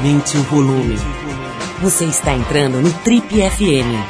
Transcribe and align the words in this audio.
Aumente 0.00 0.38
o 0.38 0.42
volume. 0.44 0.96
Você 1.82 2.06
está 2.06 2.32
entrando 2.32 2.80
no 2.80 2.90
Trip 3.00 3.28
FM. 3.28 4.00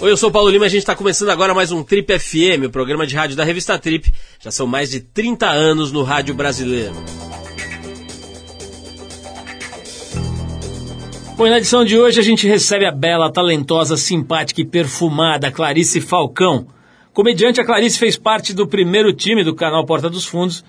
Oi, 0.00 0.10
eu 0.10 0.16
sou 0.16 0.30
o 0.30 0.32
Paulo 0.32 0.48
Lima 0.48 0.64
e 0.64 0.68
a 0.68 0.70
gente 0.70 0.78
está 0.78 0.96
começando 0.96 1.28
agora 1.28 1.52
mais 1.52 1.70
um 1.70 1.82
Trip 1.82 2.18
FM, 2.18 2.64
o 2.64 2.70
programa 2.70 3.06
de 3.06 3.14
rádio 3.14 3.36
da 3.36 3.44
revista 3.44 3.78
Trip. 3.78 4.10
Já 4.40 4.50
são 4.50 4.66
mais 4.66 4.88
de 4.88 5.00
30 5.00 5.46
anos 5.46 5.92
no 5.92 6.02
rádio 6.02 6.34
brasileiro. 6.34 6.94
Bom, 11.36 11.46
e 11.46 11.50
na 11.50 11.58
edição 11.58 11.84
de 11.84 11.98
hoje 11.98 12.20
a 12.20 12.24
gente 12.24 12.48
recebe 12.48 12.86
a 12.86 12.90
bela, 12.90 13.30
talentosa, 13.30 13.98
simpática 13.98 14.62
e 14.62 14.64
perfumada 14.64 15.52
Clarice 15.52 16.00
Falcão. 16.00 16.77
Comediante, 17.18 17.60
a 17.60 17.64
Clarice 17.64 17.98
fez 17.98 18.16
parte 18.16 18.54
do 18.54 18.64
primeiro 18.64 19.12
time 19.12 19.42
do 19.42 19.52
canal 19.52 19.84
Porta 19.84 20.08
dos 20.08 20.24
Fundos 20.24 20.64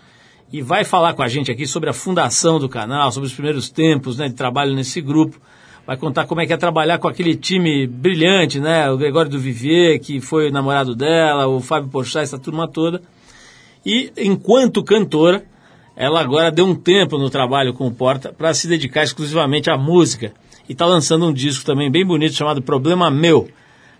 e 0.51 0.63
vai 0.63 0.83
falar 0.83 1.13
com 1.13 1.21
a 1.21 1.27
gente 1.27 1.51
aqui 1.51 1.67
sobre 1.67 1.91
a 1.91 1.93
fundação 1.93 2.57
do 2.57 2.67
canal, 2.67 3.11
sobre 3.11 3.27
os 3.27 3.33
primeiros 3.33 3.69
tempos 3.69 4.17
né, 4.17 4.27
de 4.27 4.33
trabalho 4.33 4.73
nesse 4.73 4.99
grupo. 4.99 5.39
Vai 5.85 5.95
contar 5.95 6.25
como 6.25 6.41
é 6.41 6.47
que 6.47 6.51
é 6.51 6.57
trabalhar 6.57 6.97
com 6.97 7.07
aquele 7.07 7.35
time 7.35 7.85
brilhante, 7.85 8.59
né? 8.59 8.89
O 8.89 8.97
Gregório 8.97 9.29
do 9.29 9.37
Vivier, 9.37 9.99
que 9.99 10.19
foi 10.19 10.49
o 10.49 10.51
namorado 10.51 10.95
dela, 10.95 11.45
o 11.45 11.59
Fábio 11.59 11.91
Porchat, 11.91 12.23
essa 12.23 12.39
turma 12.39 12.67
toda. 12.67 12.99
E 13.85 14.11
enquanto 14.17 14.83
cantora, 14.83 15.45
ela 15.95 16.19
agora 16.19 16.51
deu 16.51 16.65
um 16.65 16.73
tempo 16.73 17.19
no 17.19 17.29
trabalho 17.29 17.75
com 17.75 17.85
o 17.85 17.93
Porta 17.93 18.33
para 18.33 18.55
se 18.55 18.67
dedicar 18.67 19.03
exclusivamente 19.03 19.69
à 19.69 19.77
música 19.77 20.33
e 20.67 20.71
está 20.71 20.87
lançando 20.87 21.27
um 21.27 21.31
disco 21.31 21.63
também 21.63 21.91
bem 21.91 22.03
bonito 22.03 22.33
chamado 22.33 22.59
Problema 22.59 23.11
Meu. 23.11 23.47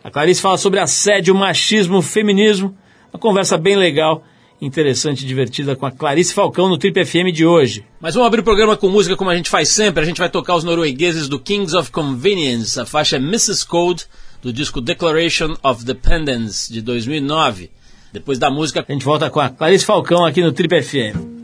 A 0.03 0.09
Clarice 0.09 0.41
fala 0.41 0.57
sobre 0.57 0.79
assédio, 0.79 1.35
machismo, 1.35 2.01
feminismo, 2.01 2.75
uma 3.13 3.19
conversa 3.19 3.57
bem 3.57 3.75
legal, 3.75 4.23
interessante 4.61 5.23
e 5.23 5.27
divertida 5.27 5.75
com 5.75 5.85
a 5.85 5.91
Clarice 5.91 6.33
Falcão 6.33 6.69
no 6.69 6.77
Trip 6.77 7.05
FM 7.05 7.33
de 7.33 7.45
hoje. 7.45 7.83
Mas 7.99 8.13
vamos 8.13 8.27
abrir 8.27 8.41
o 8.41 8.43
programa 8.43 8.77
com 8.77 8.87
música 8.87 9.15
como 9.15 9.29
a 9.29 9.35
gente 9.35 9.49
faz 9.49 9.69
sempre. 9.69 10.03
A 10.03 10.05
gente 10.05 10.19
vai 10.19 10.29
tocar 10.29 10.55
os 10.55 10.63
noruegueses 10.63 11.27
do 11.27 11.39
Kings 11.39 11.75
of 11.75 11.91
Convenience. 11.91 12.79
A 12.79 12.85
faixa 12.85 13.17
é 13.17 13.19
Mrs. 13.19 13.65
Code, 13.65 14.05
do 14.41 14.53
disco 14.53 14.79
Declaration 14.79 15.55
of 15.61 15.83
Dependence, 15.83 16.71
de 16.71 16.81
2009. 16.81 17.69
Depois 18.13 18.39
da 18.39 18.49
música, 18.49 18.83
a 18.87 18.91
gente 18.91 19.05
volta 19.05 19.29
com 19.29 19.39
a 19.39 19.49
Clarice 19.49 19.85
Falcão 19.85 20.25
aqui 20.25 20.41
no 20.41 20.51
Trip 20.51 20.81
FM. 20.81 21.38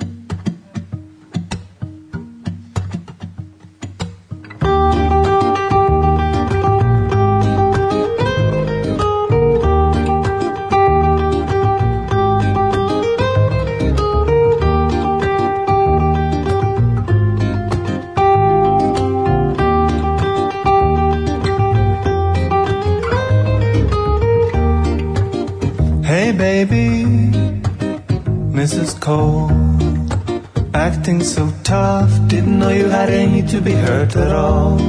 At 34.16 34.32
all. 34.32 34.80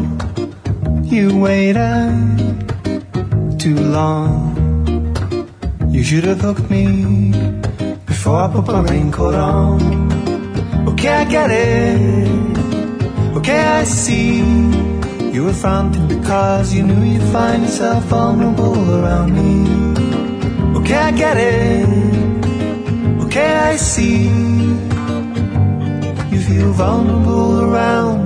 You 1.05 1.39
waited 1.39 2.13
too 3.59 3.75
long. 3.75 4.55
You 5.89 6.03
should 6.03 6.25
have 6.25 6.41
hooked 6.41 6.69
me 6.70 7.33
before 8.07 8.36
I 8.36 8.53
put 8.53 8.67
my 8.67 8.83
raincoat 8.83 9.35
on. 9.35 9.81
Okay, 10.91 11.09
I 11.09 11.25
get 11.25 11.51
it. 11.51 12.57
Okay, 13.36 13.63
I 13.81 13.85
see. 13.85 14.39
You 15.33 15.45
were 15.45 15.53
fronting 15.53 16.09
because 16.09 16.73
you 16.75 16.83
knew 16.83 17.13
you'd 17.13 17.33
find 17.33 17.63
yourself 17.63 18.05
vulnerable 18.05 18.79
around 18.98 19.31
me. 19.35 19.55
Okay, 20.79 20.97
I 20.97 21.11
get 21.11 21.36
it. 21.36 21.89
Okay, 23.25 23.55
I 23.55 23.77
see 23.77 24.29
You 26.33 26.41
feel 26.41 26.73
vulnerable 26.73 27.61
around 27.63 28.26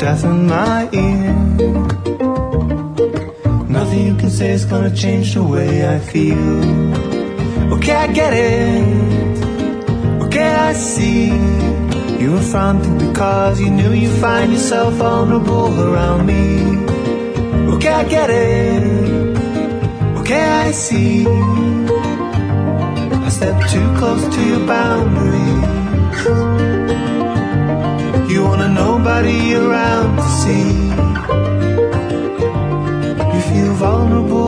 death 0.00 0.24
in 0.24 0.46
my 0.46 0.88
ear. 0.92 1.34
Nothing 3.68 4.06
you 4.08 4.14
can 4.16 4.30
say 4.30 4.50
is 4.50 4.64
gonna 4.64 4.94
change 4.94 5.34
the 5.34 5.42
way 5.42 5.86
I 5.94 5.98
feel. 5.98 7.74
Okay, 7.74 7.94
I 8.04 8.06
get 8.20 8.32
it. 8.32 9.44
Okay, 10.24 10.50
I 10.68 10.72
see. 10.72 11.26
You 12.20 12.32
were 12.32 12.46
fronting 12.52 12.98
because 12.98 13.60
you 13.60 13.70
knew 13.70 13.92
you'd 13.92 14.20
find 14.20 14.52
yourself 14.52 14.94
vulnerable 14.94 15.70
around 15.88 16.26
me. 16.26 16.44
Okay, 17.74 17.92
I 18.02 18.04
get 18.04 18.30
it. 18.30 18.82
Okay, 20.20 20.44
I 20.66 20.70
see. 20.72 21.69
I 23.40 23.42
stepped 23.42 23.70
too 23.72 23.94
close 23.96 24.34
to 24.34 24.40
your 24.46 24.66
boundaries. 24.66 25.64
You 28.30 28.44
wanna 28.44 28.68
nobody 28.68 29.54
around 29.54 30.16
to 30.16 30.28
see. 30.40 30.68
You 33.32 33.40
feel 33.50 33.72
vulnerable 33.80 34.39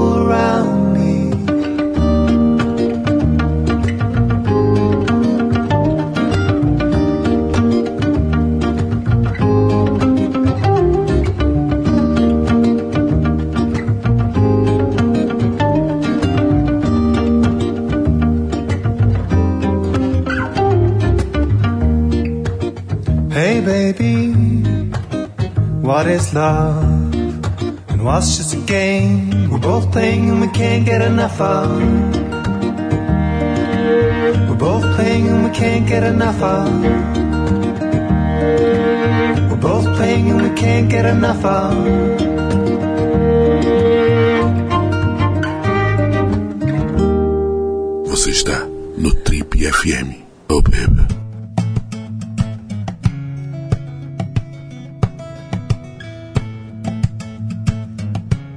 what 25.92 26.06
is 26.06 26.32
love 26.32 26.82
and 27.90 28.02
what's 28.02 28.38
just 28.38 28.54
a 28.54 28.60
game 28.76 29.50
we're 29.50 29.58
both 29.58 29.92
playing 29.92 30.30
and 30.30 30.40
we 30.40 30.48
can't 30.48 30.86
get 30.86 31.02
enough 31.02 31.38
of. 31.38 31.68
We're 34.48 34.62
both 34.68 34.84
playing 34.96 35.28
and 35.28 35.44
we 35.44 35.50
can't 35.50 35.86
get 35.86 36.02
enough 36.02 36.40
of. 36.40 36.66
We're 39.50 39.64
both 39.70 39.84
playing 39.96 40.30
and 40.30 40.40
we 40.40 40.50
can't 40.62 40.88
get 40.88 41.04
enough 41.04 41.44
of. 41.44 41.74
Você 48.08 48.30
está 48.30 48.66
no 48.96 49.10
Trip 49.24 49.54
FM. 49.56 50.21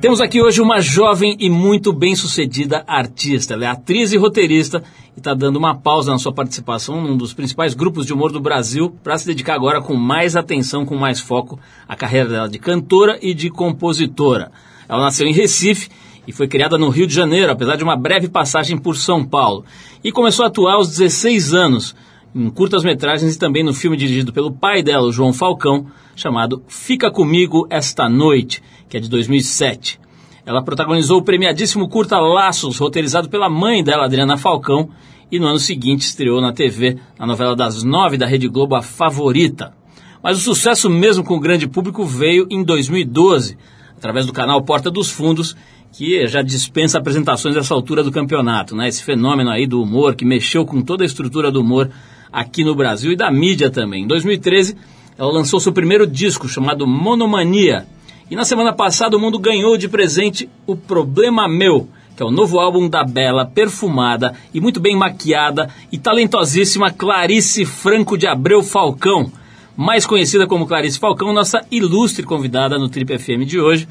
Temos 0.05 0.21
aqui 0.21 0.39
hoje 0.39 0.61
uma 0.61 0.81
jovem 0.81 1.35
e 1.39 1.49
muito 1.49 1.91
bem-sucedida 1.91 2.83
artista. 2.85 3.55
Ela 3.55 3.65
é 3.65 3.67
atriz 3.69 4.13
e 4.13 4.17
roteirista 4.17 4.83
e 5.15 5.19
está 5.19 5.33
dando 5.33 5.55
uma 5.55 5.73
pausa 5.73 6.11
na 6.11 6.19
sua 6.19 6.31
participação 6.31 7.01
num 7.01 7.17
dos 7.17 7.33
principais 7.33 7.73
grupos 7.73 8.05
de 8.05 8.13
humor 8.13 8.31
do 8.31 8.39
Brasil 8.39 8.95
para 9.03 9.17
se 9.17 9.25
dedicar 9.25 9.55
agora 9.55 9.81
com 9.81 9.95
mais 9.95 10.35
atenção, 10.35 10.85
com 10.85 10.95
mais 10.95 11.19
foco 11.19 11.59
à 11.87 11.95
carreira 11.95 12.29
dela 12.29 12.47
de 12.47 12.59
cantora 12.59 13.17
e 13.19 13.33
de 13.33 13.49
compositora. 13.49 14.51
Ela 14.87 15.01
nasceu 15.01 15.25
em 15.25 15.33
Recife 15.33 15.89
e 16.27 16.31
foi 16.31 16.47
criada 16.47 16.77
no 16.77 16.89
Rio 16.89 17.07
de 17.07 17.15
Janeiro, 17.15 17.51
apesar 17.51 17.75
de 17.75 17.83
uma 17.83 17.97
breve 17.97 18.29
passagem 18.29 18.77
por 18.77 18.95
São 18.97 19.25
Paulo. 19.25 19.65
E 20.03 20.11
começou 20.11 20.45
a 20.45 20.49
atuar 20.49 20.75
aos 20.75 20.87
16 20.87 21.51
anos, 21.55 21.95
em 22.35 22.49
curtas-metragens 22.49 23.33
e 23.33 23.39
também 23.39 23.63
no 23.63 23.73
filme 23.73 23.95
dirigido 23.95 24.33
pelo 24.33 24.51
pai 24.51 24.83
dela, 24.83 25.09
João 25.09 25.31
Falcão, 25.31 25.87
chamado 26.17 26.61
Fica 26.67 27.09
Comigo 27.09 27.65
Esta 27.69 28.09
Noite, 28.09 28.61
que 28.89 28.97
é 28.97 28.99
de 28.99 29.09
2007. 29.09 30.01
Ela 30.45 30.61
protagonizou 30.61 31.19
o 31.19 31.23
premiadíssimo 31.23 31.87
curta 31.87 32.19
Laços, 32.19 32.77
roteirizado 32.77 33.29
pela 33.29 33.49
mãe 33.49 33.81
dela, 33.81 34.03
Adriana 34.03 34.35
Falcão, 34.35 34.89
e 35.31 35.39
no 35.39 35.47
ano 35.47 35.59
seguinte 35.59 36.01
estreou 36.01 36.41
na 36.41 36.51
TV, 36.51 36.99
na 37.17 37.25
novela 37.25 37.55
das 37.55 37.83
nove 37.83 38.17
da 38.17 38.27
Rede 38.27 38.49
Globo, 38.49 38.75
A 38.75 38.81
Favorita. 38.81 39.73
Mas 40.21 40.37
o 40.37 40.41
sucesso 40.41 40.89
mesmo 40.89 41.23
com 41.23 41.35
o 41.35 41.39
grande 41.39 41.67
público 41.67 42.03
veio 42.03 42.45
em 42.49 42.63
2012, 42.63 43.57
através 43.95 44.25
do 44.25 44.33
canal 44.33 44.61
Porta 44.61 44.91
dos 44.91 45.09
Fundos, 45.09 45.55
que 45.91 46.27
já 46.27 46.41
dispensa 46.41 46.97
apresentações 46.97 47.55
nessa 47.55 47.73
altura 47.73 48.03
do 48.03 48.11
campeonato, 48.11 48.75
né? 48.75 48.89
Esse 48.89 49.03
fenômeno 49.03 49.49
aí 49.49 49.65
do 49.65 49.81
humor 49.81 50.15
que 50.15 50.25
mexeu 50.25 50.65
com 50.65 50.81
toda 50.81 51.03
a 51.03 51.07
estrutura 51.07 51.49
do 51.49 51.61
humor 51.61 51.89
aqui 52.35 52.65
no 52.65 52.75
Brasil 52.75 53.13
e 53.13 53.15
da 53.15 53.31
mídia 53.31 53.71
também. 53.71 54.03
Em 54.03 54.07
2013, 54.07 54.75
ela 55.17 55.31
lançou 55.31 55.57
seu 55.57 55.71
primeiro 55.71 56.05
disco 56.05 56.49
chamado 56.49 56.85
Monomania. 56.85 57.87
E 58.29 58.35
na 58.35 58.43
semana 58.43 58.73
passada 58.73 59.15
o 59.15 59.19
mundo 59.19 59.39
ganhou 59.39 59.77
de 59.77 59.87
presente 59.87 60.49
O 60.67 60.75
Problema 60.75 61.47
Meu, 61.47 61.87
que 62.15 62.21
é 62.21 62.25
o 62.25 62.31
novo 62.31 62.59
álbum 62.59 62.89
da 62.89 63.05
bela, 63.05 63.45
perfumada 63.45 64.33
e 64.53 64.59
muito 64.59 64.81
bem 64.81 64.97
maquiada 64.97 65.69
e 65.91 65.97
talentosíssima 65.97 66.91
Clarice 66.91 67.63
Franco 67.63 68.17
de 68.17 68.27
Abreu 68.27 68.61
Falcão, 68.61 69.31
mais 69.77 70.05
conhecida 70.05 70.45
como 70.45 70.67
Clarice 70.67 70.99
Falcão, 70.99 71.31
nossa 71.31 71.61
ilustre 71.71 72.25
convidada 72.25 72.77
no 72.77 72.89
Trip 72.89 73.17
FM 73.17 73.45
de 73.45 73.59
hoje. 73.59 73.87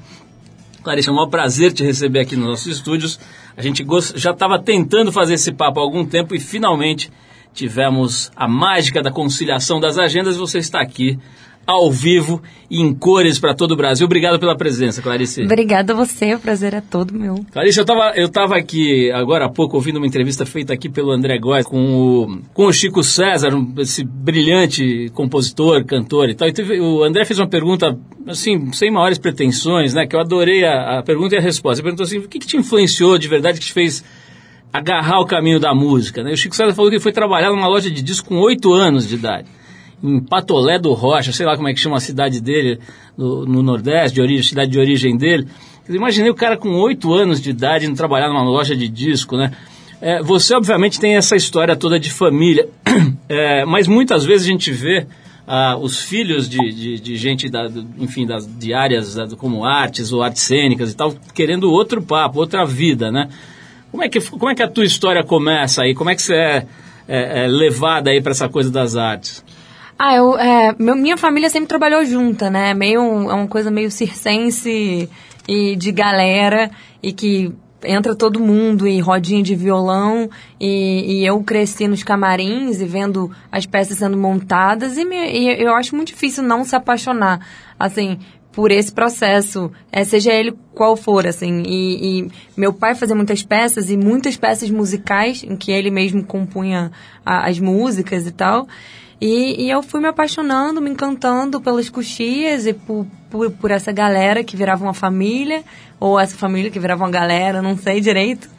Clarice, 0.82 1.08
é 1.08 1.12
um 1.12 1.14
maior 1.14 1.28
prazer 1.28 1.72
te 1.72 1.82
receber 1.82 2.20
aqui 2.20 2.36
nos 2.36 2.46
nossos 2.46 2.66
estúdios. 2.66 3.18
A 3.56 3.62
gente 3.62 3.86
já 4.16 4.32
estava 4.32 4.58
tentando 4.58 5.10
fazer 5.10 5.34
esse 5.34 5.52
papo 5.52 5.80
há 5.80 5.82
algum 5.82 6.04
tempo 6.04 6.34
e 6.34 6.40
finalmente 6.40 7.10
tivemos 7.54 8.30
a 8.36 8.48
mágica 8.48 9.00
da 9.00 9.10
conciliação 9.10 9.80
das 9.80 9.96
agendas. 9.96 10.36
Você 10.36 10.58
está 10.58 10.80
aqui 10.80 11.18
ao 11.66 11.90
vivo 11.90 12.42
e 12.70 12.80
em 12.80 12.94
cores 12.94 13.38
para 13.38 13.54
todo 13.54 13.72
o 13.72 13.76
Brasil. 13.76 14.04
Obrigado 14.04 14.38
pela 14.38 14.56
presença, 14.56 15.00
Clarice. 15.00 15.42
Obrigada 15.42 15.92
a 15.92 15.96
você, 15.96 16.34
o 16.34 16.38
prazer 16.38 16.74
é 16.74 16.80
todo 16.80 17.14
meu. 17.14 17.44
Clarice, 17.52 17.78
eu 17.78 17.82
estava 17.82 18.12
eu 18.16 18.28
tava 18.28 18.56
aqui 18.56 19.10
agora 19.12 19.46
há 19.46 19.48
pouco 19.48 19.76
ouvindo 19.76 19.96
uma 19.96 20.06
entrevista 20.06 20.44
feita 20.44 20.72
aqui 20.72 20.88
pelo 20.88 21.10
André 21.10 21.38
Góes 21.38 21.64
com 21.64 21.94
o, 21.94 22.38
com 22.52 22.66
o 22.66 22.72
Chico 22.72 23.02
César, 23.02 23.50
esse 23.78 24.04
brilhante 24.04 25.10
compositor, 25.14 25.84
cantor 25.84 26.28
e 26.28 26.34
tal. 26.34 26.48
E 26.48 26.52
teve, 26.52 26.80
o 26.80 27.02
André 27.02 27.24
fez 27.24 27.38
uma 27.38 27.48
pergunta, 27.48 27.98
assim, 28.26 28.72
sem 28.72 28.90
maiores 28.90 29.18
pretensões, 29.18 29.94
né? 29.94 30.06
Que 30.06 30.16
eu 30.16 30.20
adorei 30.20 30.64
a, 30.64 30.98
a 30.98 31.02
pergunta 31.02 31.34
e 31.34 31.38
a 31.38 31.40
resposta. 31.40 31.80
Ele 31.80 31.84
perguntou 31.84 32.04
assim, 32.04 32.18
o 32.18 32.28
que, 32.28 32.38
que 32.38 32.46
te 32.46 32.56
influenciou 32.56 33.18
de 33.18 33.28
verdade, 33.28 33.58
que 33.58 33.66
te 33.66 33.72
fez 33.72 34.04
agarrar 34.72 35.20
o 35.20 35.26
caminho 35.26 35.60
da 35.60 35.74
música, 35.74 36.22
né? 36.22 36.32
O 36.32 36.36
Chico 36.36 36.56
César 36.56 36.74
falou 36.74 36.90
que 36.90 36.96
ele 36.96 37.02
foi 37.02 37.12
trabalhar 37.12 37.50
numa 37.50 37.68
loja 37.68 37.90
de 37.90 38.02
disco 38.02 38.28
com 38.28 38.38
oito 38.38 38.72
anos 38.72 39.06
de 39.06 39.14
idade 39.14 39.48
em 40.04 40.20
Patolé 40.20 40.78
do 40.78 40.92
Rocha, 40.92 41.32
sei 41.32 41.46
lá 41.46 41.56
como 41.56 41.66
é 41.66 41.72
que 41.72 41.80
chama 41.80 41.96
a 41.96 42.00
cidade 42.00 42.38
dele, 42.38 42.78
no, 43.16 43.46
no 43.46 43.62
Nordeste, 43.62 44.16
de 44.16 44.20
origem, 44.20 44.42
cidade 44.42 44.70
de 44.70 44.78
origem 44.78 45.16
dele. 45.16 45.48
Eu 45.88 45.94
imaginei 45.94 46.30
o 46.30 46.34
cara 46.34 46.58
com 46.58 46.68
oito 46.80 47.14
anos 47.14 47.40
de 47.40 47.48
idade 47.50 47.86
indo 47.86 47.96
trabalhar 47.96 48.28
numa 48.28 48.42
loja 48.42 48.76
de 48.76 48.86
disco, 48.86 49.36
né? 49.38 49.52
É, 50.02 50.22
você, 50.22 50.54
obviamente, 50.54 51.00
tem 51.00 51.16
essa 51.16 51.34
história 51.34 51.74
toda 51.74 51.98
de 51.98 52.10
família, 52.10 52.68
é, 53.28 53.64
mas 53.64 53.88
muitas 53.88 54.24
vezes 54.24 54.46
a 54.46 54.50
gente 54.50 54.70
vê 54.70 55.06
ah, 55.46 55.78
os 55.80 55.98
filhos 55.98 56.48
de, 56.48 56.58
de, 56.58 57.00
de 57.00 57.16
gente, 57.16 57.48
da, 57.48 57.70
enfim, 57.98 58.26
das, 58.26 58.46
de 58.46 58.74
áreas 58.74 59.14
da, 59.14 59.26
como 59.36 59.64
artes 59.64 60.12
ou 60.12 60.22
artes 60.22 60.42
cênicas 60.42 60.92
e 60.92 60.96
tal, 60.96 61.14
querendo 61.34 61.70
outro 61.70 62.02
papo, 62.02 62.38
outra 62.38 62.66
vida, 62.66 63.10
né? 63.10 63.30
Como 63.94 64.02
é 64.02 64.08
que, 64.08 64.20
como 64.20 64.50
é 64.50 64.56
que 64.56 64.62
a 64.64 64.66
tua 64.68 64.84
história 64.84 65.22
começa 65.22 65.82
aí? 65.82 65.94
Como 65.94 66.10
é 66.10 66.16
que 66.16 66.22
você 66.22 66.34
é, 66.34 66.66
é, 67.06 67.44
é 67.44 67.46
levada 67.46 68.10
aí 68.10 68.20
para 68.20 68.32
essa 68.32 68.48
coisa 68.48 68.68
das 68.68 68.96
artes? 68.96 69.44
Ah, 69.96 70.16
eu, 70.16 70.36
é, 70.36 70.74
meu, 70.76 70.96
minha 70.96 71.16
família 71.16 71.48
sempre 71.48 71.68
trabalhou 71.68 72.04
junta, 72.04 72.50
né? 72.50 72.74
Meio, 72.74 73.00
é 73.00 73.32
uma 73.32 73.46
coisa 73.46 73.70
meio 73.70 73.92
circense 73.92 75.08
e 75.46 75.76
de 75.76 75.92
galera 75.92 76.72
e 77.00 77.12
que 77.12 77.54
entra 77.84 78.16
todo 78.16 78.40
mundo 78.40 78.88
e 78.88 78.98
rodinha 78.98 79.44
de 79.44 79.54
violão 79.54 80.28
e, 80.58 81.20
e, 81.20 81.24
eu 81.24 81.40
cresci 81.44 81.86
nos 81.86 82.02
camarins 82.02 82.80
e 82.80 82.86
vendo 82.86 83.30
as 83.52 83.64
peças 83.64 83.98
sendo 83.98 84.16
montadas 84.16 84.98
e, 84.98 85.04
me, 85.04 85.16
e, 85.16 85.62
eu 85.62 85.72
acho 85.72 85.94
muito 85.94 86.08
difícil 86.08 86.42
não 86.42 86.64
se 86.64 86.74
apaixonar 86.74 87.46
assim 87.78 88.18
por 88.54 88.70
esse 88.70 88.92
processo 88.92 89.70
é, 89.90 90.04
seja 90.04 90.32
ele 90.32 90.56
qual 90.74 90.96
for 90.96 91.26
assim 91.26 91.62
e, 91.66 92.20
e, 92.20 92.30
meu 92.56 92.72
pai 92.72 92.94
fazia 92.94 93.14
muitas 93.14 93.42
peças 93.42 93.90
e 93.90 93.96
muitas 93.96 94.36
peças 94.36 94.70
musicais 94.70 95.42
em 95.42 95.56
que 95.56 95.72
ele 95.72 95.90
mesmo 95.90 96.24
compunha 96.24 96.92
a, 97.26 97.48
as 97.48 97.58
músicas 97.58 98.26
e 98.26 98.30
tal 98.30 98.66
e, 99.20 99.64
e, 99.64 99.70
eu 99.70 99.82
fui 99.82 100.00
me 100.00 100.08
apaixonando, 100.08 100.82
me 100.82 100.90
encantando 100.90 101.60
pelas 101.60 101.88
coxias 101.88 102.66
e 102.66 102.74
por, 102.74 103.06
por, 103.30 103.50
por, 103.52 103.70
essa 103.70 103.90
galera 103.90 104.44
que 104.44 104.56
virava 104.56 104.84
uma 104.84 104.92
família, 104.92 105.62
ou 105.98 106.18
essa 106.18 106.36
família 106.36 106.70
que 106.70 106.80
virava 106.80 107.04
uma 107.04 107.10
galera, 107.10 107.62
não 107.62 107.74
sei 107.74 108.00
direito. 108.00 108.50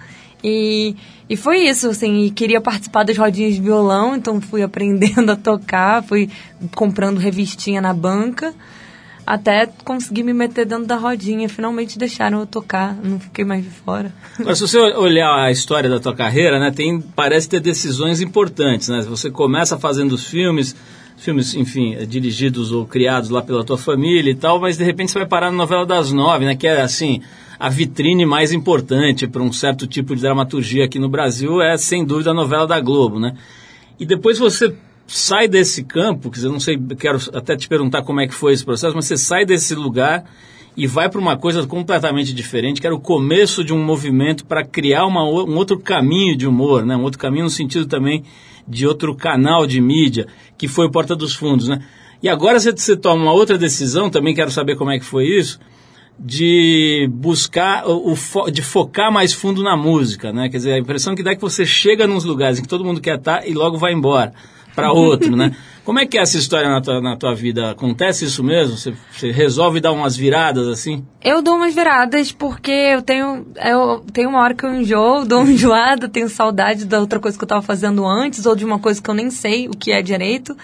E, 0.44 0.96
e 1.30 1.36
foi 1.36 1.68
isso, 1.68 1.90
assim, 1.90 2.24
e 2.24 2.32
queria 2.32 2.62
participar 2.62 3.04
das 3.04 3.18
rodinhas 3.18 3.54
de 3.56 3.62
violão, 3.62 4.16
então 4.16 4.42
fui 4.42 4.64
aprendendo 4.64 5.32
a 5.32 5.36
tocar, 5.36 6.02
fui 6.04 6.30
comprando 6.74 7.18
revistinha 7.18 7.82
na 7.82 7.94
banca 7.94 8.54
até 9.26 9.68
conseguir 9.84 10.24
me 10.24 10.34
meter 10.34 10.66
dentro 10.66 10.86
da 10.86 10.96
rodinha. 10.96 11.50
Finalmente 11.50 11.98
deixaram 11.98 12.40
eu 12.40 12.46
tocar, 12.46 12.96
não 13.04 13.20
fiquei 13.20 13.44
mais 13.44 13.64
de 13.64 13.70
fora. 13.70 14.14
Mas 14.38 14.58
se 14.58 14.68
você 14.68 14.78
olhar 14.78 15.34
a 15.36 15.52
história 15.52 15.90
da 15.90 16.00
tua 16.00 16.16
carreira, 16.16 16.60
né, 16.60 16.72
tem, 16.72 17.02
parece 17.02 17.50
ter 17.50 17.60
decisões 17.60 18.22
importantes, 18.22 18.90
né? 18.90 19.02
Você 19.02 19.32
começa 19.32 19.80
fazendo 19.80 20.12
os 20.12 20.26
filmes, 20.26 20.76
filmes, 21.18 21.56
enfim, 21.56 21.98
dirigidos 22.06 22.72
ou 22.72 22.86
criados 22.86 23.30
lá 23.30 23.42
pela 23.42 23.64
tua 23.64 23.78
família 23.78 24.32
e 24.32 24.36
tal, 24.36 24.60
mas 24.60 24.78
de 24.78 24.84
repente 24.84 25.12
você 25.12 25.20
vai 25.20 25.28
parar 25.28 25.50
na 25.50 25.58
novela 25.58 25.86
das 25.86 26.12
nove, 26.12 26.46
né, 26.46 26.56
que 26.56 26.68
é 26.68 26.82
assim 26.82 27.22
a 27.60 27.70
vitrine 27.70 28.26
mais 28.26 28.52
importante 28.52 29.28
para 29.28 29.42
um 29.42 29.52
certo 29.52 29.88
tipo 29.88 30.16
de 30.16 30.22
dramaturgia 30.22 30.86
aqui 30.86 31.00
no 31.00 31.10
Brasil 31.10 31.62
é 31.62 31.78
sem 31.78 32.06
dúvida 32.06 32.32
a 32.32 32.34
novela 32.34 32.68
da 32.68 32.80
Globo, 32.80 33.20
né? 33.20 33.36
E 33.98 34.06
depois 34.06 34.38
você 34.38 34.76
sai 35.08 35.48
desse 35.48 35.84
campo, 35.84 36.30
quer 36.30 36.38
dizer, 36.38 36.50
não 36.50 36.60
sei, 36.60 36.78
quero 36.98 37.20
até 37.34 37.56
te 37.56 37.68
perguntar 37.68 38.02
como 38.02 38.22
é 38.22 38.28
que 38.28 38.34
foi 38.34 38.54
esse 38.54 38.66
processo, 38.66 38.96
mas 38.96 39.06
você 39.06 39.18
sai 39.18 39.46
desse 39.46 39.76
lugar 39.76 40.26
e 40.76 40.88
vai 40.88 41.10
para 41.10 41.22
uma 41.22 41.38
coisa 41.38 41.66
completamente 41.66 42.34
diferente, 42.34 42.82
que 42.82 42.88
era 42.88 42.96
o 42.96 43.00
começo 43.00 43.64
de 43.64 43.74
um 43.74 43.82
movimento 43.82 44.46
para 44.46 44.66
criar 44.66 45.06
uma, 45.06 45.24
um 45.24 45.56
outro 45.56 45.80
caminho 45.80 46.36
de 46.36 46.48
humor, 46.48 46.86
né? 46.86 46.98
um 46.98 47.04
outro 47.04 47.20
caminho 47.20 47.46
no 47.46 47.50
sentido 47.50 47.86
também 47.86 48.24
de 48.68 48.86
outro 48.86 49.16
canal 49.16 49.66
de 49.66 49.80
mídia, 49.80 50.28
que 50.58 50.68
foi 50.68 50.88
o 50.88 50.92
Porta 50.92 51.16
dos 51.16 51.36
Fundos. 51.36 51.68
Né? 51.70 51.86
E 52.22 52.28
agora 52.28 52.60
você, 52.60 52.72
você 52.72 52.98
toma 52.98 53.24
uma 53.24 53.32
outra 53.32 53.58
decisão, 53.58 54.10
também 54.10 54.34
quero 54.34 54.52
saber 54.52 54.76
como 54.76 54.92
é 54.92 55.00
que 55.00 55.06
foi 55.06 55.28
isso, 55.28 55.60
de 56.18 57.08
buscar, 57.14 57.84
o, 57.88 58.16
de 58.52 58.62
focar 58.62 59.12
mais 59.12 59.34
fundo 59.34 59.62
na 59.62 59.76
música, 59.76 60.32
né? 60.32 60.48
Quer 60.48 60.58
dizer, 60.58 60.74
a 60.74 60.80
impressão 60.80 61.14
que 61.14 61.22
dá 61.22 61.32
é 61.32 61.36
que 61.36 61.42
você 61.42 61.66
chega 61.66 62.08
nos 62.08 62.24
lugares 62.24 62.58
em 62.58 62.62
que 62.62 62.70
todo 62.70 62.86
mundo 62.86 63.02
quer 63.02 63.18
estar 63.18 63.46
e 63.46 63.54
logo 63.54 63.78
vai 63.78 63.92
embora 63.92 64.34
para 64.76 64.92
outro, 64.92 65.36
né? 65.36 65.56
Como 65.86 66.00
é 66.00 66.06
que 66.06 66.18
é 66.18 66.22
essa 66.22 66.38
história 66.38 66.68
na 66.68 66.82
tua, 66.82 67.00
na 67.00 67.16
tua 67.16 67.36
vida? 67.36 67.70
Acontece 67.70 68.26
isso 68.26 68.44
mesmo? 68.44 68.76
Você, 68.76 68.94
você, 69.12 69.32
resolve 69.32 69.80
dar 69.80 69.92
umas 69.92 70.18
viradas 70.18 70.68
assim? 70.68 71.06
Eu 71.24 71.44
dou 71.44 71.56
umas 71.56 71.76
viradas 71.76 72.32
porque 72.32 72.72
eu 72.72 73.04
tenho, 73.04 73.46
eu 73.64 74.04
tenho 74.12 74.30
uma 74.30 74.42
hora 74.42 74.56
que 74.56 74.66
eu 74.66 74.74
enjoo, 74.74 75.26
dou 75.26 75.42
uma 75.42 75.50
enjoada, 75.54 76.10
tenho 76.10 76.28
saudade 76.28 76.86
da 76.86 77.00
outra 77.00 77.20
coisa 77.20 77.38
que 77.38 77.44
eu 77.44 77.46
estava 77.46 77.62
fazendo 77.62 78.06
antes 78.06 78.48
ou 78.48 78.56
de 78.56 78.66
uma 78.66 78.80
coisa 78.80 79.02
que 79.02 79.10
eu 79.10 79.14
nem 79.14 79.30
sei 79.30 79.68
o 79.68 79.72
que 79.72 79.92
é 79.92 80.02
direito. 80.02 80.58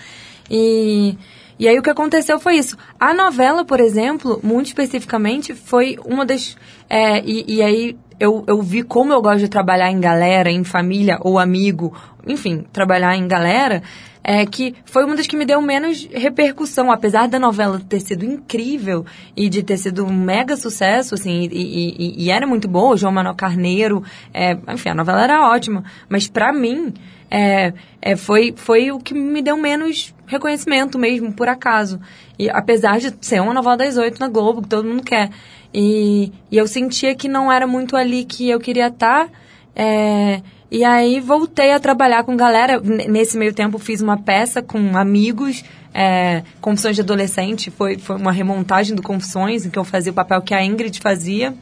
E, 0.49 1.15
e 1.59 1.67
aí 1.67 1.77
o 1.77 1.83
que 1.83 1.89
aconteceu 1.91 2.39
foi 2.39 2.55
isso. 2.55 2.75
A 2.99 3.13
novela, 3.13 3.63
por 3.63 3.79
exemplo, 3.79 4.39
muito 4.43 4.67
especificamente, 4.67 5.53
foi 5.53 5.99
uma 6.03 6.25
das. 6.25 6.57
É, 6.89 7.23
e, 7.23 7.45
e 7.47 7.61
aí 7.61 7.95
eu, 8.21 8.43
eu 8.45 8.61
vi 8.61 8.83
como 8.83 9.11
eu 9.11 9.19
gosto 9.19 9.39
de 9.39 9.47
trabalhar 9.47 9.91
em 9.91 9.99
galera, 9.99 10.51
em 10.51 10.63
família 10.63 11.17
ou 11.21 11.39
amigo, 11.39 11.91
enfim, 12.27 12.65
trabalhar 12.71 13.15
em 13.15 13.27
galera, 13.27 13.81
é 14.23 14.45
que 14.45 14.75
foi 14.85 15.03
uma 15.03 15.15
das 15.15 15.25
que 15.25 15.35
me 15.35 15.45
deu 15.45 15.61
menos 15.61 16.07
repercussão, 16.11 16.91
apesar 16.91 17.27
da 17.27 17.39
novela 17.39 17.81
ter 17.87 17.99
sido 17.99 18.23
incrível 18.23 19.05
e 19.35 19.49
de 19.49 19.63
ter 19.63 19.77
sido 19.77 20.05
um 20.05 20.13
mega 20.13 20.55
sucesso, 20.55 21.15
assim, 21.15 21.49
e, 21.51 21.95
e, 21.97 22.25
e 22.25 22.29
era 22.29 22.45
muito 22.45 22.67
boa, 22.67 22.95
João 22.95 23.11
Manuel 23.11 23.35
Carneiro, 23.35 24.03
é, 24.33 24.57
enfim, 24.69 24.89
a 24.89 24.95
novela 24.95 25.23
era 25.23 25.49
ótima, 25.49 25.83
mas 26.07 26.27
para 26.27 26.53
mim, 26.53 26.93
é, 27.31 27.73
é, 28.01 28.15
foi, 28.15 28.53
foi 28.55 28.91
o 28.91 28.99
que 28.99 29.13
me 29.13 29.41
deu 29.41 29.57
menos 29.57 30.13
reconhecimento 30.27 30.99
mesmo, 30.99 31.33
por 31.33 31.47
acaso. 31.47 31.99
E 32.37 32.49
apesar 32.49 32.99
de 32.99 33.13
ser 33.21 33.41
uma 33.41 33.53
novela 33.53 33.77
das 33.77 33.97
oito 33.97 34.19
na 34.19 34.27
Globo, 34.27 34.61
que 34.61 34.67
todo 34.67 34.87
mundo 34.87 35.03
quer. 35.03 35.29
E, 35.73 36.31
e 36.51 36.57
eu 36.57 36.67
sentia 36.67 37.15
que 37.15 37.29
não 37.29 37.49
era 37.51 37.65
muito 37.65 37.95
ali 37.95 38.25
que 38.25 38.49
eu 38.49 38.59
queria 38.59 38.87
estar. 38.87 39.27
Tá, 39.27 39.31
é, 39.73 40.41
e 40.71 40.85
aí 40.85 41.19
voltei 41.19 41.73
a 41.73 41.79
trabalhar 41.81 42.23
com 42.23 42.37
galera. 42.37 42.79
Nesse 42.79 43.37
meio 43.37 43.53
tempo 43.53 43.77
fiz 43.77 43.99
uma 43.99 44.15
peça 44.15 44.61
com 44.61 44.97
amigos, 44.97 45.65
é, 45.93 46.43
Confissões 46.61 46.95
de 46.95 47.01
Adolescente. 47.01 47.69
Foi, 47.69 47.97
foi 47.97 48.15
uma 48.15 48.31
remontagem 48.31 48.95
do 48.95 49.01
Confissões, 49.01 49.65
em 49.65 49.69
que 49.69 49.77
eu 49.77 49.83
fazia 49.83 50.13
o 50.13 50.15
papel 50.15 50.41
que 50.41 50.53
a 50.53 50.63
Ingrid 50.63 51.01
fazia. 51.01 51.53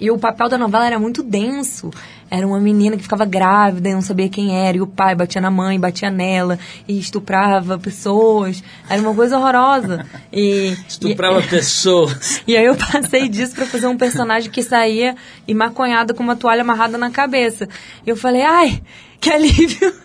E 0.00 0.10
o 0.10 0.18
papel 0.18 0.48
da 0.48 0.56
novela 0.56 0.86
era 0.86 0.98
muito 0.98 1.22
denso. 1.22 1.90
Era 2.34 2.46
uma 2.46 2.58
menina 2.58 2.96
que 2.96 3.02
ficava 3.02 3.24
grávida 3.24 3.88
e 3.88 3.94
não 3.94 4.02
sabia 4.02 4.28
quem 4.28 4.56
era, 4.56 4.76
e 4.76 4.80
o 4.80 4.86
pai 4.88 5.14
batia 5.14 5.40
na 5.40 5.52
mãe, 5.52 5.78
batia 5.78 6.10
nela, 6.10 6.58
e 6.88 6.98
estuprava 6.98 7.78
pessoas. 7.78 8.62
Era 8.90 9.00
uma 9.00 9.14
coisa 9.14 9.38
horrorosa. 9.38 10.04
E, 10.32 10.76
Estuprava 10.88 11.40
e, 11.40 11.46
pessoas. 11.46 12.42
E 12.46 12.56
aí 12.56 12.64
eu 12.64 12.76
passei 12.76 13.28
disso 13.28 13.54
pra 13.54 13.66
fazer 13.66 13.86
um 13.86 13.96
personagem 13.96 14.50
que 14.50 14.62
saía 14.62 15.14
e 15.46 15.54
maconhado 15.54 16.12
com 16.12 16.22
uma 16.22 16.34
toalha 16.34 16.62
amarrada 16.62 16.98
na 16.98 17.10
cabeça. 17.10 17.68
E 18.04 18.10
eu 18.10 18.16
falei, 18.16 18.42
ai, 18.42 18.82
que 19.20 19.30
alívio. 19.30 19.94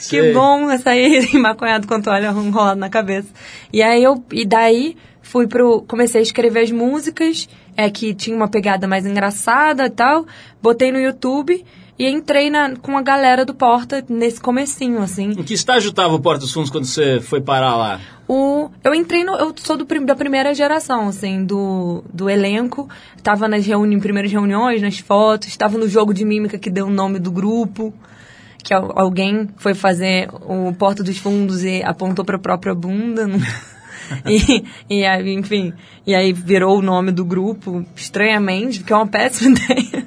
Sei. 0.00 0.20
Que 0.20 0.32
bom 0.32 0.76
sair 0.78 1.34
maconhado 1.38 1.86
com 1.86 1.94
a 1.94 2.00
toalha 2.00 2.28
enrolada 2.28 2.76
na 2.76 2.88
cabeça. 2.88 3.28
E 3.72 3.82
aí 3.82 4.02
eu, 4.02 4.24
e 4.32 4.46
daí 4.46 4.96
fui 5.22 5.46
pro, 5.46 5.82
comecei 5.82 6.20
a 6.20 6.22
escrever 6.22 6.60
as 6.60 6.70
músicas, 6.70 7.48
é 7.76 7.90
que 7.90 8.14
tinha 8.14 8.34
uma 8.36 8.48
pegada 8.48 8.86
mais 8.88 9.04
engraçada 9.06 9.86
e 9.86 9.90
tal, 9.90 10.26
botei 10.62 10.90
no 10.90 10.98
YouTube 10.98 11.64
e 11.98 12.06
entrei 12.08 12.50
na, 12.50 12.76
com 12.76 12.96
a 12.98 13.02
galera 13.02 13.44
do 13.44 13.54
Porta 13.54 14.04
nesse 14.08 14.40
comecinho, 14.40 15.00
assim. 15.02 15.30
Em 15.30 15.42
que 15.42 15.54
estágio 15.54 15.90
estava 15.90 16.14
o 16.14 16.20
Porta 16.20 16.40
dos 16.40 16.52
Fundos 16.52 16.70
quando 16.70 16.84
você 16.84 17.20
foi 17.20 17.40
parar 17.40 17.74
lá? 17.76 18.00
O, 18.28 18.68
eu 18.82 18.94
entrei 18.94 19.22
no. 19.24 19.34
Eu 19.36 19.54
sou 19.56 19.76
do, 19.76 19.84
da 20.04 20.14
primeira 20.16 20.52
geração, 20.52 21.08
assim, 21.08 21.44
do, 21.44 22.02
do 22.12 22.28
elenco. 22.28 22.88
Tava 23.22 23.46
nas 23.48 23.64
reuni 23.64 23.98
primeiras 24.00 24.30
reuniões, 24.32 24.82
nas 24.82 24.98
fotos, 24.98 25.48
estava 25.48 25.78
no 25.78 25.88
jogo 25.88 26.12
de 26.12 26.24
mímica 26.24 26.58
que 26.58 26.68
deu 26.68 26.86
o 26.86 26.90
nome 26.90 27.18
do 27.18 27.30
grupo. 27.30 27.94
Que 28.62 28.74
al- 28.74 28.92
alguém 28.98 29.48
foi 29.58 29.74
fazer 29.74 30.28
o 30.44 30.72
Porta 30.74 31.04
dos 31.04 31.16
Fundos 31.18 31.62
e 31.62 31.82
apontou 31.84 32.24
pra 32.24 32.36
própria 32.38 32.74
bunda. 32.74 33.26
não- 33.28 33.38
e, 34.26 34.64
e 34.88 35.04
aí, 35.04 35.32
enfim. 35.32 35.72
E 36.06 36.14
aí 36.14 36.32
virou 36.32 36.78
o 36.78 36.82
nome 36.82 37.10
do 37.10 37.24
grupo, 37.24 37.84
estranhamente, 37.94 38.80
porque 38.80 38.92
é 38.92 38.96
uma 38.96 39.06
péssima 39.06 39.56
ideia. 39.58 40.06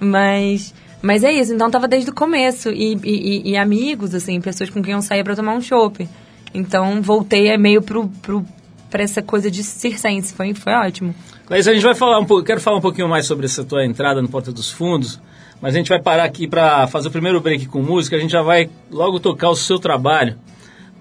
Mas, 0.00 0.74
mas 1.02 1.24
é 1.24 1.32
isso, 1.32 1.54
então 1.54 1.70
tava 1.70 1.88
desde 1.88 2.10
o 2.10 2.14
começo. 2.14 2.70
E, 2.70 2.98
e, 3.04 3.52
e- 3.52 3.56
amigos, 3.56 4.14
assim, 4.14 4.40
pessoas 4.40 4.70
com 4.70 4.82
quem 4.82 4.94
eu 4.94 5.02
saía 5.02 5.24
pra 5.24 5.36
tomar 5.36 5.54
um 5.54 5.60
chopp. 5.60 6.08
Então 6.52 7.02
voltei 7.02 7.56
meio 7.56 7.82
pro, 7.82 8.08
pro, 8.22 8.44
pra 8.90 9.02
essa 9.02 9.22
coisa 9.22 9.50
de 9.50 9.62
circense. 9.62 10.32
Foi, 10.32 10.54
foi 10.54 10.72
ótimo. 10.72 11.14
Clarice, 11.46 11.68
a 11.68 11.74
gente 11.74 11.82
vai 11.82 11.94
falar 11.94 12.18
um 12.18 12.24
pouco, 12.24 12.42
quero 12.44 12.60
falar 12.60 12.78
um 12.78 12.80
pouquinho 12.80 13.08
mais 13.08 13.26
sobre 13.26 13.44
essa 13.44 13.62
tua 13.64 13.84
entrada 13.84 14.22
no 14.22 14.28
Porta 14.28 14.50
dos 14.50 14.70
Fundos, 14.70 15.20
mas 15.60 15.74
a 15.74 15.78
gente 15.78 15.90
vai 15.90 16.00
parar 16.00 16.24
aqui 16.24 16.48
para 16.48 16.86
fazer 16.86 17.08
o 17.08 17.10
primeiro 17.10 17.38
break 17.38 17.66
com 17.66 17.82
música, 17.82 18.16
a 18.16 18.18
gente 18.18 18.30
já 18.30 18.40
vai 18.40 18.70
logo 18.90 19.20
tocar 19.20 19.50
o 19.50 19.56
seu 19.56 19.78
trabalho, 19.78 20.38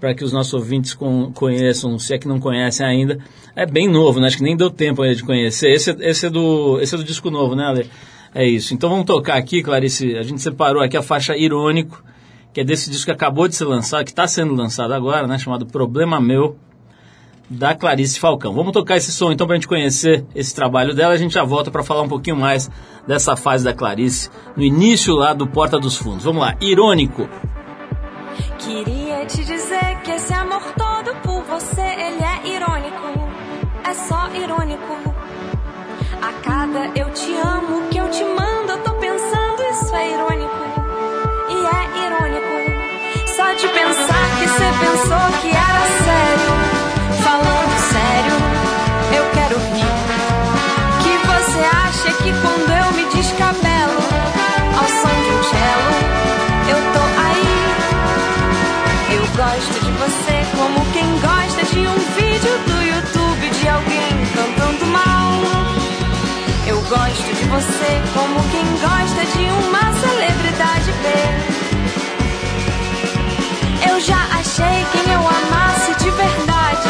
para 0.04 0.14
que 0.14 0.22
os 0.22 0.34
nossos 0.34 0.54
ouvintes 0.54 0.94
con- 0.94 1.32
conheçam, 1.32 1.98
se 1.98 2.14
é 2.14 2.18
que 2.18 2.28
não 2.28 2.38
conhecem 2.38 2.86
ainda. 2.86 3.20
É 3.56 3.66
bem 3.66 3.88
novo, 3.88 4.20
né? 4.20 4.28
Acho 4.28 4.36
que 4.36 4.44
nem 4.44 4.58
deu 4.58 4.70
tempo 4.70 5.02
ainda 5.02 5.16
de 5.16 5.24
conhecer. 5.24 5.72
Esse, 5.72 5.92
é- 5.92 6.10
esse, 6.10 6.26
é, 6.26 6.30
do, 6.30 6.78
esse 6.82 6.94
é 6.94 6.98
do 6.98 7.06
disco 7.06 7.32
novo, 7.32 7.56
né, 7.56 7.64
Ale? 7.66 7.90
É 8.36 8.46
isso. 8.46 8.74
Então 8.74 8.90
vamos 8.90 9.06
tocar 9.06 9.36
aqui, 9.38 9.64
Clarice, 9.64 10.18
a 10.18 10.24
gente 10.24 10.42
separou 10.42 10.84
aqui 10.84 10.98
a 10.98 11.02
faixa 11.02 11.38
Irônico, 11.38 12.04
que 12.52 12.60
é 12.60 12.66
desse 12.66 12.90
disco 12.92 13.06
que 13.06 13.12
acabou 13.14 13.48
de 13.48 13.56
ser 13.56 13.64
lançado, 13.64 14.04
que 14.04 14.12
está 14.12 14.28
sendo 14.28 14.54
lançado 14.54 14.94
agora, 14.94 15.26
né? 15.26 15.38
Chamado 15.40 15.66
Problema 15.66 16.20
Meu 16.20 16.58
da 17.50 17.74
Clarice 17.74 18.20
Falcão. 18.20 18.54
Vamos 18.54 18.74
tocar 18.74 18.98
esse 18.98 19.10
som 19.10 19.32
então 19.32 19.48
para 19.48 19.56
a 19.56 19.58
gente 19.58 19.70
conhecer 19.70 20.26
esse 20.36 20.54
trabalho 20.54 20.94
dela. 20.94 21.14
A 21.14 21.18
gente 21.18 21.34
já 21.34 21.46
volta 21.46 21.72
para 21.72 21.82
falar 21.82 22.02
um 22.02 22.10
pouquinho 22.10 22.36
mais 22.36 22.70
dessa 23.08 23.38
fase 23.38 23.64
da 23.64 23.74
Clarice 23.74 24.30
no 24.58 24.64
início 24.64 25.16
lá 25.16 25.34
do 25.34 25.48
Porta 25.48 25.80
dos 25.80 25.96
Fundos. 25.96 26.26
Vamos 26.26 26.42
lá, 26.42 26.58
irônico. 26.60 27.30
Queria 28.60 29.03
irônico. 34.44 34.94
A 36.22 36.32
cada 36.44 36.88
eu 37.00 37.10
te 37.12 37.34
amo 37.36 37.88
que 37.90 37.98
eu 37.98 38.10
te 38.10 38.24
mando, 38.24 38.72
eu 38.72 38.78
tô 38.84 38.94
pensando, 38.96 39.64
isso 39.72 39.96
é 39.96 40.14
irônico. 40.14 40.64
E 41.50 41.56
é 41.56 41.84
irônico. 42.06 42.56
Só 43.36 43.54
de 43.54 43.68
pensar 43.68 44.26
que 44.38 44.48
você 44.48 44.68
pensou 44.84 45.26
que 45.42 45.50
era 45.50 45.84
sério. 46.04 46.52
Falando 47.24 47.76
sério, 47.94 48.36
eu 49.18 49.26
quero 49.34 49.58
rir. 49.74 49.96
Que 51.04 51.14
você 51.32 51.62
acha 51.88 52.10
que 52.22 52.32
quando 52.42 52.70
eu 52.70 52.92
me 52.98 53.06
descabelo 53.16 54.00
ao 54.78 54.88
som 54.88 55.16
de 55.24 55.32
um 55.32 55.44
cello, 55.52 55.92
eu 56.70 56.80
tô 56.94 57.04
aí. 57.28 57.56
Eu 59.16 59.24
gosto 59.38 59.76
de 59.86 59.92
você 59.92 60.36
como 60.58 60.83
você 67.54 68.02
como 68.14 68.42
quem 68.50 68.66
gosta 68.82 69.24
de 69.38 69.46
uma 69.62 69.94
celebridade 70.02 70.92
ver. 71.04 71.34
Eu 73.92 74.00
já 74.02 74.18
achei 74.40 74.86
quem 74.92 75.14
eu 75.14 75.20
amasse 75.20 75.94
de 76.04 76.10
verdade. 76.10 76.90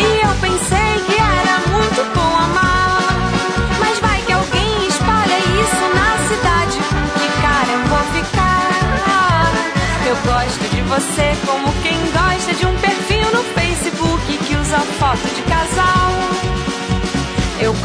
E 0.00 0.26
eu 0.26 0.34
pensei 0.40 1.04
que 1.06 1.14
era 1.14 1.56
muito 1.70 2.02
bom 2.16 2.36
amar. 2.36 2.98
Mas 3.78 3.98
vai 4.00 4.20
que 4.22 4.32
alguém 4.32 4.88
espalha 4.88 5.38
isso 5.62 5.84
na 5.94 6.10
cidade. 6.28 6.78
Que 7.18 7.28
cara 7.40 7.70
eu 7.70 7.82
vou 7.86 8.04
ficar? 8.16 9.52
Eu 10.04 10.16
gosto 10.32 10.64
de 10.74 10.82
você 10.82 11.36
como 11.46 11.72
quem 11.84 11.98
gosta 12.10 12.52
de 12.54 12.66
um 12.66 12.74
perfil 12.78 13.30
no 13.32 13.44
Facebook 13.54 14.36
que 14.38 14.56
usa 14.56 14.80
foto 14.98 15.28
de 15.32 15.42
casal. 15.42 16.35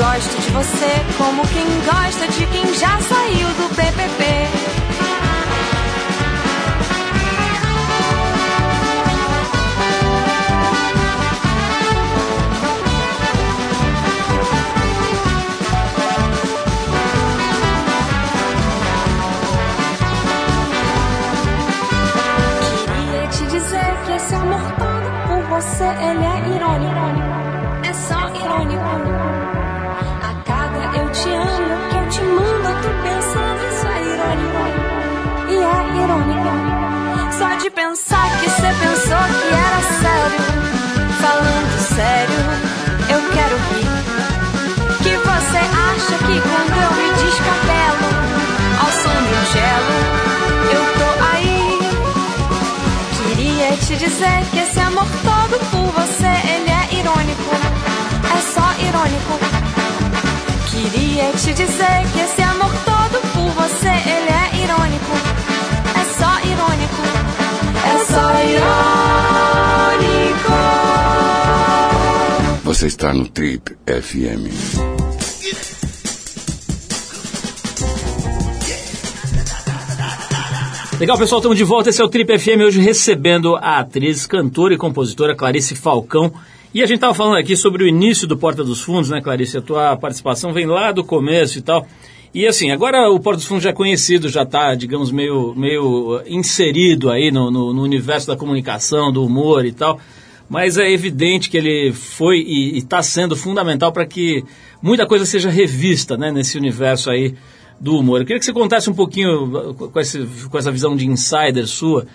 Gosto 0.01 0.41
de 0.41 0.49
você 0.49 1.05
como 1.15 1.47
quem 1.49 1.63
gosta 1.85 2.27
de 2.27 2.47
quem 2.47 2.73
já 2.73 2.99
saiu 3.01 3.47
do 3.49 3.69
BBB. 3.75 4.47
Queria 22.87 23.27
te 23.27 23.45
dizer 23.45 23.95
que 24.07 24.13
esse 24.13 24.33
amor 24.33 24.61
todo 24.79 25.11
por 25.27 25.59
você, 25.59 25.83
ele 25.83 26.25
é 26.25 26.40
dizer 54.01 54.43
que 54.49 54.57
esse 54.57 54.79
amor 54.79 55.05
todo 55.21 55.59
por 55.69 55.91
você, 55.91 56.25
ele 56.25 56.71
é 56.71 56.89
irônico. 56.99 57.51
É 58.35 58.41
só 58.41 58.73
irônico. 58.87 59.33
Queria 60.71 61.31
te 61.33 61.53
dizer 61.53 62.01
que 62.11 62.19
esse 62.21 62.41
amor 62.41 62.71
todo 62.83 63.21
por 63.31 63.51
você, 63.51 63.89
ele 63.89 64.31
é 64.31 64.49
irônico. 64.63 65.13
É 65.93 66.03
só 66.17 66.39
irônico. 66.51 67.03
É 67.85 67.95
só 68.11 68.25
irônico. 68.55 68.91
Você 72.63 72.87
está 72.87 73.13
no 73.13 73.27
Trip 73.27 73.77
FM. 73.85 75.10
Legal, 81.01 81.17
pessoal, 81.17 81.39
estamos 81.39 81.57
de 81.57 81.63
volta. 81.63 81.89
Esse 81.89 81.99
é 81.99 82.05
o 82.05 82.07
Trip 82.07 82.37
FM, 82.37 82.61
hoje 82.63 82.79
recebendo 82.79 83.55
a 83.55 83.79
atriz, 83.79 84.27
cantora 84.27 84.75
e 84.75 84.77
compositora 84.77 85.35
Clarice 85.35 85.73
Falcão. 85.73 86.31
E 86.75 86.83
a 86.83 86.85
gente 86.85 86.97
estava 86.97 87.15
falando 87.15 87.37
aqui 87.37 87.57
sobre 87.57 87.83
o 87.83 87.87
início 87.87 88.27
do 88.27 88.37
Porta 88.37 88.63
dos 88.63 88.81
Fundos, 88.81 89.09
né, 89.09 89.19
Clarice? 89.19 89.57
A 89.57 89.63
tua 89.63 89.97
participação 89.97 90.53
vem 90.53 90.67
lá 90.67 90.91
do 90.91 91.03
começo 91.03 91.57
e 91.57 91.63
tal. 91.63 91.87
E 92.31 92.45
assim, 92.45 92.69
agora 92.69 93.09
o 93.09 93.19
Porta 93.19 93.37
dos 93.39 93.47
Fundos 93.47 93.63
já 93.63 93.71
é 93.71 93.73
conhecido, 93.73 94.29
já 94.29 94.43
está, 94.43 94.75
digamos, 94.75 95.11
meio, 95.11 95.55
meio 95.55 96.17
uh, 96.17 96.21
inserido 96.27 97.09
aí 97.09 97.31
no, 97.31 97.49
no, 97.49 97.73
no 97.73 97.81
universo 97.81 98.27
da 98.27 98.35
comunicação, 98.35 99.11
do 99.11 99.25
humor 99.25 99.65
e 99.65 99.71
tal. 99.71 99.99
Mas 100.47 100.77
é 100.77 100.87
evidente 100.87 101.49
que 101.49 101.57
ele 101.57 101.91
foi 101.91 102.41
e 102.41 102.77
está 102.77 103.01
sendo 103.01 103.35
fundamental 103.35 103.91
para 103.91 104.05
que 104.05 104.43
muita 104.79 105.07
coisa 105.07 105.25
seja 105.25 105.49
revista 105.49 106.15
né, 106.15 106.31
nesse 106.31 106.59
universo 106.59 107.09
aí 107.09 107.33
do 107.81 107.97
humor. 107.97 108.21
Eu 108.21 108.25
queria 108.25 108.39
que 108.39 108.45
você 108.45 108.53
contasse 108.53 108.89
um 108.89 108.93
pouquinho 108.93 109.73
com, 109.73 109.99
esse, 109.99 110.19
com 110.49 110.57
essa 110.57 110.71
visão 110.71 110.95
de 110.95 111.07
insider 111.07 111.65
sua. 111.65 112.05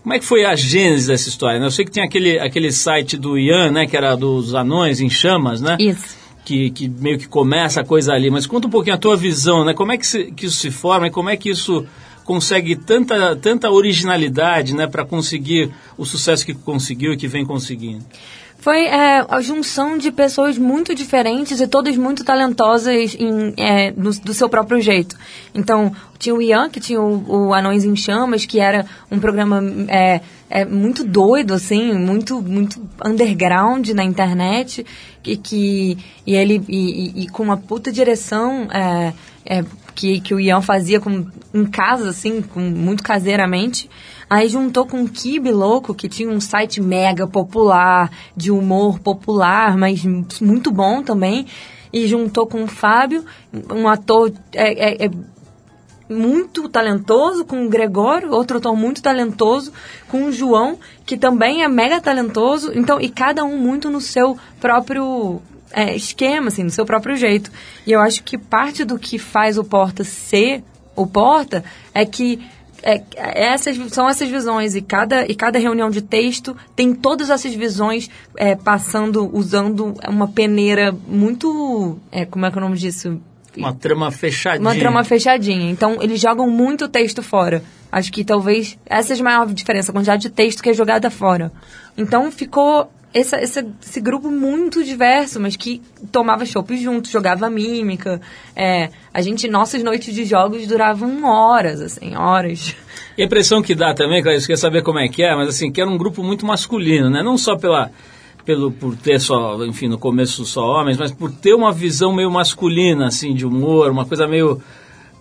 Como 0.00 0.14
é 0.14 0.20
que 0.20 0.24
foi 0.24 0.44
a 0.44 0.54
gênese 0.54 1.08
dessa 1.08 1.28
história? 1.28 1.58
né? 1.58 1.66
Eu 1.66 1.70
sei 1.72 1.84
que 1.84 1.90
tem 1.90 2.04
aquele, 2.04 2.38
aquele 2.38 2.70
site 2.70 3.16
do 3.16 3.36
Ian, 3.36 3.72
né, 3.72 3.86
que 3.86 3.96
era 3.96 4.14
dos 4.14 4.54
anões 4.54 5.00
em 5.00 5.10
chamas, 5.10 5.60
né? 5.60 5.76
Isso. 5.80 6.16
que, 6.44 6.70
que 6.70 6.88
meio 6.88 7.18
que 7.18 7.26
começa 7.26 7.80
a 7.80 7.84
coisa 7.84 8.12
ali, 8.12 8.30
mas 8.30 8.46
conta 8.46 8.68
um 8.68 8.70
pouquinho 8.70 8.94
a 8.94 8.98
tua 8.98 9.16
visão, 9.16 9.64
né? 9.64 9.74
Como 9.74 9.90
é 9.90 9.98
que, 9.98 10.06
se, 10.06 10.30
que 10.30 10.46
isso 10.46 10.58
se 10.58 10.70
forma 10.70 11.08
e 11.08 11.10
como 11.10 11.28
é 11.28 11.36
que 11.36 11.50
isso 11.50 11.84
consegue 12.24 12.76
tanta, 12.76 13.34
tanta 13.34 13.68
originalidade, 13.68 14.74
né, 14.74 14.86
para 14.86 15.04
conseguir 15.04 15.70
o 15.98 16.04
sucesso 16.04 16.46
que 16.46 16.54
conseguiu 16.54 17.12
e 17.12 17.16
que 17.16 17.26
vem 17.26 17.44
conseguindo? 17.44 18.04
Foi 18.66 18.84
é, 18.86 19.24
a 19.28 19.40
junção 19.40 19.96
de 19.96 20.10
pessoas 20.10 20.58
muito 20.58 20.92
diferentes 20.92 21.60
e 21.60 21.68
todas 21.68 21.96
muito 21.96 22.24
talentosas 22.24 23.14
em, 23.14 23.54
é, 23.56 23.92
no- 23.92 24.10
do 24.10 24.34
seu 24.34 24.48
próprio 24.48 24.80
jeito. 24.80 25.16
Então, 25.54 25.92
tinha 26.18 26.34
o 26.34 26.42
Ian, 26.42 26.68
que 26.68 26.80
tinha 26.80 27.00
o, 27.00 27.46
o 27.46 27.54
Anões 27.54 27.84
em 27.84 27.94
Chamas, 27.94 28.44
que 28.44 28.58
era 28.58 28.84
um 29.08 29.20
programa 29.20 29.62
é, 29.86 30.20
é, 30.50 30.64
muito 30.64 31.04
doido, 31.04 31.54
assim, 31.54 31.92
muito, 31.96 32.42
muito 32.42 32.82
underground 33.04 33.88
na 33.90 34.02
internet, 34.02 34.84
e, 35.24 35.36
que, 35.36 35.96
e 36.26 36.34
ele 36.34 36.60
e, 36.68 37.20
e- 37.20 37.22
e 37.22 37.28
com 37.28 37.44
uma 37.44 37.56
puta 37.56 37.92
direção 37.92 38.66
é, 38.72 39.12
é, 39.44 39.64
que, 39.96 40.20
que 40.20 40.34
o 40.34 40.38
Ian 40.38 40.60
fazia 40.60 41.00
com, 41.00 41.26
em 41.54 41.64
casa, 41.64 42.10
assim, 42.10 42.42
com, 42.42 42.60
muito 42.60 43.02
caseiramente. 43.02 43.90
Aí 44.28 44.48
juntou 44.48 44.86
com 44.86 45.02
o 45.02 45.08
Kibe 45.08 45.50
Louco, 45.50 45.94
que 45.94 46.08
tinha 46.08 46.28
um 46.28 46.40
site 46.40 46.80
mega 46.80 47.26
popular, 47.26 48.10
de 48.36 48.50
humor 48.50 49.00
popular, 49.00 49.76
mas 49.76 50.04
muito 50.40 50.70
bom 50.70 51.02
também. 51.02 51.46
E 51.92 52.06
juntou 52.06 52.46
com 52.46 52.62
o 52.62 52.66
Fábio, 52.66 53.24
um 53.74 53.88
ator 53.88 54.32
é, 54.52 55.04
é- 55.04 55.06
é 55.06 55.10
muito 56.08 56.68
talentoso, 56.68 57.44
com 57.44 57.64
o 57.64 57.68
Gregório, 57.68 58.30
outro 58.32 58.58
ator 58.58 58.76
muito 58.76 59.02
talentoso, 59.02 59.72
com 60.08 60.26
o 60.26 60.32
João, 60.32 60.78
que 61.04 61.16
também 61.16 61.62
é 61.62 61.68
mega 61.68 62.00
talentoso. 62.00 62.70
Então, 62.74 63.00
e 63.00 63.08
cada 63.08 63.44
um 63.44 63.56
muito 63.56 63.90
no 63.90 64.00
seu 64.00 64.36
próprio 64.60 65.40
é, 65.76 65.94
esquema, 65.94 66.48
assim, 66.48 66.64
no 66.64 66.70
seu 66.70 66.86
próprio 66.86 67.14
jeito. 67.16 67.52
E 67.86 67.92
eu 67.92 68.00
acho 68.00 68.24
que 68.24 68.38
parte 68.38 68.82
do 68.82 68.98
que 68.98 69.18
faz 69.18 69.58
o 69.58 69.62
Porta 69.62 70.02
ser 70.02 70.64
o 70.96 71.06
Porta 71.06 71.62
é 71.92 72.06
que 72.06 72.40
é, 72.82 73.02
essas 73.12 73.76
são 73.92 74.08
essas 74.08 74.30
visões 74.30 74.74
e 74.74 74.80
cada, 74.80 75.26
e 75.26 75.34
cada 75.34 75.58
reunião 75.58 75.90
de 75.90 76.00
texto 76.00 76.56
tem 76.74 76.94
todas 76.94 77.28
essas 77.28 77.54
visões 77.54 78.08
é, 78.36 78.56
passando, 78.56 79.30
usando 79.36 79.94
uma 80.08 80.28
peneira 80.28 80.96
muito. 81.06 81.98
É, 82.10 82.24
como 82.24 82.46
é 82.46 82.50
que 82.50 82.56
é 82.56 82.60
o 82.60 82.64
nome 82.64 82.78
disso? 82.78 83.20
Uma 83.54 83.74
trama 83.74 84.10
fechadinha. 84.10 84.60
Uma 84.60 84.74
trama 84.74 85.04
fechadinha. 85.04 85.70
Então, 85.70 85.98
eles 86.00 86.20
jogam 86.20 86.48
muito 86.48 86.88
texto 86.88 87.22
fora. 87.22 87.62
Acho 87.92 88.12
que 88.12 88.24
talvez 88.24 88.78
essa 88.86 89.08
seja 89.08 89.22
a 89.22 89.24
maior 89.24 89.46
diferença, 89.52 89.90
a 89.90 89.94
quantidade 89.94 90.22
de 90.22 90.30
texto 90.30 90.62
que 90.62 90.70
é 90.70 90.74
jogada 90.74 91.10
fora. 91.10 91.52
Então, 91.96 92.30
ficou 92.30 92.90
essa, 93.20 93.40
esse, 93.40 93.64
esse 93.82 94.00
grupo 94.00 94.30
muito 94.30 94.84
diverso, 94.84 95.40
mas 95.40 95.56
que 95.56 95.80
tomava 96.12 96.44
chopp 96.44 96.76
junto, 96.76 97.08
jogava 97.08 97.48
mímica. 97.48 98.20
É, 98.54 98.90
a 99.12 99.22
gente, 99.22 99.48
nossas 99.48 99.82
noites 99.82 100.14
de 100.14 100.24
jogos 100.24 100.66
duravam 100.66 101.24
horas, 101.24 101.80
assim, 101.80 102.14
horas. 102.14 102.74
E 103.16 103.22
a 103.22 103.24
impressão 103.24 103.62
que 103.62 103.74
dá 103.74 103.94
também, 103.94 104.22
Clarice, 104.22 104.44
eu 104.44 104.46
queria 104.48 104.56
saber 104.58 104.82
como 104.82 104.98
é 104.98 105.08
que 105.08 105.22
é, 105.22 105.34
mas 105.34 105.48
assim, 105.48 105.72
que 105.72 105.80
era 105.80 105.88
um 105.88 105.96
grupo 105.96 106.22
muito 106.22 106.44
masculino, 106.44 107.08
né? 107.08 107.22
Não 107.22 107.38
só 107.38 107.56
pela, 107.56 107.90
pelo, 108.44 108.70
por 108.70 108.94
ter 108.96 109.18
só, 109.18 109.64
enfim, 109.64 109.88
no 109.88 109.98
começo 109.98 110.44
só 110.44 110.64
homens, 110.64 110.98
mas 110.98 111.10
por 111.10 111.32
ter 111.32 111.54
uma 111.54 111.72
visão 111.72 112.14
meio 112.14 112.30
masculina, 112.30 113.06
assim, 113.06 113.34
de 113.34 113.46
humor, 113.46 113.90
uma 113.90 114.04
coisa 114.04 114.26
meio 114.26 114.60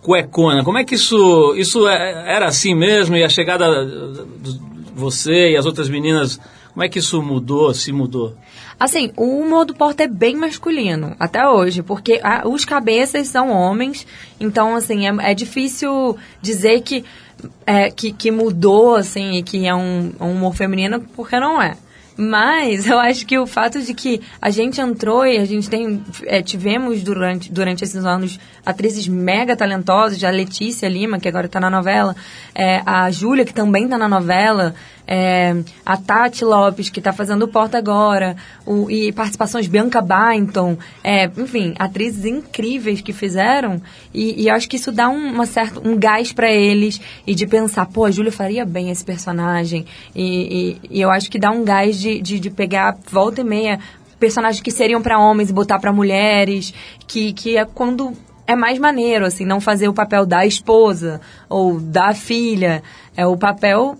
cuecona. 0.01 0.63
Como 0.63 0.77
é 0.77 0.83
que 0.83 0.95
isso, 0.95 1.55
isso 1.57 1.87
é- 1.87 2.35
era 2.35 2.47
assim 2.47 2.75
mesmo? 2.75 3.15
E 3.15 3.23
a 3.23 3.29
chegada 3.29 3.65
de 4.41 4.59
você 4.93 5.51
e 5.51 5.57
as 5.57 5.65
outras 5.65 5.89
meninas, 5.89 6.39
como 6.75 6.83
é 6.83 6.89
que 6.89 6.99
isso 6.99 7.23
mudou, 7.23 7.73
se 7.73 7.93
mudou? 7.93 8.35
Assim, 8.77 9.09
o 9.15 9.39
humor 9.39 9.63
do 9.63 9.73
Porta 9.73 10.03
é 10.03 10.07
bem 10.09 10.35
masculino, 10.35 11.15
até 11.17 11.47
hoje, 11.47 11.81
porque 11.81 12.19
ah, 12.21 12.45
os 12.45 12.65
cabeças 12.65 13.29
são 13.29 13.49
homens, 13.49 14.05
então, 14.41 14.75
assim, 14.75 15.07
é, 15.07 15.31
é 15.31 15.33
difícil 15.33 16.17
dizer 16.41 16.81
que, 16.81 17.05
é, 17.65 17.89
que, 17.89 18.11
que 18.11 18.29
mudou, 18.29 18.93
assim, 18.93 19.37
e 19.37 19.43
que 19.43 19.65
é 19.65 19.73
um, 19.73 20.11
um 20.19 20.31
humor 20.31 20.53
feminino, 20.53 20.99
porque 21.15 21.39
não 21.39 21.61
é. 21.61 21.77
Mas 22.17 22.87
eu 22.87 22.97
acho 22.97 23.25
que 23.25 23.37
o 23.37 23.45
fato 23.45 23.81
de 23.81 23.93
que 23.93 24.21
a 24.41 24.49
gente 24.49 24.79
entrou 24.79 25.25
e 25.25 25.37
a 25.37 25.45
gente 25.45 25.69
tem 25.69 26.01
é, 26.25 26.41
tivemos 26.41 27.03
durante, 27.03 27.51
durante 27.51 27.83
esses 27.83 28.05
anos 28.05 28.39
atrizes 28.65 29.07
mega 29.07 29.55
talentosas, 29.55 30.23
a 30.23 30.29
Letícia 30.29 30.87
Lima, 30.87 31.19
que 31.19 31.27
agora 31.27 31.45
está 31.45 31.59
na 31.59 31.69
novela, 31.69 32.15
é, 32.53 32.81
a 32.85 33.11
Júlia, 33.11 33.45
que 33.45 33.53
também 33.53 33.83
está 33.83 33.97
na 33.97 34.07
novela, 34.07 34.73
é, 35.07 35.55
a 35.85 35.97
Tati 35.97 36.43
Lopes, 36.43 36.89
que 36.89 36.99
está 36.99 37.13
fazendo 37.13 37.43
o 37.43 37.47
Porta 37.47 37.77
agora, 37.77 38.35
o, 38.65 38.89
e 38.89 39.11
participações 39.11 39.67
Bianca 39.67 40.01
Bainton, 40.01 40.77
é, 41.03 41.25
enfim, 41.25 41.75
atrizes 41.77 42.25
incríveis 42.25 43.01
que 43.01 43.13
fizeram, 43.13 43.81
e, 44.13 44.43
e 44.43 44.47
eu 44.47 44.55
acho 44.55 44.67
que 44.67 44.77
isso 44.77 44.91
dá 44.91 45.09
um, 45.09 45.33
uma 45.33 45.45
certa, 45.45 45.87
um 45.87 45.97
gás 45.97 46.33
para 46.33 46.51
eles, 46.51 46.99
e 47.25 47.35
de 47.35 47.45
pensar, 47.45 47.85
pô, 47.85 48.05
a 48.05 48.11
Júlia 48.11 48.31
faria 48.31 48.65
bem 48.65 48.89
esse 48.89 49.05
personagem, 49.05 49.85
e, 50.15 50.79
e, 50.89 50.97
e 50.97 51.01
eu 51.01 51.11
acho 51.11 51.29
que 51.29 51.37
dá 51.37 51.51
um 51.51 51.63
gás 51.63 51.99
de, 51.99 52.04
de, 52.21 52.39
de 52.39 52.49
pegar 52.49 52.97
volta 53.11 53.41
e 53.41 53.43
meia 53.43 53.79
personagens 54.19 54.61
que 54.61 54.71
seriam 54.71 55.01
para 55.01 55.19
homens 55.19 55.49
e 55.49 55.53
botar 55.53 55.79
para 55.79 55.91
mulheres, 55.91 56.73
que, 57.07 57.33
que 57.33 57.57
é 57.57 57.65
quando 57.65 58.13
é 58.47 58.55
mais 58.55 58.79
maneiro, 58.79 59.25
assim, 59.25 59.45
não 59.45 59.59
fazer 59.59 59.87
o 59.87 59.93
papel 59.93 60.25
da 60.25 60.45
esposa 60.45 61.19
ou 61.49 61.79
da 61.79 62.13
filha, 62.13 62.83
é 63.15 63.25
o 63.25 63.35
papel 63.35 63.97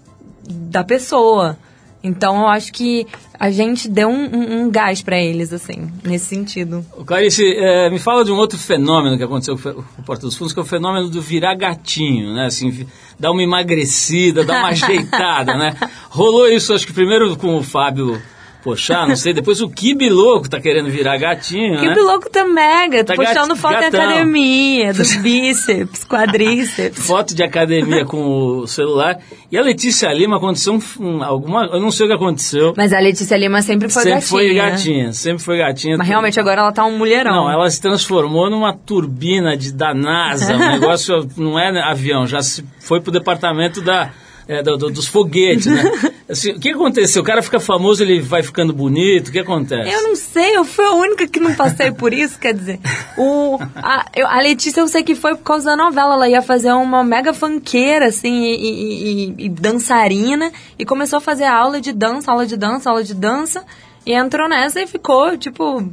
da 0.47 0.83
pessoa. 0.83 1.57
Então 2.05 2.41
eu 2.41 2.47
acho 2.47 2.71
que 2.71 3.07
a 3.39 3.49
gente 3.49 3.89
deu 3.89 4.07
um, 4.07 4.25
um, 4.25 4.61
um 4.61 4.71
gás 4.71 5.01
para 5.01 5.17
eles, 5.17 5.51
assim, 5.51 5.91
nesse 6.03 6.27
sentido. 6.27 6.85
Clarice, 7.03 7.43
é, 7.57 7.89
me 7.89 7.97
fala 7.97 8.23
de 8.23 8.31
um 8.31 8.37
outro 8.37 8.59
fenômeno 8.59 9.17
que 9.17 9.23
aconteceu 9.23 9.57
com 9.57 9.69
o 9.99 10.03
Porta 10.05 10.27
dos 10.27 10.35
Fundos, 10.35 10.53
que 10.53 10.59
é 10.59 10.61
o 10.61 10.65
fenômeno 10.65 11.09
do 11.09 11.19
virar 11.19 11.55
gatinho, 11.55 12.33
né? 12.35 12.45
Assim, 12.45 12.85
dar 13.19 13.31
uma 13.31 13.41
emagrecida, 13.41 14.43
dar 14.43 14.59
uma 14.59 14.69
ajeitada, 14.69 15.57
né? 15.57 15.75
Rolou 16.09 16.47
isso, 16.47 16.73
acho 16.73 16.85
que 16.85 16.93
primeiro 16.93 17.35
com 17.37 17.57
o 17.57 17.63
Fábio 17.63 18.21
Pochá, 18.65 19.05
não 19.05 19.15
sei, 19.15 19.31
depois 19.31 19.61
o 19.61 19.69
Kibe 19.69 20.09
Louco 20.09 20.49
tá 20.49 20.59
querendo 20.59 20.89
virar 20.89 21.17
gatinho, 21.17 21.79
Que 21.79 21.87
né? 21.87 21.93
louco 21.93 22.27
tá 22.31 22.43
mega, 22.45 23.03
Tá 23.03 23.13
postando 23.13 23.55
foto 23.55 23.75
em 23.75 23.81
gatão. 23.81 24.01
academia, 24.01 24.91
dos 24.91 25.15
bíceps, 25.21 26.03
quadríceps. 26.03 27.05
Foto 27.05 27.35
de 27.35 27.43
academia 27.43 28.03
com 28.05 28.17
o 28.61 28.65
celular. 28.67 29.19
E 29.51 29.57
a 29.57 29.61
Letícia 29.61 30.11
Lima 30.11 30.37
aconteceu 30.37 30.73
um, 30.73 30.79
um- 30.99 31.23
alguma. 31.23 31.65
Eu 31.67 31.79
não 31.79 31.91
sei 31.91 32.07
o 32.07 32.09
que 32.09 32.15
aconteceu. 32.15 32.73
Mas 32.75 32.91
a 32.91 32.99
Letícia 32.99 33.37
Lima 33.37 33.61
sempre 33.61 33.87
foi 33.87 34.01
sempre 34.01 34.19
gatinha. 34.19 34.29
foi 34.39 34.53
gatinha, 34.55 35.13
sempre 35.13 35.43
foi 35.43 35.57
gatinha. 35.59 35.97
Mas 35.97 36.07
realmente 36.07 36.39
agora 36.39 36.61
ela 36.61 36.71
tá 36.71 36.83
um 36.85 36.97
mulherão. 36.97 37.31
Não, 37.45 37.51
ela 37.51 37.69
se 37.69 37.79
transformou 37.79 38.49
numa 38.49 38.73
turbina 38.73 39.55
de, 39.55 39.71
da 39.71 39.93
NASA. 39.93 40.55
O 40.55 40.57
negócio 40.79 41.29
não 41.37 41.59
é 41.59 41.69
avião, 41.83 42.25
já 42.25 42.41
se 42.41 42.65
foi 42.79 42.99
pro 42.99 43.11
departamento 43.11 43.79
da, 43.79 44.09
é, 44.47 44.61
do- 44.63 44.77
do- 44.77 44.89
dos 44.91 45.07
foguetes, 45.07 45.65
né? 45.67 45.83
Assim, 46.29 46.51
o 46.51 46.59
que 46.59 46.69
aconteceu? 46.71 47.21
O 47.21 47.25
cara 47.25 47.41
fica 47.43 47.59
famoso, 47.59 48.03
ele 48.03 48.19
vai 48.19 48.41
ficando 48.41 48.73
bonito, 48.73 49.27
o 49.27 49.31
que 49.31 49.39
acontece? 49.39 49.91
Eu 49.91 50.03
não 50.03 50.15
sei, 50.15 50.55
eu 50.57 50.65
fui 50.65 50.83
a 50.85 50.91
única 50.93 51.27
que 51.27 51.39
não 51.39 51.53
passei 51.53 51.91
por 51.91 52.13
isso, 52.13 52.39
quer 52.39 52.53
dizer. 52.53 52.79
O, 53.17 53.59
a, 53.75 54.05
eu- 54.15 54.27
a 54.27 54.39
Letícia 54.41 54.79
eu 54.81 54.87
sei 54.87 55.03
que 55.03 55.13
foi 55.15 55.35
por 55.35 55.43
causa 55.43 55.65
da 55.71 55.75
novela, 55.75 56.15
ela 56.15 56.29
ia 56.29 56.41
fazer 56.41 56.71
uma 56.71 57.03
mega 57.03 57.33
funkeira, 57.33 58.07
assim, 58.07 58.43
e, 58.43 58.55
e- 58.55 59.25
e- 59.39 59.45
e 59.45 59.49
dançarina, 59.49 60.51
e 60.79 60.85
começou 60.85 61.17
a 61.17 61.21
fazer 61.21 61.45
aula 61.45 61.79
de 61.79 61.91
dança, 61.93 62.31
aula 62.31 62.45
de 62.45 62.57
dança, 62.57 62.89
aula 62.89 63.03
de 63.03 63.13
dança, 63.13 63.63
e 64.05 64.13
entrou 64.13 64.47
nessa 64.49 64.81
e 64.81 64.87
ficou, 64.87 65.37
tipo... 65.37 65.87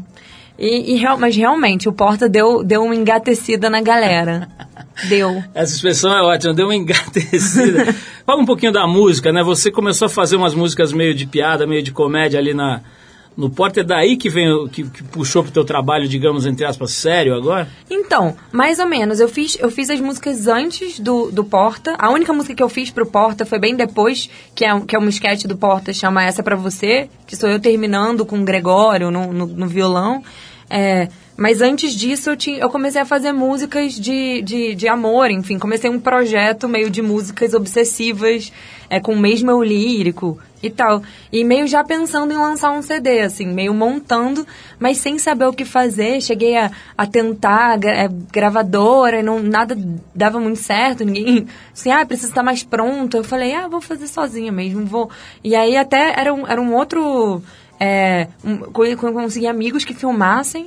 E, 0.63 0.93
e 0.95 0.97
real- 0.97 1.19
mas 1.19 1.35
realmente, 1.35 1.89
o 1.89 1.93
Porta 1.93 2.29
deu, 2.29 2.63
deu 2.63 2.85
uma 2.85 2.95
engatecida 2.95 3.69
na 3.69 3.83
galera. 3.83 4.49
Deu. 5.09 5.43
Essa 5.55 5.75
expressão 5.75 6.13
é 6.17 6.23
ótima, 6.23 6.53
deu 6.55 6.67
uma 6.67 6.77
engatecida. 6.77 7.93
Fala 8.27 8.41
um 8.41 8.45
pouquinho 8.47 8.71
da 8.71 8.87
música, 8.87 9.33
né? 9.33 9.43
Você 9.43 9.71
começou 9.71 10.07
a 10.07 10.09
fazer 10.09 10.37
umas 10.37 10.55
músicas 10.55 10.93
meio 10.93 11.15
de 11.15 11.27
piada, 11.27 11.67
meio 11.67 11.83
de 11.83 11.91
comédia 11.91 12.39
ali 12.39 12.53
na, 12.55 12.83
no 13.37 13.49
Porta. 13.51 13.81
É 13.81 13.83
daí 13.83 14.17
que, 14.17 14.29
vem, 14.29 14.69
que, 14.69 14.85
que 14.85 15.03
puxou 15.03 15.43
pro 15.43 15.51
teu 15.51 15.65
trabalho, 15.65 16.07
digamos, 16.07 16.45
entre 16.47 16.65
aspas, 16.67 16.93
sério 16.93 17.35
agora? 17.35 17.67
Então, 17.91 18.37
mais 18.53 18.79
ou 18.79 18.87
menos. 18.87 19.19
Eu 19.19 19.29
fiz, 19.29 19.57
eu 19.59 19.71
fiz 19.71 19.89
as 19.91 19.99
músicas 19.99 20.47
antes 20.47 21.01
do, 21.01 21.31
do 21.33 21.43
Porta. 21.43 21.95
A 21.99 22.11
única 22.11 22.33
música 22.33 22.55
que 22.55 22.63
eu 22.63 22.69
fiz 22.69 22.91
pro 22.91 23.07
Porta 23.07 23.47
foi 23.47 23.59
bem 23.59 23.75
depois, 23.75 24.29
que 24.55 24.65
é, 24.65 24.79
que 24.81 24.95
é 24.95 24.99
um 24.99 25.09
sketch 25.09 25.45
do 25.47 25.57
Porta, 25.57 25.93
chama 25.93 26.23
Essa 26.23 26.43
Pra 26.43 26.55
Você, 26.55 27.09
que 27.27 27.35
sou 27.35 27.49
eu 27.49 27.59
terminando 27.59 28.25
com 28.27 28.39
o 28.39 28.45
Gregório 28.45 29.11
no, 29.11 29.33
no, 29.33 29.47
no 29.47 29.67
violão. 29.67 30.23
É, 30.75 31.09
mas 31.37 31.61
antes 31.61 31.93
disso, 31.95 32.31
eu, 32.31 32.37
tinha, 32.37 32.59
eu 32.59 32.71
comecei 32.71 32.99
a 32.99 33.05
fazer 33.05 33.31
músicas 33.31 33.93
de, 33.93 34.41
de, 34.41 34.75
de 34.75 34.89
amor, 34.89 35.31
enfim. 35.31 35.59
Comecei 35.59 35.91
um 35.91 36.01
projeto 36.01 36.67
meio 36.67 36.89
de 36.89 37.03
músicas 37.03 37.53
obsessivas, 37.53 38.51
é, 38.89 38.99
com 38.99 39.13
o 39.13 39.19
mesmo 39.19 39.51
eu 39.51 39.63
lírico 39.63 40.39
e 40.63 40.71
tal. 40.71 41.03
E 41.31 41.45
meio 41.45 41.67
já 41.67 41.85
pensando 41.85 42.33
em 42.33 42.39
lançar 42.39 42.71
um 42.73 42.81
CD, 42.81 43.21
assim, 43.21 43.47
meio 43.47 43.75
montando, 43.75 44.47
mas 44.79 44.97
sem 44.97 45.19
saber 45.19 45.45
o 45.45 45.53
que 45.53 45.67
fazer. 45.67 46.23
Cheguei 46.23 46.57
a, 46.57 46.71
a 46.97 47.07
tentar 47.07 47.77
gra- 47.77 48.05
é, 48.05 48.09
gravadora, 48.33 49.21
e 49.21 49.23
não, 49.23 49.41
nada 49.43 49.77
dava 50.15 50.41
muito 50.41 50.59
certo, 50.61 51.05
ninguém. 51.05 51.47
Assim, 51.71 51.91
ah, 51.91 52.07
precisa 52.07 52.29
estar 52.31 52.43
mais 52.43 52.63
pronto. 52.63 53.15
Eu 53.17 53.25
falei, 53.25 53.53
ah, 53.55 53.69
vou 53.69 53.83
fazer 53.83 54.07
sozinha 54.07 54.51
mesmo, 54.51 54.87
vou. 54.87 55.11
E 55.45 55.55
aí 55.55 55.77
até 55.77 56.19
era 56.19 56.33
um, 56.33 56.47
era 56.47 56.63
um 56.63 56.75
outro. 56.75 57.43
É, 57.85 58.29
um, 58.45 58.59
co- 58.59 58.97
co- 58.97 59.13
consegui 59.13 59.49
amigos 59.49 59.85
que 59.85 59.93
filmassem. 59.93 60.67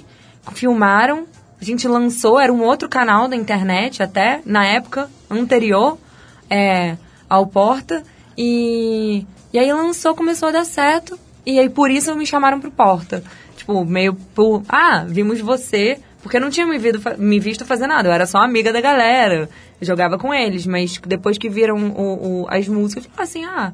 filmaram, 0.54 1.26
a 1.62 1.64
gente 1.64 1.88
lançou, 1.88 2.38
era 2.38 2.52
um 2.52 2.62
outro 2.62 2.90
canal 2.90 3.30
da 3.30 3.38
internet 3.38 4.04
até, 4.04 4.42
na 4.46 4.66
época 4.66 5.10
anterior 5.30 5.98
é, 6.50 6.98
ao 7.30 7.48
Porta. 7.48 8.04
E, 8.38 9.26
e 9.54 9.58
aí 9.58 9.72
lançou, 9.72 10.14
começou 10.14 10.50
a 10.50 10.52
dar 10.52 10.66
certo. 10.66 11.18
E 11.46 11.58
aí 11.58 11.70
por 11.70 11.90
isso 11.90 12.14
me 12.18 12.26
chamaram 12.26 12.60
pro 12.60 12.70
Porta. 12.70 13.24
Tipo, 13.56 13.86
meio 13.86 14.14
por. 14.36 14.64
Ah, 14.68 15.06
vimos 15.08 15.40
você. 15.40 15.98
Porque 16.22 16.36
eu 16.36 16.42
não 16.42 16.50
tinha 16.50 16.66
me, 16.66 16.78
visto, 16.78 17.00
me 17.18 17.40
visto 17.40 17.64
fazer 17.66 17.88
nada, 17.88 18.10
eu 18.10 18.12
era 18.12 18.26
só 18.26 18.40
amiga 18.40 18.74
da 18.74 18.82
galera. 18.82 19.48
Eu 19.80 19.88
jogava 19.88 20.18
com 20.18 20.34
eles, 20.34 20.66
mas 20.66 21.00
depois 21.08 21.38
que 21.38 21.48
viram 21.48 21.78
o, 21.78 22.42
o, 22.42 22.48
as 22.50 22.68
músicas, 22.68 23.08
assim, 23.16 23.46
ah, 23.46 23.72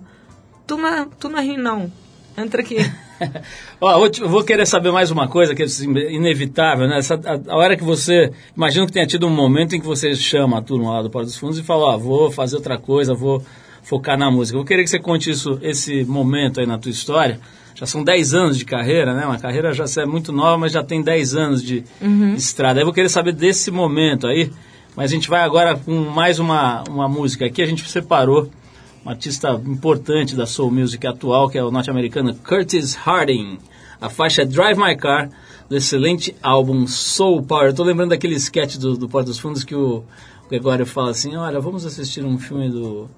tu 0.68 0.78
não, 0.78 1.10
tu 1.10 1.28
não 1.28 1.40
é 1.40 1.58
não. 1.58 1.92
Entra 2.38 2.62
aqui. 2.62 2.78
Ó, 3.80 4.00
vou, 4.00 4.10
te- 4.10 4.22
vou 4.24 4.44
querer 4.44 4.66
saber 4.66 4.92
mais 4.92 5.12
uma 5.12 5.28
coisa 5.28 5.54
que 5.56 5.62
é 5.62 5.66
assim, 5.66 5.90
inevitável, 6.10 6.88
né? 6.88 6.98
Essa- 7.00 7.20
a, 7.26 7.54
a 7.54 7.56
hora 7.58 7.76
que 7.78 7.84
você. 7.84 8.32
Imagino 8.56 8.86
que 8.86 8.92
tenha 8.94 9.06
tido 9.06 9.28
um 9.28 9.30
momento 9.30 9.76
em 9.76 9.80
que 9.80 9.86
você 9.86 10.14
chama 10.16 10.58
a 10.58 10.62
turma 10.62 10.92
lá 10.92 11.02
do 11.02 11.10
Porta 11.10 11.26
dos 11.28 11.38
Fundos 11.38 11.58
e 11.58 11.64
fala, 11.64 11.94
ó, 11.94 11.98
vou 11.98 12.32
fazer 12.32 12.56
outra 12.56 12.78
coisa, 12.78 13.14
vou 13.14 13.44
focar 13.84 14.18
na 14.18 14.30
música. 14.30 14.58
Vou 14.58 14.66
querer 14.66 14.84
que 14.84 14.90
você 14.90 15.00
conte 15.00 15.30
isso, 15.30 15.58
esse 15.62 16.04
momento 16.06 16.60
aí 16.60 16.66
na 16.66 16.78
tua 16.78 16.92
história. 16.92 17.40
Já 17.74 17.86
são 17.88 18.04
10 18.04 18.34
anos 18.34 18.58
de 18.58 18.66
carreira, 18.66 19.14
né? 19.16 19.26
Uma 19.26 19.40
carreira 19.40 19.74
já 19.74 19.86
é 20.02 20.06
muito 20.06 20.32
nova, 20.32 20.58
mas 20.58 20.72
já 20.72 20.84
tem 20.84 21.02
10 21.02 21.36
anos 21.36 21.64
de 21.64 21.84
estrada. 22.36 22.80
Aí 22.80 22.82
eu 22.82 22.86
vou 22.86 22.94
querer 22.94 23.10
saber 23.10 23.32
desse 23.34 23.72
momento 23.72 24.28
aí. 24.28 24.52
Mas 24.96 25.10
a 25.10 25.16
gente 25.16 25.30
vai 25.30 25.42
agora 25.42 25.76
com 25.76 25.92
mais 26.10 26.38
uma, 26.38 26.84
uma 26.90 27.08
música 27.08 27.46
aqui. 27.46 27.62
A 27.62 27.66
gente 27.66 27.90
separou 27.90 28.50
um 29.06 29.10
artista 29.10 29.50
importante 29.66 30.36
da 30.36 30.46
soul 30.46 30.72
music 30.72 31.06
atual, 31.06 31.50
que 31.50 31.58
é 31.58 31.64
o 31.64 31.72
norte-americano 31.72 32.36
Curtis 32.36 32.96
Harding. 32.96 33.58
A 34.00 34.10
faixa 34.10 34.44
é 34.44 34.46
Drive 34.46 34.78
My 34.78 34.96
Car, 34.96 35.30
do 35.68 35.76
excelente 35.76 36.36
álbum 36.42 36.86
Soul 36.86 37.44
Power. 37.44 37.68
Eu 37.68 37.74
tô 37.74 37.84
lembrando 37.84 38.10
daquele 38.10 38.36
sketch 38.36 38.78
do, 38.78 38.96
do 38.96 39.10
Porta 39.10 39.30
dos 39.30 39.40
Fundos 39.40 39.64
que 39.64 39.76
o 39.76 40.04
Gregório 40.50 40.86
fala 40.86 41.12
assim, 41.12 41.36
olha, 41.36 41.60
vamos 41.60 41.86
assistir 41.86 42.24
um 42.24 42.38
filme 42.38 42.70
do 42.70 43.10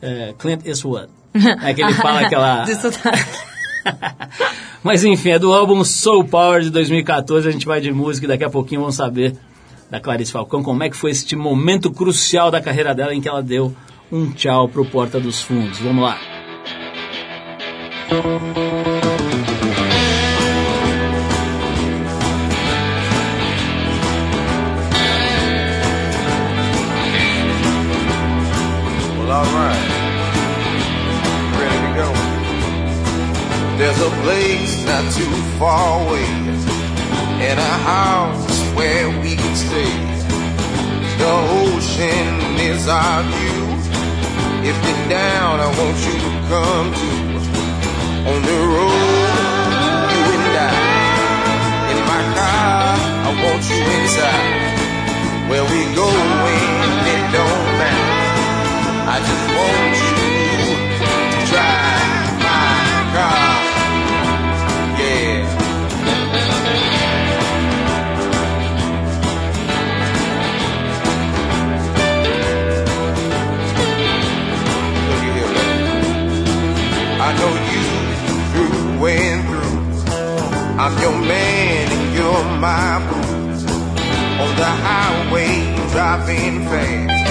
é, 0.00 0.34
Clint 0.38 0.64
Eastwood. 0.64 1.08
É 1.62 1.74
que 1.74 1.82
ele 1.82 1.94
fala 1.94 2.20
aquela... 2.20 2.64
Mas 4.84 5.04
enfim, 5.04 5.30
é 5.30 5.38
do 5.38 5.52
álbum 5.52 5.82
Soul 5.82 6.24
Power 6.24 6.62
de 6.62 6.70
2014. 6.70 7.48
A 7.48 7.50
gente 7.50 7.66
vai 7.66 7.80
de 7.80 7.90
música 7.90 8.26
e 8.26 8.28
daqui 8.28 8.44
a 8.44 8.50
pouquinho 8.50 8.82
vamos 8.82 8.94
saber 8.94 9.36
da 9.90 9.98
Clarice 9.98 10.30
Falcão 10.30 10.62
como 10.62 10.82
é 10.82 10.90
que 10.90 10.96
foi 10.96 11.10
este 11.10 11.34
momento 11.34 11.90
crucial 11.90 12.50
da 12.50 12.60
carreira 12.60 12.94
dela 12.94 13.14
em 13.14 13.20
que 13.20 13.28
ela 13.28 13.42
deu 13.42 13.74
um 14.14 14.30
tchau 14.30 14.68
pro 14.68 14.84
Porta 14.84 15.18
dos 15.18 15.42
Fundos. 15.42 15.80
Vamos 15.80 16.04
lá. 16.04 16.16
There's 33.76 34.00
a 34.00 34.10
place 34.22 34.84
not 34.86 35.12
too 35.12 35.58
far 35.58 36.00
away, 36.00 36.24
and 37.42 37.58
a 37.58 37.78
house 37.82 38.60
where 38.76 39.10
we 39.20 39.34
can 39.34 39.56
stay. 39.56 40.14
The 41.18 41.32
ocean 41.66 42.60
is 42.60 42.86
our 42.88 43.22
view. 43.24 43.83
If 44.66 44.76
you're 44.80 45.08
down, 45.10 45.60
I 45.60 45.68
want 45.78 45.98
you 46.06 46.14
to 46.24 46.30
come 46.48 46.88
too. 46.96 47.20
On 48.32 48.40
the 48.48 48.58
road, 48.72 49.28
you 50.12 50.22
and 50.36 50.56
I. 50.56 50.72
In 51.92 52.00
my 52.08 52.22
car, 52.32 52.96
I 53.28 53.30
want 53.44 53.62
you 53.68 53.76
inside. 53.98 55.50
Where 55.50 55.64
we 55.64 55.80
go 55.94 56.08
going, 56.08 56.72
it 57.12 57.24
don't 57.36 57.64
matter. 57.76 58.24
I 59.04 59.16
just 59.20 59.46
want 59.52 59.94
you 60.00 60.13
I'm 80.94 81.02
your 81.02 81.18
man 81.26 81.92
and 81.92 82.14
you're 82.14 82.44
my 82.60 82.98
boo. 83.08 83.34
On 84.42 84.50
the 84.56 84.72
highway, 84.86 85.52
driving 85.90 86.62
fast. 86.70 87.30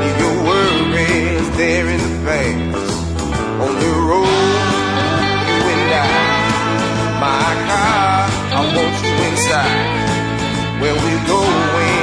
Leave 0.00 0.18
your 0.24 0.36
worries 0.44 1.48
there 1.56 1.86
in 1.88 2.00
the 2.00 2.12
past. 2.24 2.92
On 3.64 3.72
the 3.82 3.92
road, 4.08 4.60
you 5.48 5.58
and 5.74 5.92
I. 5.92 6.08
My 7.20 7.48
car, 7.68 8.16
I 8.56 8.62
want 8.74 8.94
you 9.04 9.14
inside. 9.28 9.84
Where 10.80 10.94
we 10.94 11.12
going, 11.26 11.95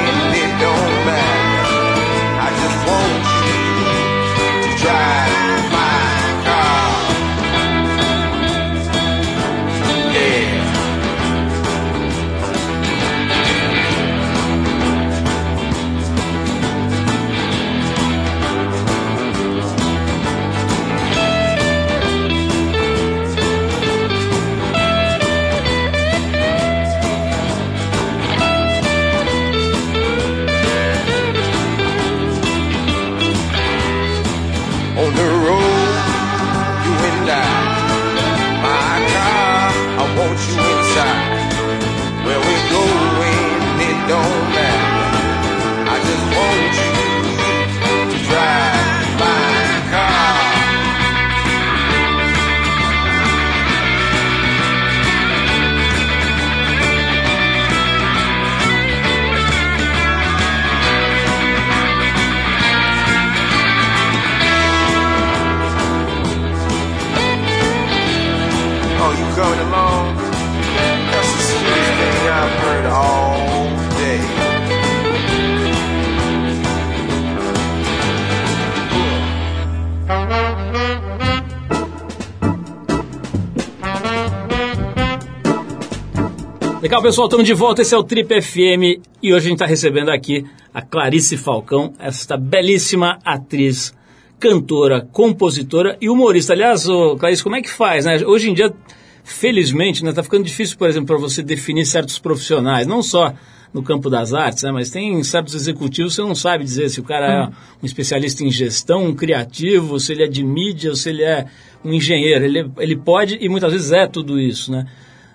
pessoal, 87.04 87.28
estamos 87.28 87.46
de 87.46 87.54
volta. 87.54 87.82
Esse 87.82 87.94
é 87.94 87.98
o 87.98 88.04
Trip 88.04 88.42
FM 88.42 89.04
e 89.22 89.34
hoje 89.34 89.48
a 89.48 89.50
gente 89.50 89.56
está 89.56 89.66
recebendo 89.66 90.10
aqui 90.10 90.46
a 90.74 90.82
Clarice 90.82 91.36
Falcão, 91.36 91.92
esta 92.00 92.38
belíssima 92.38 93.20
atriz, 93.26 93.94
cantora, 94.40 95.06
compositora 95.12 95.98
e 96.00 96.08
humorista. 96.08 96.54
Aliás, 96.54 96.88
ô, 96.88 97.18
Clarice, 97.18 97.44
como 97.44 97.58
é 97.58 97.62
que 97.62 97.70
faz? 97.70 98.06
Né? 98.06 98.26
Hoje 98.26 98.50
em 98.50 98.54
dia, 98.54 98.74
felizmente, 99.22 100.02
está 100.06 100.24
ficando 100.24 100.46
difícil, 100.46 100.78
por 100.78 100.88
exemplo, 100.88 101.08
para 101.08 101.18
você 101.18 101.44
definir 101.44 101.86
certos 101.86 102.18
profissionais, 102.20 102.88
não 102.88 103.04
só 103.04 103.34
no 103.74 103.84
campo 103.84 104.10
das 104.10 104.34
artes, 104.34 104.64
né, 104.64 104.72
mas 104.72 104.90
tem 104.90 105.22
certos 105.24 105.56
executivos 105.56 106.16
você 106.16 106.22
não 106.22 106.36
sabe 106.36 106.64
dizer 106.64 106.88
se 106.90 107.02
o 107.02 107.04
cara 107.04 107.26
é 107.26 107.46
um 107.82 107.86
especialista 107.86 108.46
em 108.46 108.52
gestão, 108.52 109.04
um 109.04 109.16
criativo, 109.16 110.00
se 110.00 110.14
ele 110.14 110.24
é 110.24 110.28
de 110.28 110.42
mídia, 110.42 110.92
ou 110.92 110.96
se 110.96 111.10
ele 111.10 111.24
é 111.24 111.48
um 111.84 111.92
engenheiro. 111.92 112.46
Ele, 112.46 112.72
ele 112.78 112.96
pode 112.96 113.38
e 113.42 113.50
muitas 113.50 113.74
vezes 113.74 113.92
é 113.92 114.08
tudo 114.08 114.40
isso, 114.40 114.72
né? 114.72 114.86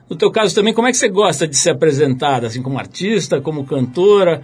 No 0.09 0.17
teu 0.17 0.31
caso 0.31 0.55
também, 0.55 0.73
como 0.73 0.89
é 0.89 0.91
que 0.91 0.97
você 0.97 1.09
gosta 1.09 1.47
de 1.47 1.57
ser 1.57 1.71
apresentada, 1.71 2.47
assim, 2.47 2.63
como 2.63 2.79
artista, 2.79 3.41
como 3.41 3.65
cantora? 3.65 4.43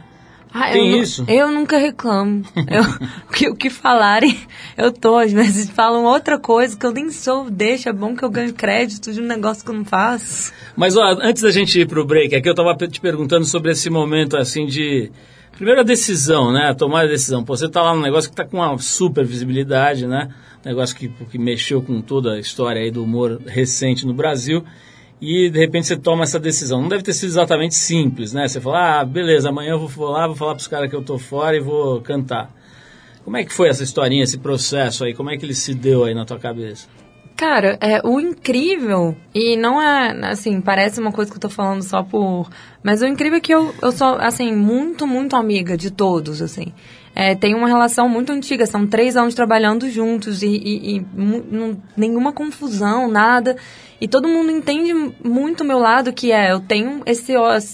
Ah, 0.56 0.70
Tem 0.70 0.92
eu, 0.92 1.02
isso? 1.02 1.24
Eu 1.26 1.50
nunca 1.50 1.78
reclamo. 1.78 2.44
Eu, 2.54 2.82
o, 3.28 3.32
que, 3.34 3.48
o 3.48 3.56
que 3.56 3.68
falarem, 3.68 4.38
eu 4.76 4.92
tô. 4.92 5.16
Às 5.16 5.32
vezes 5.32 5.68
falam 5.68 6.04
outra 6.04 6.38
coisa 6.38 6.78
que 6.78 6.86
eu 6.86 6.92
nem 6.92 7.10
sou. 7.10 7.50
Deixa, 7.50 7.90
é 7.90 7.92
bom 7.92 8.14
que 8.14 8.24
eu 8.24 8.30
ganho 8.30 8.54
crédito 8.54 9.12
de 9.12 9.20
um 9.20 9.26
negócio 9.26 9.64
que 9.64 9.70
eu 9.72 9.74
não 9.74 9.84
faço. 9.84 10.52
Mas 10.76 10.96
ó, 10.96 11.02
antes 11.20 11.42
da 11.42 11.50
gente 11.50 11.80
ir 11.80 11.88
pro 11.88 12.06
break, 12.06 12.36
aqui 12.36 12.48
eu 12.48 12.54
tava 12.54 12.72
te 12.86 13.00
perguntando 13.00 13.44
sobre 13.44 13.72
esse 13.72 13.90
momento 13.90 14.36
assim 14.36 14.64
de. 14.64 15.10
Primeiro 15.56 15.80
a 15.80 15.84
decisão, 15.84 16.52
né? 16.52 16.68
A 16.70 16.74
tomada 16.74 17.06
de 17.06 17.14
decisão. 17.14 17.42
Pô, 17.42 17.56
você 17.56 17.68
tá 17.68 17.82
lá 17.82 17.92
num 17.92 18.02
negócio 18.02 18.30
que 18.30 18.36
tá 18.36 18.44
com 18.44 18.58
uma 18.58 18.78
super 18.78 19.24
visibilidade, 19.24 20.06
né? 20.06 20.28
Negócio 20.64 20.94
que, 20.94 21.08
que 21.08 21.38
mexeu 21.38 21.82
com 21.82 22.00
toda 22.00 22.34
a 22.34 22.38
história 22.38 22.80
aí 22.80 22.92
do 22.92 23.02
humor 23.02 23.40
recente 23.44 24.06
no 24.06 24.14
Brasil. 24.14 24.64
E 25.20 25.48
de 25.48 25.58
repente 25.58 25.86
você 25.86 25.96
toma 25.96 26.24
essa 26.24 26.38
decisão. 26.38 26.80
Não 26.82 26.88
deve 26.88 27.02
ter 27.02 27.12
sido 27.12 27.28
exatamente 27.28 27.74
simples, 27.74 28.32
né? 28.32 28.46
Você 28.46 28.60
fala, 28.60 29.00
ah, 29.00 29.04
beleza, 29.04 29.48
amanhã 29.48 29.70
eu 29.70 29.86
vou 29.86 30.10
lá, 30.10 30.26
vou 30.26 30.36
falar 30.36 30.54
pros 30.54 30.68
caras 30.68 30.90
que 30.90 30.96
eu 30.96 31.02
tô 31.02 31.18
fora 31.18 31.56
e 31.56 31.60
vou 31.60 32.00
cantar. 32.00 32.50
Como 33.24 33.36
é 33.36 33.44
que 33.44 33.52
foi 33.52 33.68
essa 33.68 33.82
historinha, 33.82 34.22
esse 34.22 34.38
processo 34.38 35.04
aí? 35.04 35.14
Como 35.14 35.30
é 35.30 35.36
que 35.36 35.46
ele 35.46 35.54
se 35.54 35.72
deu 35.74 36.04
aí 36.04 36.14
na 36.14 36.26
tua 36.26 36.38
cabeça? 36.38 36.86
Cara, 37.36 37.76
é 37.80 38.00
o 38.06 38.20
incrível, 38.20 39.16
e 39.34 39.56
não 39.56 39.82
é, 39.82 40.30
assim, 40.30 40.60
parece 40.60 41.00
uma 41.00 41.10
coisa 41.10 41.32
que 41.32 41.36
eu 41.36 41.40
tô 41.40 41.48
falando 41.48 41.82
só 41.82 42.00
por. 42.00 42.48
Mas 42.80 43.02
o 43.02 43.06
incrível 43.06 43.38
é 43.38 43.40
que 43.40 43.52
eu, 43.52 43.74
eu 43.82 43.90
sou, 43.90 44.14
assim, 44.20 44.54
muito, 44.54 45.04
muito 45.04 45.34
amiga 45.34 45.76
de 45.76 45.90
todos, 45.90 46.40
assim. 46.40 46.72
É, 47.14 47.34
tem 47.34 47.54
uma 47.54 47.68
relação 47.68 48.08
muito 48.08 48.32
antiga, 48.32 48.66
são 48.66 48.86
três 48.86 49.16
anos 49.16 49.34
trabalhando 49.34 49.88
juntos 49.88 50.42
e, 50.42 50.48
e- 50.48 50.96
e 50.96 51.06
nenhuma 51.96 52.32
confusão, 52.32 53.08
nada. 53.08 53.56
E 54.00 54.08
todo 54.08 54.28
mundo 54.28 54.50
entende 54.50 54.92
muito 55.22 55.62
o 55.62 55.64
meu 55.66 55.78
lado, 55.78 56.12
que 56.12 56.32
é, 56.32 56.50
eu 56.52 56.60
tenho 56.60 57.02
esse, 57.06 57.32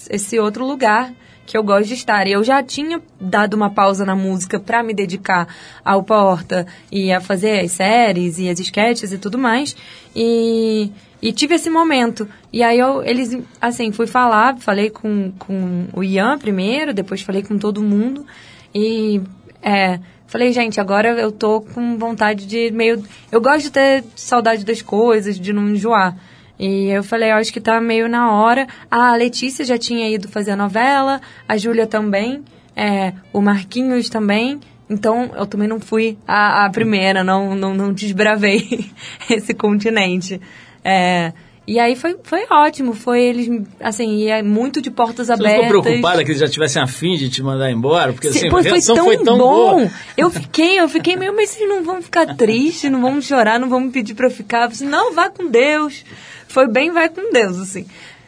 esse 0.09 0.37
outro 0.39 0.65
lugar 0.65 1.11
que 1.43 1.57
eu 1.57 1.63
gosto 1.63 1.87
de 1.87 1.95
estar. 1.95 2.27
E 2.27 2.31
eu 2.33 2.43
já 2.43 2.61
tinha 2.61 3.01
dado 3.19 3.55
uma 3.55 3.69
pausa 3.71 4.05
na 4.05 4.15
música 4.15 4.59
pra 4.59 4.83
me 4.83 4.93
dedicar 4.93 5.47
ao 5.83 6.03
Porta 6.03 6.67
e 6.91 7.11
a 7.11 7.19
fazer 7.19 7.61
as 7.61 7.71
séries 7.71 8.37
e 8.37 8.47
as 8.47 8.59
sketches 8.59 9.11
e 9.11 9.17
tudo 9.17 9.37
mais. 9.39 9.75
E, 10.15 10.91
e 11.21 11.33
tive 11.33 11.55
esse 11.55 11.69
momento. 11.69 12.29
E 12.53 12.61
aí 12.63 12.77
eu, 12.79 13.01
eles, 13.03 13.37
assim, 13.59 13.91
fui 13.91 14.05
falar, 14.07 14.57
falei 14.59 14.89
com, 14.91 15.31
com 15.39 15.87
o 15.93 16.03
Ian 16.03 16.37
primeiro, 16.37 16.93
depois 16.93 17.21
falei 17.21 17.41
com 17.41 17.57
todo 17.57 17.81
mundo. 17.81 18.25
E 18.73 19.21
é, 19.61 19.99
falei, 20.27 20.51
gente, 20.51 20.79
agora 20.79 21.09
eu 21.09 21.31
tô 21.31 21.61
com 21.61 21.97
vontade 21.97 22.45
de 22.45 22.71
meio. 22.71 23.03
Eu 23.31 23.41
gosto 23.41 23.63
de 23.63 23.71
ter 23.71 24.03
saudade 24.15 24.65
das 24.65 24.81
coisas, 24.81 25.39
de 25.39 25.53
não 25.53 25.69
enjoar. 25.69 26.17
E 26.57 26.89
eu 26.89 27.03
falei, 27.03 27.31
acho 27.31 27.51
que 27.51 27.59
tá 27.59 27.81
meio 27.81 28.07
na 28.07 28.31
hora. 28.31 28.67
A 28.89 29.15
Letícia 29.15 29.65
já 29.65 29.77
tinha 29.77 30.09
ido 30.09 30.27
fazer 30.27 30.51
a 30.51 30.55
novela, 30.55 31.19
a 31.47 31.57
Júlia 31.57 31.87
também, 31.87 32.43
é, 32.75 33.13
o 33.33 33.41
Marquinhos 33.41 34.09
também. 34.09 34.59
Então, 34.87 35.31
eu 35.35 35.45
também 35.45 35.67
não 35.67 35.79
fui 35.79 36.17
a, 36.27 36.65
a 36.65 36.69
primeira, 36.69 37.23
não, 37.23 37.55
não, 37.55 37.73
não 37.73 37.93
desbravei 37.93 38.91
esse 39.29 39.53
continente. 39.53 40.39
É, 40.83 41.33
e 41.67 41.79
aí 41.79 41.95
foi, 41.95 42.15
foi 42.23 42.45
ótimo, 42.49 42.93
foi 42.93 43.21
eles, 43.21 43.49
assim, 43.79 44.17
e 44.17 44.27
é 44.27 44.41
muito 44.41 44.81
de 44.81 44.89
portas 44.91 45.27
Você 45.27 45.33
abertas. 45.33 45.65
ficou 45.67 45.81
preocupada 45.83 46.23
que 46.23 46.31
eles 46.31 46.39
já 46.41 46.47
tivessem 46.47 46.81
afim 46.81 47.15
de 47.15 47.29
te 47.29 47.41
mandar 47.43 47.71
embora? 47.71 48.11
Porque 48.13 48.31
Sim, 48.31 48.39
assim, 48.39 48.49
pô, 48.49 48.57
a 48.57 48.63
foi 48.63 48.81
tão, 48.81 49.05
foi 49.05 49.17
tão 49.17 49.37
bom. 49.37 49.75
boa. 49.77 49.91
Eu 50.17 50.29
fiquei, 50.29 50.79
eu 50.79 50.89
fiquei 50.89 51.15
meio, 51.15 51.35
mas 51.35 51.51
vocês 51.51 51.69
não 51.69 51.83
vão 51.83 52.01
ficar 52.01 52.35
tristes, 52.35 52.91
não 52.91 52.99
vão 53.01 53.21
chorar, 53.21 53.59
não 53.59 53.69
vão 53.69 53.79
me 53.81 53.91
pedir 53.91 54.13
pra 54.15 54.27
eu 54.27 54.31
ficar. 54.31 54.63
Eu 54.65 54.71
falei, 54.71 54.89
não, 54.89 55.13
vá 55.13 55.29
com 55.29 55.47
Deus. 55.47 56.03
Foi 56.47 56.67
bem, 56.67 56.91
vai 56.91 57.07
com 57.09 57.31
Deus, 57.31 57.57
assim. 57.59 57.85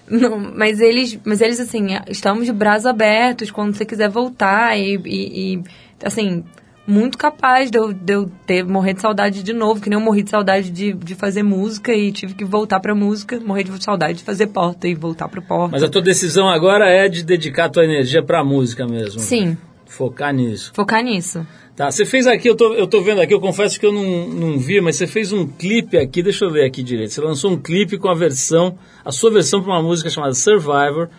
Não, 0.08 0.38
mas 0.38 0.80
eles, 0.80 1.18
mas 1.26 1.42
eles 1.42 1.60
assim, 1.60 1.88
estamos 2.10 2.46
de 2.46 2.52
braços 2.54 2.86
abertos 2.86 3.50
quando 3.50 3.76
você 3.76 3.86
quiser 3.86 4.10
voltar 4.10 4.78
e, 4.78 4.96
e- 5.06 5.54
e, 5.56 5.64
assim, 6.04 6.44
muito 6.86 7.18
capaz 7.18 7.72
de 7.72 7.78
eu, 7.78 7.94
de 7.94 8.14
eu 8.14 8.30
ter 8.46 8.64
morrer 8.66 8.94
de 8.94 9.02
saudade 9.02 9.42
de 9.42 9.54
novo, 9.54 9.80
que 9.82 9.90
nem 9.90 9.98
eu 9.98 10.04
morri 10.04 10.24
de 10.24 10.30
saudade 10.30 10.70
de, 10.70 10.94
de 10.94 11.16
fazer 11.16 11.44
música 11.44 11.94
e 11.94 12.12
tive 12.12 12.34
que 12.34 12.44
voltar 12.44 12.80
pra 12.80 12.94
música, 12.94 13.40
morrer 13.40 13.64
de 13.64 13.84
saudade 13.84 14.20
de 14.20 14.24
fazer 14.24 14.48
porta 14.48 14.88
e 14.88 14.94
voltar 14.94 15.28
pro 15.30 15.42
porta. 15.42 15.72
Mas 15.72 15.84
a 15.84 15.90
tua 15.90 16.02
decisão 16.02 16.50
agora 16.50 16.90
é 16.90 17.08
de 17.08 17.24
dedicar 17.24 17.66
a 17.66 17.70
tua 17.70 17.86
energia 17.86 18.22
pra 18.22 18.44
música 18.44 18.86
mesmo. 18.86 19.20
Sim, 19.20 19.58
Focar 19.86 20.34
nisso. 20.34 20.72
focar 20.74 21.04
nisso. 21.04 21.46
Tá, 21.76 21.90
você 21.90 22.06
fez 22.06 22.28
aqui, 22.28 22.48
eu 22.48 22.56
tô, 22.56 22.74
eu 22.74 22.86
tô 22.86 23.02
vendo 23.02 23.22
aqui, 23.22 23.34
eu 23.34 23.40
confesso 23.40 23.80
que 23.80 23.86
eu 23.86 23.92
não, 23.92 24.28
não 24.28 24.60
vi, 24.60 24.80
mas 24.82 24.96
você 24.96 25.08
fez 25.08 25.32
um 25.32 25.48
clipe 25.48 25.98
aqui, 25.98 26.22
deixa 26.22 26.46
eu 26.46 26.52
ver 26.52 26.66
aqui 26.66 26.84
direito. 26.84 27.14
Você 27.14 27.22
lançou 27.22 27.52
um 27.52 27.58
clipe 27.58 27.98
com 27.98 28.08
a 28.10 28.14
versão, 28.16 28.78
a 29.04 29.12
sua 29.12 29.32
versão 29.32 29.62
para 29.62 29.72
uma 29.72 29.82
música 29.82 30.10
chamada 30.10 30.34
Survivor, 30.34 31.10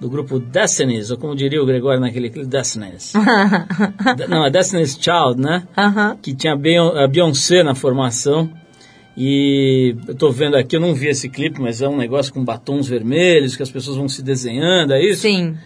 do 0.00 0.08
grupo 0.10 0.38
Destinies, 0.38 1.10
ou 1.10 1.16
como 1.16 1.34
diria 1.36 1.62
o 1.62 1.66
Gregório 1.66 2.00
naquele 2.00 2.28
clipe, 2.28 2.46
Destinies. 2.48 3.12
De- 4.16 4.26
não, 4.28 4.44
é 4.44 4.50
Destiny's 4.50 4.98
Child, 5.00 5.40
né? 5.40 5.66
Aham. 5.76 6.16
que 6.20 6.34
tinha 6.34 6.52
a 6.54 7.06
Beyoncé 7.08 7.62
na 7.62 7.74
formação. 7.74 8.50
E 9.16 9.94
eu 10.08 10.14
tô 10.14 10.30
vendo 10.32 10.56
aqui, 10.56 10.74
eu 10.76 10.80
não 10.80 10.92
vi 10.94 11.06
esse 11.08 11.28
clipe, 11.28 11.60
mas 11.60 11.80
é 11.80 11.88
um 11.88 11.96
negócio 11.96 12.32
com 12.34 12.44
batons 12.44 12.88
vermelhos, 12.88 13.54
que 13.56 13.62
as 13.62 13.70
pessoas 13.70 13.96
vão 13.96 14.08
se 14.08 14.22
desenhando, 14.22 14.92
é 14.92 15.00
isso? 15.04 15.22
Sim. 15.22 15.56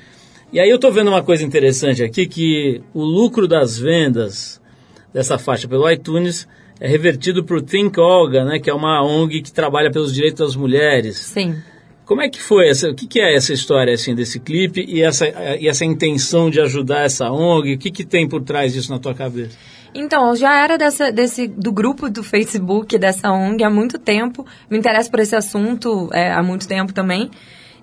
E 0.53 0.61
aí 0.61 0.69
eu 0.69 0.79
tô 0.79 0.91
vendo 0.91 1.09
uma 1.09 1.23
coisa 1.23 1.43
interessante 1.45 2.03
aqui, 2.03 2.27
que 2.27 2.83
o 2.93 3.03
lucro 3.03 3.49
das 3.49 3.79
vendas 3.79 4.61
dessa 5.15 5.39
faixa 5.39 5.67
pelo 5.67 5.91
iTunes 5.91 6.47
é 6.79 6.87
revertido 6.87 7.43
para 7.43 7.57
o 7.57 7.63
Think 7.63 7.99
Olga, 7.99 8.45
né, 8.45 8.59
que 8.59 8.69
é 8.69 8.75
uma 8.75 9.03
ONG 9.03 9.41
que 9.43 9.51
trabalha 9.53 9.91
pelos 9.91 10.13
direitos 10.15 10.47
das 10.47 10.55
mulheres. 10.57 11.17
Sim. 11.17 11.57
Como 12.09 12.23
é 12.23 12.29
que 12.31 12.41
foi 12.41 12.71
essa, 12.71 12.89
o 12.89 12.95
que, 12.95 13.07
que 13.07 13.21
é 13.21 13.37
essa 13.37 13.53
história 13.53 13.93
assim 13.93 14.15
desse 14.15 14.41
clipe 14.41 14.83
e 14.89 15.03
essa, 15.03 15.29
e 15.61 15.69
essa 15.69 15.85
intenção 15.85 16.49
de 16.49 16.59
ajudar 16.59 17.03
essa 17.03 17.31
ONG? 17.31 17.75
O 17.75 17.79
que, 17.79 17.91
que 17.91 18.03
tem 18.03 18.27
por 18.27 18.43
trás 18.43 18.73
disso 18.73 18.91
na 18.91 18.99
tua 18.99 19.15
cabeça? 19.15 19.59
Então, 19.95 20.31
eu 20.31 20.37
já 20.37 20.59
era 20.59 20.79
dessa, 20.79 21.13
desse, 21.13 21.47
do 21.47 21.71
grupo 21.71 22.09
do 22.09 22.23
Facebook, 22.23 22.97
dessa 22.97 23.31
ONG, 23.31 23.63
há 23.63 23.69
muito 23.69 23.99
tempo. 23.99 24.47
Me 24.71 24.79
interesso 24.79 25.11
por 25.11 25.21
esse 25.21 25.37
assunto 25.37 26.09
é, 26.11 26.33
há 26.33 26.43
muito 26.43 26.67
tempo 26.67 26.95
também. 26.95 27.31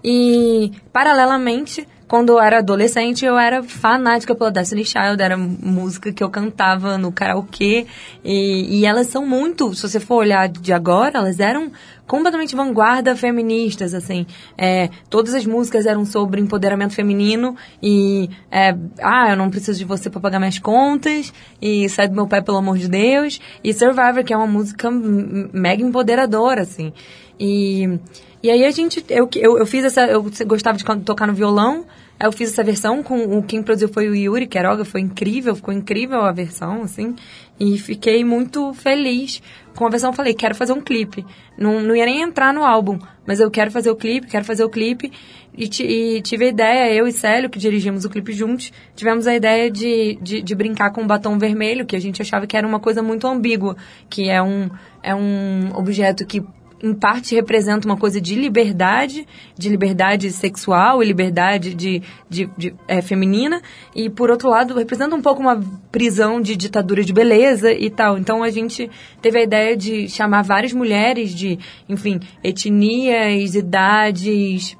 E, 0.04 0.72
paralelamente, 0.92 1.88
quando 2.08 2.34
eu 2.34 2.40
era 2.40 2.60
adolescente, 2.60 3.26
eu 3.26 3.38
era 3.38 3.64
fanática 3.64 4.36
pela 4.36 4.52
Destiny 4.52 4.86
Child, 4.86 5.22
era 5.22 5.36
música 5.36 6.14
que 6.14 6.24
eu 6.24 6.30
cantava 6.30 6.98
no 6.98 7.12
karaokê. 7.12 7.88
E, 8.24 8.80
e 8.80 8.86
elas 8.86 9.08
são 9.08 9.26
muito, 9.26 9.74
se 9.74 9.82
você 9.82 10.00
for 10.00 10.18
olhar 10.18 10.48
de 10.48 10.72
agora, 10.72 11.18
elas 11.18 11.40
eram 11.40 11.72
completamente 12.06 12.56
vanguarda 12.56 13.16
feministas, 13.16 13.94
assim. 13.96 14.28
É, 14.56 14.90
todas 15.10 15.34
as 15.34 15.46
músicas 15.46 15.88
eram 15.88 16.06
sobre 16.06 16.40
empoderamento 16.40 16.94
feminino 16.94 17.56
e, 17.82 18.30
é, 18.52 18.76
ah, 19.02 19.32
eu 19.32 19.36
não 19.36 19.50
preciso 19.50 19.80
de 19.80 19.86
você 19.86 20.08
para 20.08 20.22
pagar 20.22 20.40
minhas 20.40 20.60
contas 20.60 21.34
e 21.60 21.90
sai 21.90 22.08
do 22.08 22.14
meu 22.14 22.28
pé, 22.28 22.40
pelo 22.42 22.58
amor 22.58 22.78
de 22.78 22.88
Deus. 22.88 23.40
E 23.64 23.74
Survivor, 23.74 24.24
que 24.24 24.34
é 24.34 24.38
uma 24.38 24.48
música 24.48 24.92
mega 24.92 25.82
empoderadora, 25.82 26.62
assim. 26.62 26.94
E, 27.40 28.00
e 28.46 28.52
aí 28.52 28.64
a 28.64 28.70
gente, 28.70 29.04
eu, 29.10 29.28
eu, 29.38 29.58
eu 29.58 29.66
fiz 29.66 29.84
essa, 29.84 30.06
eu 30.06 30.24
gostava 30.46 30.78
de 30.78 30.84
tocar 31.04 31.26
no 31.26 31.34
violão, 31.34 31.84
eu 32.24 32.32
fiz 32.32 32.52
essa 32.52 32.64
versão 32.64 33.02
com 33.02 33.40
o 33.40 33.42
quem 33.42 33.64
produziu 33.64 33.90
foi 33.90 34.08
o 34.08 34.14
Yuri 34.14 34.46
Queiroga, 34.46 34.86
foi 34.86 35.02
incrível, 35.02 35.56
ficou 35.56 35.74
incrível 35.74 36.22
a 36.22 36.32
versão, 36.32 36.84
assim, 36.84 37.16
e 37.60 37.76
fiquei 37.80 38.24
muito 38.24 38.72
feliz 38.76 39.42
com 39.76 39.88
a 39.88 39.90
versão. 39.90 40.14
Falei, 40.14 40.36
quero 40.36 40.54
fazer 40.54 40.74
um 40.74 40.80
clipe. 40.80 41.26
Não, 41.58 41.82
não 41.82 41.96
ia 41.96 42.06
nem 42.06 42.22
entrar 42.22 42.54
no 42.54 42.64
álbum, 42.64 43.00
mas 43.26 43.40
eu 43.40 43.50
quero 43.50 43.72
fazer 43.72 43.90
o 43.90 43.96
clipe, 43.96 44.28
quero 44.28 44.46
fazer 44.46 44.64
o 44.64 44.70
clipe. 44.70 45.12
E, 45.58 45.66
e 45.82 46.22
tive 46.22 46.46
a 46.46 46.50
ideia, 46.50 46.94
eu 46.94 47.08
e 47.08 47.12
Célio, 47.12 47.50
que 47.50 47.58
dirigimos 47.58 48.06
o 48.06 48.10
clipe 48.12 48.32
juntos, 48.32 48.72
tivemos 48.96 49.26
a 49.26 49.34
ideia 49.34 49.72
de, 49.72 50.20
de, 50.22 50.44
de 50.44 50.54
brincar 50.54 50.92
com 50.92 51.02
o 51.02 51.08
batom 51.08 51.40
vermelho, 51.40 51.84
que 51.84 51.96
a 51.96 52.00
gente 52.00 52.22
achava 52.22 52.46
que 52.46 52.56
era 52.56 52.68
uma 52.68 52.80
coisa 52.80 53.02
muito 53.02 53.26
ambígua, 53.26 53.76
que 54.08 54.30
é 54.30 54.40
um, 54.40 54.70
é 55.02 55.16
um 55.16 55.72
objeto 55.74 56.28
que 56.28 56.44
em 56.86 56.94
parte 56.94 57.34
representa 57.34 57.88
uma 57.88 57.98
coisa 57.98 58.22
de 58.22 58.36
liberdade, 58.36 59.28
de 59.58 59.70
liberdade 59.70 60.32
sexual 60.32 61.02
e 61.02 61.06
liberdade 61.06 61.74
de, 61.74 62.04
de, 62.30 62.48
de, 62.56 62.76
é, 62.88 63.02
feminina, 63.02 63.60
e 63.96 64.08
por 64.10 64.30
outro 64.30 64.50
lado 64.50 64.76
representa 64.76 65.16
um 65.16 65.22
pouco 65.22 65.42
uma 65.42 65.60
prisão 65.92 66.40
de 66.40 66.56
ditadura 66.56 67.04
de 67.04 67.12
beleza 67.12 67.74
e 67.74 67.90
tal. 67.90 68.18
Então 68.18 68.44
a 68.44 68.52
gente 68.52 68.90
teve 69.22 69.40
a 69.40 69.44
ideia 69.44 69.76
de 69.76 70.08
chamar 70.08 70.44
várias 70.44 70.74
mulheres 70.74 71.34
de, 71.34 71.58
enfim, 71.90 72.20
etnias, 72.44 73.56
idades 73.56 74.78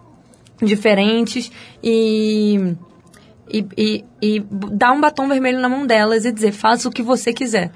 diferentes 0.62 1.52
e 1.84 2.76
e, 3.48 3.66
e, 3.78 4.06
e 4.22 4.40
dar 4.72 4.92
um 4.92 5.00
batom 5.00 5.28
vermelho 5.28 5.60
na 5.60 5.70
mão 5.70 5.86
delas 5.86 6.26
e 6.26 6.32
dizer 6.32 6.52
faça 6.52 6.90
o 6.90 6.92
que 6.92 7.04
você 7.04 7.32
quiser. 7.32 7.72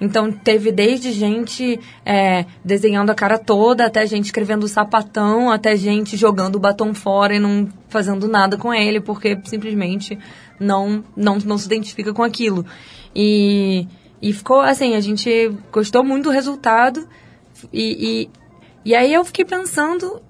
Então 0.00 0.30
teve 0.30 0.72
desde 0.72 1.12
gente 1.12 1.78
é, 2.04 2.44
desenhando 2.64 3.10
a 3.10 3.14
cara 3.14 3.38
toda, 3.38 3.86
até 3.86 4.04
gente 4.06 4.26
escrevendo 4.26 4.66
sapatão, 4.66 5.50
até 5.50 5.76
gente 5.76 6.16
jogando 6.16 6.56
o 6.56 6.60
batom 6.60 6.92
fora 6.92 7.36
e 7.36 7.38
não 7.38 7.68
fazendo 7.88 8.26
nada 8.26 8.56
com 8.56 8.74
ele, 8.74 9.00
porque 9.00 9.38
simplesmente 9.44 10.18
não, 10.58 11.04
não, 11.16 11.38
não 11.38 11.56
se 11.56 11.66
identifica 11.66 12.12
com 12.12 12.22
aquilo. 12.22 12.66
E, 13.14 13.86
e 14.20 14.32
ficou 14.32 14.60
assim, 14.60 14.94
a 14.94 15.00
gente 15.00 15.52
gostou 15.70 16.02
muito 16.02 16.24
do 16.24 16.30
resultado. 16.30 17.08
E, 17.72 18.28
e, 18.84 18.90
e 18.90 18.94
aí 18.94 19.14
eu 19.14 19.24
fiquei 19.24 19.44
pensando, 19.44 20.20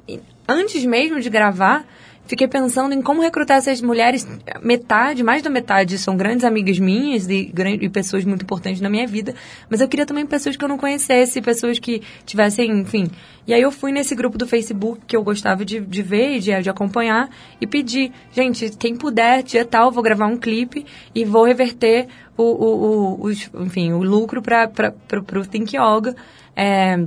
antes 0.46 0.84
mesmo 0.84 1.20
de 1.20 1.30
gravar, 1.30 1.86
fiquei 2.26 2.48
pensando 2.48 2.94
em 2.94 3.02
como 3.02 3.22
recrutar 3.22 3.58
essas 3.58 3.80
mulheres. 3.80 4.26
Metade, 4.62 5.22
mais 5.22 5.42
da 5.42 5.50
metade, 5.50 5.98
são 5.98 6.16
grandes 6.16 6.44
amigas 6.44 6.78
minhas 6.78 7.28
e, 7.28 7.52
e 7.80 7.88
pessoas 7.88 8.24
muito 8.24 8.42
importantes 8.42 8.80
na 8.80 8.88
minha 8.88 9.06
vida. 9.06 9.34
Mas 9.68 9.80
eu 9.80 9.88
queria 9.88 10.06
também 10.06 10.26
pessoas 10.26 10.56
que 10.56 10.64
eu 10.64 10.68
não 10.68 10.78
conhecesse, 10.78 11.40
pessoas 11.40 11.78
que 11.78 12.02
tivessem, 12.24 12.70
enfim. 12.70 13.10
E 13.46 13.52
aí 13.52 13.60
eu 13.60 13.70
fui 13.70 13.92
nesse 13.92 14.14
grupo 14.14 14.38
do 14.38 14.46
Facebook 14.46 15.02
que 15.06 15.16
eu 15.16 15.22
gostava 15.22 15.64
de, 15.64 15.80
de 15.80 16.02
ver 16.02 16.36
e 16.36 16.40
de, 16.40 16.62
de 16.62 16.70
acompanhar 16.70 17.28
e 17.60 17.66
pedi, 17.66 18.10
gente, 18.32 18.70
quem 18.78 18.96
puder, 18.96 19.42
dia 19.42 19.64
tal, 19.64 19.90
vou 19.90 20.02
gravar 20.02 20.26
um 20.26 20.36
clipe 20.36 20.86
e 21.14 21.24
vou 21.24 21.44
reverter 21.44 22.08
o, 22.36 22.42
o, 22.42 23.26
o, 23.26 23.30
enfim, 23.62 23.92
o 23.92 24.02
lucro 24.02 24.40
para 24.40 24.70
o 25.38 25.46
Think 25.46 25.76
Yoga. 25.76 26.16
É, 26.56 27.04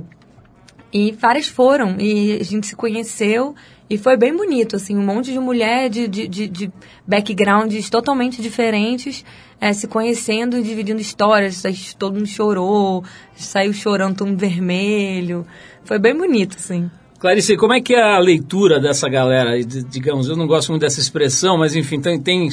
e 0.92 1.12
várias 1.12 1.46
foram, 1.46 1.96
e 2.00 2.38
a 2.40 2.44
gente 2.44 2.66
se 2.66 2.74
conheceu, 2.74 3.54
e 3.90 3.96
foi 3.96 4.16
bem 4.16 4.36
bonito, 4.36 4.76
assim, 4.76 4.96
um 4.96 5.02
monte 5.02 5.32
de 5.32 5.38
mulher 5.38 5.88
de, 5.88 6.06
de, 6.06 6.28
de, 6.28 6.48
de 6.48 6.72
backgrounds 7.06 7.88
totalmente 7.88 8.42
diferentes, 8.42 9.24
eh, 9.60 9.72
se 9.72 9.88
conhecendo 9.88 10.58
e 10.58 10.62
dividindo 10.62 11.00
histórias, 11.00 11.62
todo 11.98 12.16
mundo 12.16 12.26
chorou, 12.26 13.02
saiu 13.34 13.72
chorando 13.72 14.16
todo 14.16 14.28
mundo 14.28 14.38
vermelho, 14.38 15.46
foi 15.84 15.98
bem 15.98 16.14
bonito, 16.14 16.56
assim. 16.58 16.90
Clarice, 17.18 17.56
como 17.56 17.72
é 17.72 17.80
que 17.80 17.94
é 17.94 18.02
a 18.02 18.18
leitura 18.18 18.78
dessa 18.78 19.08
galera? 19.08 19.58
Digamos, 19.64 20.28
eu 20.28 20.36
não 20.36 20.46
gosto 20.46 20.68
muito 20.68 20.82
dessa 20.82 21.00
expressão, 21.00 21.58
mas 21.58 21.74
enfim, 21.74 22.00
tem, 22.00 22.20
tem, 22.20 22.48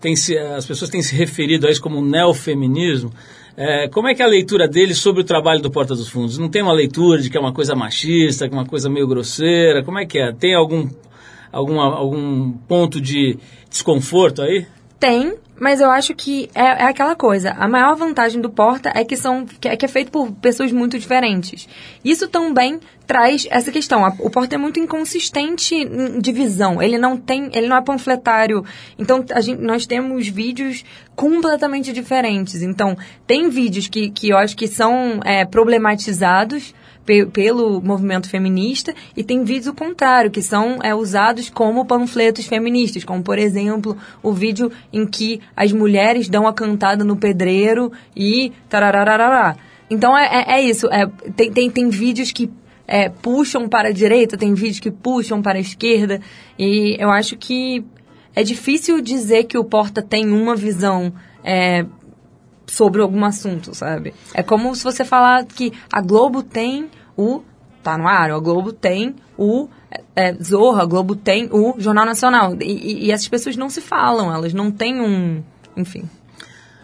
tem 0.00 0.14
as 0.56 0.64
pessoas 0.64 0.90
têm 0.90 1.02
se 1.02 1.14
referido 1.14 1.66
a 1.66 1.70
isso 1.70 1.82
como 1.82 2.00
neofeminismo. 2.00 3.12
É, 3.60 3.88
como 3.88 4.06
é 4.06 4.14
que 4.14 4.22
é 4.22 4.24
a 4.24 4.28
leitura 4.28 4.68
deles 4.68 4.98
sobre 4.98 5.22
o 5.22 5.24
trabalho 5.24 5.60
do 5.60 5.68
Porta 5.68 5.92
dos 5.92 6.08
Fundos? 6.08 6.38
Não 6.38 6.48
tem 6.48 6.62
uma 6.62 6.72
leitura 6.72 7.20
de 7.20 7.28
que 7.28 7.36
é 7.36 7.40
uma 7.40 7.52
coisa 7.52 7.74
machista, 7.74 8.48
que 8.48 8.54
é 8.54 8.56
uma 8.56 8.64
coisa 8.64 8.88
meio 8.88 9.08
grosseira? 9.08 9.82
Como 9.82 9.98
é 9.98 10.06
que 10.06 10.16
é? 10.16 10.32
Tem 10.32 10.54
algum, 10.54 10.88
alguma, 11.50 11.92
algum 11.92 12.52
ponto 12.52 13.00
de 13.00 13.36
desconforto 13.68 14.42
aí? 14.42 14.64
Tem, 14.98 15.36
mas 15.60 15.80
eu 15.80 15.90
acho 15.90 16.12
que 16.14 16.50
é, 16.54 16.62
é 16.62 16.84
aquela 16.84 17.14
coisa. 17.14 17.52
A 17.52 17.68
maior 17.68 17.94
vantagem 17.94 18.40
do 18.40 18.50
Porta 18.50 18.92
é 18.94 19.04
que 19.04 19.16
são 19.16 19.46
que 19.46 19.68
é, 19.68 19.76
que 19.76 19.84
é 19.84 19.88
feito 19.88 20.10
por 20.10 20.32
pessoas 20.32 20.72
muito 20.72 20.98
diferentes. 20.98 21.68
Isso 22.04 22.26
também 22.26 22.80
traz 23.06 23.46
essa 23.50 23.70
questão. 23.70 24.02
O 24.18 24.28
Porta 24.28 24.56
é 24.56 24.58
muito 24.58 24.80
inconsistente 24.80 25.74
de 26.20 26.32
visão. 26.32 26.82
Ele 26.82 26.98
não 26.98 27.16
tem, 27.16 27.48
ele 27.54 27.68
não 27.68 27.76
é 27.76 27.82
panfletário. 27.82 28.64
Então 28.98 29.24
gente, 29.40 29.62
nós 29.62 29.86
temos 29.86 30.26
vídeos 30.26 30.84
completamente 31.14 31.92
diferentes. 31.92 32.60
Então 32.60 32.96
tem 33.26 33.48
vídeos 33.48 33.86
que, 33.86 34.10
que 34.10 34.30
eu 34.30 34.36
acho 34.36 34.56
que 34.56 34.66
são 34.66 35.20
é, 35.24 35.44
problematizados 35.44 36.74
pe- 37.08 37.24
pelo 37.24 37.80
movimento 37.80 38.28
feminista 38.28 38.94
e 39.16 39.24
tem 39.24 39.42
vídeos 39.42 39.68
o 39.68 39.74
contrário, 39.74 40.30
que 40.30 40.42
são 40.42 40.78
é, 40.82 40.94
usados 40.94 41.48
como 41.48 41.86
panfletos 41.86 42.44
feministas, 42.44 43.02
como 43.02 43.22
por 43.22 43.38
exemplo 43.38 43.96
o 44.22 44.30
vídeo 44.30 44.70
em 44.92 45.06
que 45.06 45.40
as 45.56 45.72
mulheres 45.72 46.28
dão 46.28 46.46
a 46.46 46.52
cantada 46.52 47.02
no 47.04 47.16
pedreiro 47.16 47.90
e 48.14 48.52
tarararará. 48.68 49.56
Então 49.88 50.14
é, 50.14 50.26
é, 50.26 50.58
é 50.58 50.62
isso, 50.62 50.86
é, 50.88 51.06
tem, 51.34 51.50
tem, 51.50 51.70
tem 51.70 51.88
vídeos 51.88 52.30
que 52.30 52.50
é, 52.86 53.08
puxam 53.08 53.66
para 53.70 53.88
a 53.88 53.92
direita, 53.92 54.36
tem 54.36 54.52
vídeos 54.52 54.80
que 54.80 54.90
puxam 54.90 55.40
para 55.40 55.56
a 55.56 55.62
esquerda 55.62 56.20
e 56.58 56.94
eu 56.98 57.10
acho 57.10 57.38
que 57.38 57.82
é 58.36 58.42
difícil 58.42 59.00
dizer 59.00 59.44
que 59.44 59.56
o 59.56 59.64
Porta 59.64 60.02
tem 60.02 60.30
uma 60.30 60.54
visão 60.54 61.12
é, 61.42 61.86
sobre 62.66 63.00
algum 63.00 63.24
assunto, 63.24 63.74
sabe? 63.74 64.12
É 64.34 64.42
como 64.42 64.74
se 64.74 64.84
você 64.84 65.04
falar 65.04 65.46
que 65.46 65.72
a 65.90 66.02
Globo 66.02 66.42
tem 66.42 66.90
o. 67.18 67.42
Tá 67.82 67.96
no 67.96 68.08
ar, 68.08 68.30
a 68.30 68.38
Globo 68.38 68.72
tem 68.72 69.14
o 69.36 69.68
é, 70.14 70.34
Zorra, 70.34 70.82
a 70.82 70.86
Globo 70.86 71.14
tem 71.14 71.48
o 71.50 71.74
Jornal 71.78 72.04
Nacional. 72.04 72.56
E, 72.60 73.06
e- 73.06 73.10
essas 73.10 73.28
pessoas 73.28 73.56
não 73.56 73.70
se 73.70 73.80
falam, 73.80 74.32
elas 74.34 74.52
não 74.52 74.70
têm 74.70 75.00
um. 75.00 75.42
Enfim. 75.76 76.04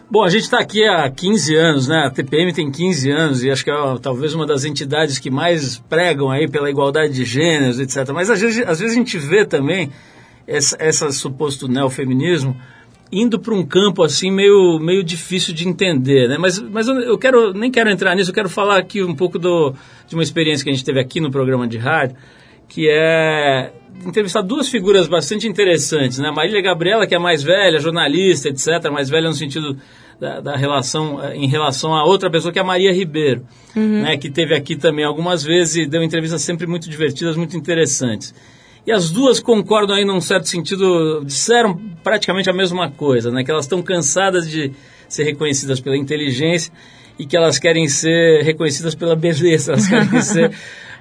Bom, 0.09 0.23
a 0.23 0.29
gente 0.29 0.43
está 0.43 0.59
aqui 0.59 0.85
há 0.85 1.09
15 1.09 1.55
anos, 1.55 1.87
né? 1.87 2.05
A 2.05 2.11
TPM 2.11 2.53
tem 2.53 2.71
15 2.71 3.09
anos 3.11 3.43
e 3.43 3.49
acho 3.49 3.63
que 3.63 3.71
é 3.71 3.73
ó, 3.73 3.97
talvez 3.97 4.33
uma 4.33 4.45
das 4.45 4.63
entidades 4.63 5.17
que 5.17 5.31
mais 5.31 5.79
pregam 5.89 6.29
aí 6.29 6.47
pela 6.47 6.69
igualdade 6.69 7.13
de 7.13 7.25
gêneros, 7.25 7.79
etc. 7.79 8.09
Mas 8.13 8.29
às 8.29 8.39
vezes, 8.39 8.63
às 8.67 8.79
vezes 8.79 8.95
a 8.95 8.99
gente 8.99 9.17
vê 9.17 9.45
também 9.45 9.91
essa 10.47 11.11
suposto 11.11 11.67
neofeminismo 11.67 12.55
indo 13.11 13.39
para 13.39 13.53
um 13.53 13.65
campo 13.65 14.03
assim 14.03 14.31
meio, 14.31 14.79
meio 14.79 15.03
difícil 15.03 15.53
de 15.53 15.67
entender, 15.67 16.27
né? 16.27 16.37
Mas, 16.37 16.59
mas 16.59 16.87
eu, 16.87 17.17
quero 17.17 17.53
nem 17.53 17.71
quero 17.71 17.89
entrar 17.89 18.15
nisso, 18.15 18.31
eu 18.31 18.33
quero 18.33 18.49
falar 18.49 18.77
aqui 18.77 19.03
um 19.03 19.15
pouco 19.15 19.37
do, 19.37 19.73
de 20.07 20.15
uma 20.15 20.23
experiência 20.23 20.63
que 20.63 20.69
a 20.69 20.73
gente 20.73 20.85
teve 20.85 20.99
aqui 20.99 21.19
no 21.19 21.31
programa 21.31 21.67
de 21.67 21.77
rádio, 21.77 22.15
que 22.67 22.89
é 22.89 23.71
entrevistar 24.03 24.41
duas 24.41 24.67
figuras 24.67 25.07
bastante 25.07 25.47
interessantes, 25.47 26.17
né? 26.17 26.29
A 26.29 26.33
Marília 26.33 26.61
Gabriela, 26.61 27.07
que 27.07 27.15
é 27.15 27.19
mais 27.19 27.43
velha, 27.43 27.79
jornalista, 27.79 28.49
etc., 28.49 28.91
mais 28.91 29.09
velha 29.09 29.29
no 29.29 29.35
sentido 29.35 29.77
da, 30.19 30.41
da 30.41 30.55
relação, 30.55 31.23
eh, 31.23 31.35
em 31.35 31.47
relação 31.47 31.93
a 31.93 32.03
outra 32.03 32.29
pessoa 32.29 32.51
que 32.51 32.59
é 32.59 32.61
a 32.61 32.65
Maria 32.65 32.91
Ribeiro, 32.91 33.45
né? 33.75 34.17
Que 34.17 34.29
teve 34.29 34.55
aqui 34.55 34.75
também 34.75 35.05
algumas 35.05 35.43
vezes 35.43 35.75
e 35.75 35.85
deu 35.85 36.03
entrevistas 36.03 36.41
sempre 36.41 36.67
muito 36.67 36.89
divertidas, 36.89 37.37
muito 37.37 37.55
interessantes. 37.55 38.33
E 38.85 38.91
as 38.91 39.09
duas 39.09 39.39
concordam 39.39 39.95
aí 39.95 40.05
num 40.05 40.21
certo 40.21 40.47
sentido, 40.47 41.23
disseram 41.25 41.79
praticamente 42.03 42.49
a 42.49 42.53
mesma 42.53 42.89
coisa, 42.91 43.31
né? 43.31 43.43
Que 43.43 43.49
elas 43.49 43.65
estão 43.65 43.81
cansadas 43.81 44.49
de 44.49 44.71
ser 45.07 45.23
reconhecidas 45.23 45.79
pela 45.79 45.97
inteligência 45.97 46.71
e 47.17 47.25
que 47.25 47.35
elas 47.35 47.57
querem 47.57 47.87
ser 47.87 48.43
reconhecidas 48.43 48.93
pela 48.93 49.15
beleza, 49.15 49.71
elas 49.71 49.87
querem 49.87 50.09
ser 50.21 50.51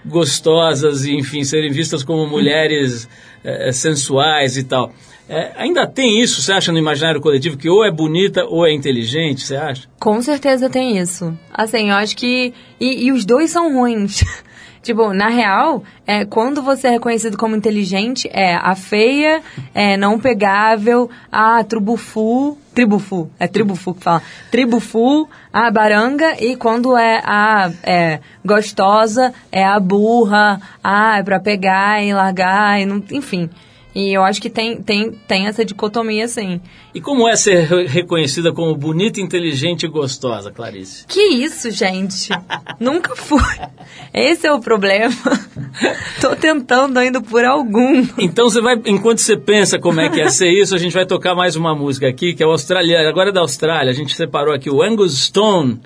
gostosas 0.05 1.05
e, 1.05 1.15
enfim, 1.15 1.45
serem 1.45 1.71
vistas 1.71 2.03
como 2.03 2.27
mulheres 2.27 3.09
eh, 3.43 3.73
sensuais 3.73 4.57
e 4.57 4.65
tal. 4.65 4.93
Eh, 5.29 5.53
ainda 5.57 5.87
tem 5.87 6.21
isso, 6.21 6.43
você 6.43 6.53
acha, 6.53 6.71
no 6.71 6.79
imaginário 6.79 7.21
coletivo, 7.21 7.57
que 7.57 7.69
ou 7.69 7.85
é 7.85 7.91
bonita 7.91 8.45
ou 8.45 8.67
é 8.67 8.73
inteligente, 8.73 9.43
você 9.43 9.57
acha? 9.57 9.89
Com 9.99 10.21
certeza 10.21 10.69
tem 10.69 10.99
isso. 10.99 11.37
Assim, 11.53 11.91
eu 11.91 11.97
acho 11.97 12.17
que. 12.17 12.53
E, 12.79 13.07
e 13.07 13.13
os 13.13 13.25
dois 13.25 13.51
são 13.51 13.73
ruins. 13.73 14.23
tipo, 14.85 15.13
na 15.13 15.29
real, 15.29 15.83
é, 16.07 16.25
quando 16.25 16.63
você 16.63 16.89
é 16.89 16.91
reconhecido 16.91 17.37
como 17.37 17.57
inteligente, 17.57 18.29
é 18.31 18.55
a 18.55 18.77
feia, 18.77 19.43
é 19.75 19.97
não 19.97 20.21
pegável, 20.21 21.11
a 21.33 21.65
trubufu. 21.65 22.59
Tribufu, 22.75 23.31
é 23.39 23.47
tribufu 23.47 23.95
que 23.95 24.03
fala. 24.03 24.21
Tribufu, 24.51 25.29
a 25.53 25.71
baranga, 25.71 26.37
e 26.41 26.57
quando 26.57 26.97
é 26.97 27.23
a 27.25 27.71
é, 27.85 28.21
gostosa, 28.45 29.33
é 29.51 29.65
a 29.65 29.79
burra, 29.79 30.61
ah, 30.83 31.19
é 31.19 31.23
pra 31.23 31.41
pegar 31.41 32.03
e 32.03 32.13
largar, 32.13 32.81
e 32.81 32.85
não, 32.85 33.03
enfim. 33.13 33.49
E 33.95 34.13
eu 34.13 34.25
acho 34.25 34.43
que 34.43 34.51
tem, 34.51 34.83
tem, 34.83 35.13
tem 35.13 35.47
essa 35.47 35.65
dicotomia, 35.65 36.25
assim. 36.25 36.61
E 36.93 37.01
como 37.01 37.29
é 37.29 37.37
ser 37.37 37.61
re- 37.65 37.87
reconhecida 37.87 38.53
como 38.53 38.75
bonita, 38.75 39.21
inteligente 39.21 39.85
e 39.85 39.89
gostosa, 39.89 40.51
Clarice? 40.51 41.07
Que 41.07 41.21
isso, 41.23 41.71
gente? 41.71 42.29
Nunca 42.81 43.15
fui. 43.15 43.41
Esse 44.13 44.49
é 44.49 44.53
o 44.53 44.59
problema. 44.61 45.15
Tô 46.21 46.35
tentando 46.35 46.99
ainda 46.99 47.21
por 47.21 47.45
algum. 47.45 48.05
Então 48.19 48.49
você 48.51 48.61
vai, 48.61 48.75
enquanto 48.87 49.19
você 49.19 49.37
pensa 49.37 49.79
como 49.79 50.01
é 50.01 50.09
que 50.09 50.21
é 50.21 50.29
ser 50.29 50.51
isso, 50.51 50.75
a 50.75 50.79
gente 50.79 50.93
vai 50.93 51.07
tocar 51.07 51.35
mais 51.37 51.55
uma 51.55 51.75
música 51.75 52.09
aqui, 52.09 52.35
que 52.35 52.43
é 52.43 52.47
o 52.47 52.51
australiano, 52.51 53.09
agora 53.09 53.29
é 53.31 53.33
da 53.33 53.41
Austrália, 53.43 53.91
a 53.91 53.95
gente 53.95 54.15
separou 54.17 54.53
aqui 54.55 54.69
o 54.71 54.83
Angus 54.83 55.17
Stone 55.27 55.81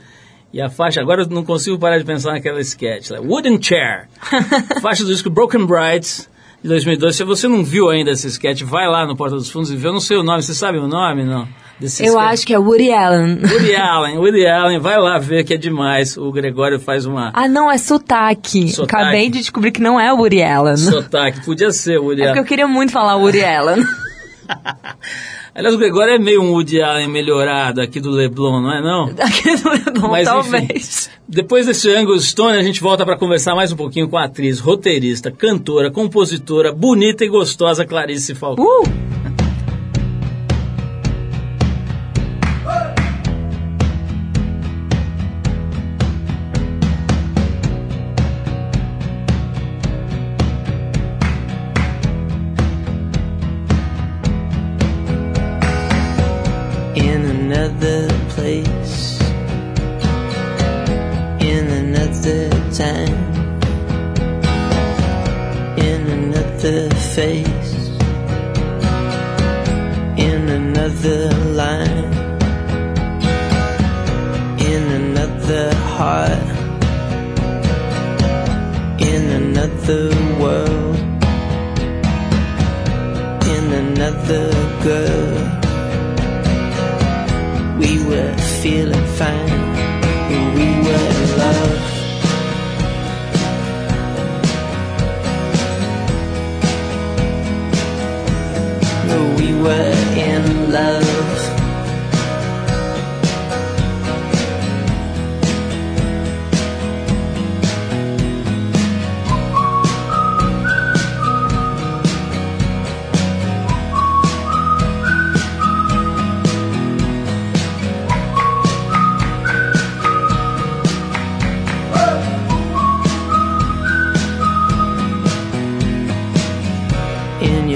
e 0.52 0.60
a 0.62 0.70
faixa, 0.70 1.00
agora 1.00 1.22
eu 1.22 1.28
não 1.28 1.44
consigo 1.44 1.78
parar 1.78 1.98
de 1.98 2.04
pensar 2.04 2.32
naquela 2.32 2.60
sketch, 2.60 3.10
lá, 3.10 3.20
Wooden 3.20 3.60
Chair, 3.62 4.08
faixa 4.80 5.04
do 5.04 5.10
disco 5.10 5.28
Broken 5.28 5.66
Brides, 5.66 6.28
de 6.62 6.68
2002. 6.68 7.14
Se 7.16 7.24
você 7.24 7.46
não 7.48 7.62
viu 7.64 7.88
ainda 7.88 8.10
esse 8.10 8.26
sketch, 8.28 8.62
vai 8.62 8.86
lá 8.88 9.06
no 9.06 9.16
Porta 9.16 9.36
dos 9.36 9.48
Fundos 9.50 9.70
e 9.70 9.76
vê, 9.76 9.88
eu 9.88 9.92
não 9.92 10.00
sei 10.00 10.16
o 10.16 10.22
nome, 10.22 10.42
você 10.42 10.54
sabe 10.54 10.78
o 10.78 10.88
nome, 10.88 11.24
não? 11.24 11.46
Desse 11.78 12.02
Eu 12.04 12.14
sketch? 12.14 12.32
acho 12.32 12.46
que 12.46 12.52
é 12.54 12.58
Woody 12.58 12.92
Allen. 12.92 13.38
Woody 13.40 13.74
Allen, 13.76 14.18
Woody 14.18 14.46
Allen, 14.46 14.78
vai 14.80 14.98
lá 14.98 15.16
ver 15.18 15.44
que 15.44 15.54
é 15.54 15.56
demais. 15.56 16.16
O 16.16 16.32
Gregório 16.32 16.80
faz 16.80 17.06
uma 17.06 17.30
Ah, 17.32 17.46
não, 17.46 17.70
é 17.70 17.78
sotaque. 17.78 18.68
Sotaque. 18.72 19.00
Acabei 19.02 19.30
de 19.30 19.38
descobrir 19.38 19.70
que 19.70 19.80
não 19.80 19.98
é 20.00 20.12
Woody 20.12 20.42
Allen. 20.42 20.76
sotaque, 20.76 21.44
podia 21.44 21.70
ser 21.70 21.98
o 22.00 22.04
Woody 22.06 22.22
É 22.22 22.24
porque 22.24 22.30
Allen. 22.30 22.42
eu 22.42 22.44
queria 22.48 22.66
muito 22.66 22.90
falar 22.92 23.14
Woody 23.16 23.44
Allen. 23.44 23.84
Aliás, 25.58 25.74
o 25.74 25.78
Gregório 25.78 26.14
é 26.14 26.18
meio 26.20 26.40
um 26.40 26.52
Woody 26.52 26.80
Allen 26.80 27.08
melhorado 27.08 27.80
aqui 27.80 27.98
do 27.98 28.12
Leblon, 28.12 28.60
não 28.60 28.72
é 28.72 28.80
não? 28.80 29.06
Aqui 29.18 29.48
é 29.48 29.90
bom, 29.90 30.08
Mas, 30.08 30.24
talvez. 30.24 31.08
enfim, 31.08 31.18
depois 31.28 31.66
desse 31.66 31.92
Angus 31.92 32.28
Stone, 32.28 32.56
a 32.56 32.62
gente 32.62 32.80
volta 32.80 33.04
para 33.04 33.18
conversar 33.18 33.56
mais 33.56 33.72
um 33.72 33.76
pouquinho 33.76 34.08
com 34.08 34.16
a 34.16 34.26
atriz, 34.26 34.60
roteirista, 34.60 35.32
cantora, 35.32 35.90
compositora, 35.90 36.72
bonita 36.72 37.24
e 37.24 37.28
gostosa 37.28 37.84
Clarice 37.84 38.36
Falcão. 38.36 38.64
Uh! 38.64 39.07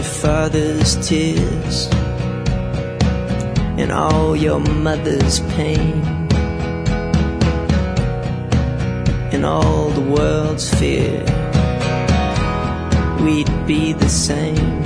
Your 0.02 0.10
father's 0.10 0.96
tears, 1.06 1.88
and 3.78 3.92
all 3.92 4.34
your 4.34 4.58
mother's 4.58 5.38
pain, 5.54 6.02
and 9.32 9.44
all 9.44 9.90
the 9.90 10.00
world's 10.00 10.68
fear, 10.74 11.20
we'd 13.22 13.52
be 13.66 13.92
the 13.92 14.08
same 14.08 14.82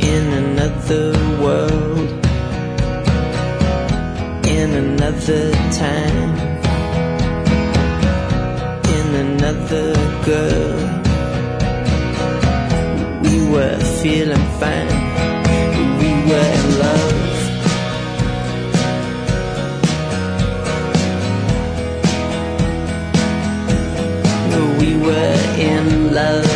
in 0.00 0.24
another 0.44 1.12
world, 1.44 2.10
in 4.48 4.70
another 4.84 5.52
time, 5.70 6.30
in 8.98 9.14
another 9.26 9.94
girl 10.24 11.03
were 13.54 13.78
feeling 14.02 14.46
fine. 14.58 14.88
We 16.00 16.10
were 16.28 16.50
in 16.58 16.66
love. 16.82 17.12
We 24.80 24.90
were 25.06 25.38
in 25.70 26.14
love. 26.14 26.53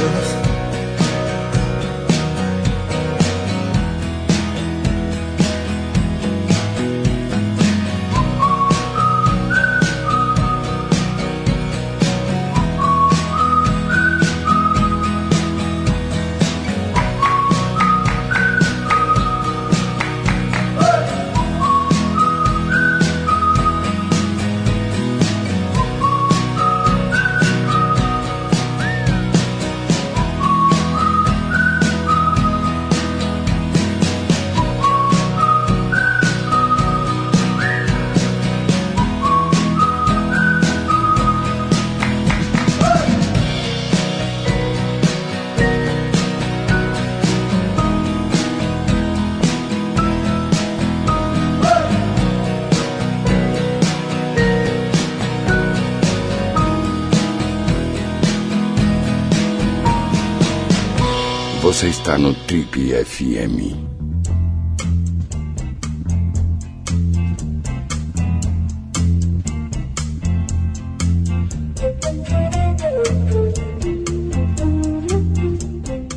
Você 61.68 61.88
está 61.88 62.16
no 62.16 62.32
Trip 62.32 62.94
FM. 63.04 63.97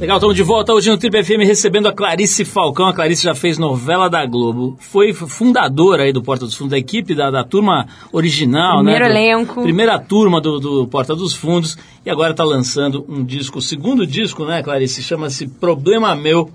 Legal, 0.01 0.17
estamos 0.17 0.35
de 0.35 0.41
volta 0.41 0.73
hoje 0.73 0.89
no 0.89 0.97
Trip 0.97 1.23
FM 1.23 1.45
recebendo 1.45 1.87
a 1.87 1.93
Clarice 1.93 2.43
Falcão. 2.43 2.87
A 2.87 2.93
Clarice 2.93 3.23
já 3.23 3.35
fez 3.35 3.59
novela 3.59 4.09
da 4.09 4.25
Globo, 4.25 4.75
foi 4.79 5.13
fundadora 5.13 6.03
aí 6.03 6.11
do 6.11 6.23
Porta 6.23 6.43
dos 6.43 6.55
Fundos, 6.55 6.71
da 6.71 6.77
equipe 6.79 7.13
da, 7.13 7.29
da 7.29 7.43
turma 7.43 7.85
original, 8.11 8.77
Primeiro 8.77 9.05
né? 9.05 9.09
do- 9.11 9.15
elenco. 9.15 9.61
Primeira 9.61 9.99
turma 9.99 10.41
do, 10.41 10.59
do 10.59 10.87
Porta 10.87 11.15
dos 11.15 11.35
Fundos 11.35 11.77
e 12.03 12.09
agora 12.09 12.31
está 12.31 12.43
lançando 12.43 13.05
um 13.07 13.23
disco, 13.23 13.59
o 13.59 13.61
segundo 13.61 14.07
disco, 14.07 14.43
né, 14.43 14.63
Clarice? 14.63 15.03
Chama-se 15.03 15.47
Problema 15.47 16.15
Meu, 16.15 16.49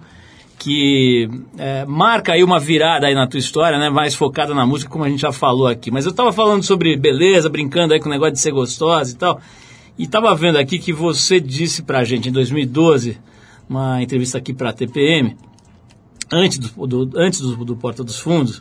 que 0.58 1.30
é, 1.56 1.84
marca 1.84 2.32
aí 2.32 2.42
uma 2.42 2.58
virada 2.58 3.06
aí 3.06 3.14
na 3.14 3.28
tua 3.28 3.38
história, 3.38 3.78
né? 3.78 3.88
Mais 3.88 4.16
focada 4.16 4.52
na 4.54 4.66
música, 4.66 4.90
como 4.90 5.04
a 5.04 5.08
gente 5.08 5.20
já 5.20 5.30
falou 5.30 5.68
aqui. 5.68 5.88
Mas 5.92 6.04
eu 6.04 6.10
estava 6.10 6.32
falando 6.32 6.64
sobre 6.64 6.96
beleza, 6.96 7.48
brincando 7.48 7.94
aí 7.94 8.00
com 8.00 8.08
o 8.08 8.12
negócio 8.12 8.32
de 8.32 8.40
ser 8.40 8.50
gostosa 8.50 9.12
e 9.12 9.16
tal. 9.16 9.40
E 9.96 10.02
estava 10.02 10.34
vendo 10.34 10.58
aqui 10.58 10.80
que 10.80 10.92
você 10.92 11.38
disse 11.38 11.84
pra 11.84 12.02
gente 12.02 12.28
em 12.28 12.32
2012, 12.32 13.18
uma 13.68 14.02
entrevista 14.02 14.38
aqui 14.38 14.52
pra 14.54 14.72
TPM, 14.72 15.36
antes 16.32 16.58
do, 16.58 16.86
do- 16.86 17.18
antes 17.18 17.40
do, 17.40 17.64
do 17.64 17.76
Porta 17.76 18.02
dos 18.04 18.18
Fundos, 18.18 18.60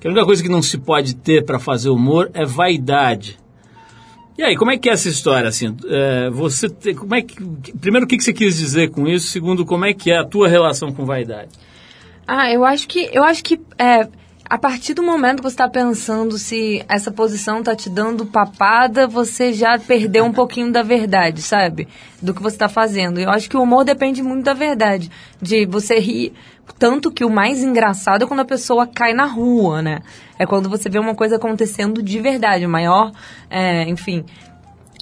que 0.00 0.06
a 0.06 0.10
única 0.10 0.24
coisa 0.26 0.42
que 0.42 0.48
não 0.48 0.62
se 0.62 0.78
pode 0.78 1.14
ter 1.16 1.44
para 1.44 1.58
fazer 1.58 1.88
humor 1.90 2.30
é 2.34 2.44
vaidade. 2.44 3.38
E 4.38 4.42
aí, 4.42 4.54
como 4.54 4.70
é 4.70 4.76
que 4.76 4.88
é 4.90 4.92
essa 4.92 5.08
história, 5.08 5.48
assim? 5.48 5.74
É, 5.86 6.28
você 6.30 6.68
te- 6.68 6.94
como 6.94 7.14
é 7.14 7.22
que, 7.22 7.36
primeiro, 7.80 8.04
o 8.04 8.08
que, 8.08 8.18
que 8.18 8.24
você 8.24 8.34
quis 8.34 8.58
dizer 8.58 8.90
com 8.90 9.06
isso? 9.08 9.28
Segundo, 9.28 9.64
como 9.64 9.84
é 9.86 9.94
que 9.94 10.10
é 10.10 10.18
a 10.18 10.24
tua 10.24 10.46
relação 10.46 10.92
com 10.92 11.06
vaidade? 11.06 11.50
Ah, 12.26 12.50
eu 12.52 12.64
acho 12.64 12.86
que 12.88 13.08
eu 13.12 13.24
acho 13.24 13.42
que 13.42 13.58
é, 13.78 14.06
a 14.48 14.58
partir 14.58 14.94
do 14.94 15.02
momento 15.02 15.38
que 15.38 15.42
você 15.42 15.54
está 15.54 15.68
pensando 15.68 16.38
se 16.38 16.84
essa 16.88 17.10
posição 17.10 17.62
tá 17.62 17.74
te 17.74 17.90
dando 17.90 18.26
papada, 18.26 19.06
você 19.06 19.52
já 19.52 19.78
perdeu 19.78 20.24
um 20.24 20.32
pouquinho 20.32 20.72
da 20.72 20.82
verdade, 20.82 21.42
sabe? 21.42 21.88
Do 22.22 22.32
que 22.32 22.42
você 22.42 22.56
está 22.56 22.68
fazendo. 22.68 23.18
Eu 23.18 23.30
acho 23.30 23.50
que 23.50 23.56
o 23.56 23.62
humor 23.62 23.84
depende 23.84 24.22
muito 24.22 24.44
da 24.44 24.54
verdade, 24.54 25.10
de 25.40 25.66
você 25.66 25.98
rir 25.98 26.32
tanto 26.78 27.10
que 27.10 27.24
o 27.24 27.30
mais 27.30 27.62
engraçado 27.62 28.24
é 28.24 28.26
quando 28.26 28.40
a 28.40 28.44
pessoa 28.44 28.86
cai 28.86 29.14
na 29.14 29.24
rua, 29.24 29.80
né? 29.80 30.00
É 30.38 30.44
quando 30.44 30.68
você 30.68 30.88
vê 30.88 30.98
uma 30.98 31.14
coisa 31.14 31.36
acontecendo 31.36 32.02
de 32.02 32.20
verdade. 32.20 32.66
O 32.66 32.68
maior, 32.68 33.12
é, 33.48 33.88
enfim, 33.88 34.24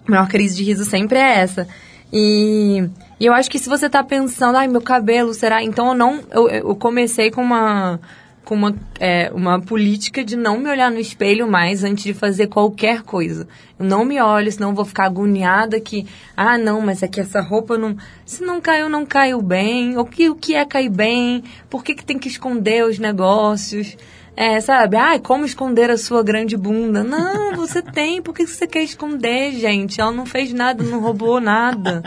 a 0.07 0.11
maior 0.11 0.29
crise 0.29 0.57
de 0.57 0.63
riso 0.63 0.85
sempre 0.85 1.19
é 1.19 1.39
essa. 1.39 1.67
E, 2.13 2.89
e 3.19 3.27
eu 3.27 3.33
acho 3.33 3.51
que 3.51 3.59
se 3.59 3.69
você 3.69 3.91
tá 3.91 4.05
pensando, 4.05 4.57
ai, 4.57 4.69
meu 4.69 4.81
cabelo, 4.81 5.35
será? 5.35 5.63
Então 5.63 5.89
eu 5.89 5.95
não. 5.95 6.21
Eu, 6.31 6.49
eu 6.49 6.77
comecei 6.77 7.31
com 7.31 7.43
uma. 7.43 7.99
Com 8.45 8.55
uma, 8.55 8.75
é, 9.01 9.31
uma 9.35 9.61
política 9.61 10.23
de 10.23 10.37
não 10.37 10.59
me 10.59 10.69
olhar 10.69 10.91
no 10.91 10.99
espelho 10.99 11.51
mais 11.51 11.83
antes 11.83 12.05
de 12.05 12.13
fazer 12.13 12.49
qualquer 12.49 13.03
coisa. 13.03 13.49
Eu 13.79 13.87
não 13.87 14.05
me 14.05 14.21
olho, 14.21 14.53
senão 14.53 14.75
vou 14.75 14.85
ficar 14.85 15.07
agoniada 15.07 15.81
que, 15.81 16.07
ah, 16.37 16.59
não, 16.59 16.81
mas 16.81 17.03
é 17.03 17.09
que 17.09 17.21
essa 17.21 17.41
roupa 17.41 17.79
não. 17.79 17.97
Se 18.27 18.45
não 18.45 18.61
caiu, 18.61 18.89
não 18.89 19.07
caiu 19.07 19.41
bem. 19.41 19.97
O 19.97 20.05
que, 20.05 20.29
o 20.29 20.35
que 20.35 20.55
é 20.55 20.65
cair 20.65 20.91
bem? 20.91 21.43
Por 21.71 21.83
que, 21.83 21.95
que 21.95 22.05
tem 22.05 22.19
que 22.19 22.29
esconder 22.29 22.85
os 22.85 22.99
negócios? 22.99 23.97
É, 24.37 24.61
sabe? 24.61 24.97
Ai, 24.97 25.21
como 25.21 25.45
esconder 25.45 25.91
a 25.91 25.97
sua 25.97 26.23
grande 26.23 26.57
bunda? 26.57 27.05
Não, 27.05 27.55
você 27.55 27.81
tem. 27.81 28.21
Por 28.21 28.35
que 28.35 28.47
você 28.47 28.67
quer 28.67 28.83
esconder, 28.83 29.53
gente? 29.53 30.01
Ela 30.01 30.11
não 30.11 30.27
fez 30.27 30.53
nada, 30.53 30.83
não 30.83 31.01
roubou 31.01 31.41
nada. 31.41 32.03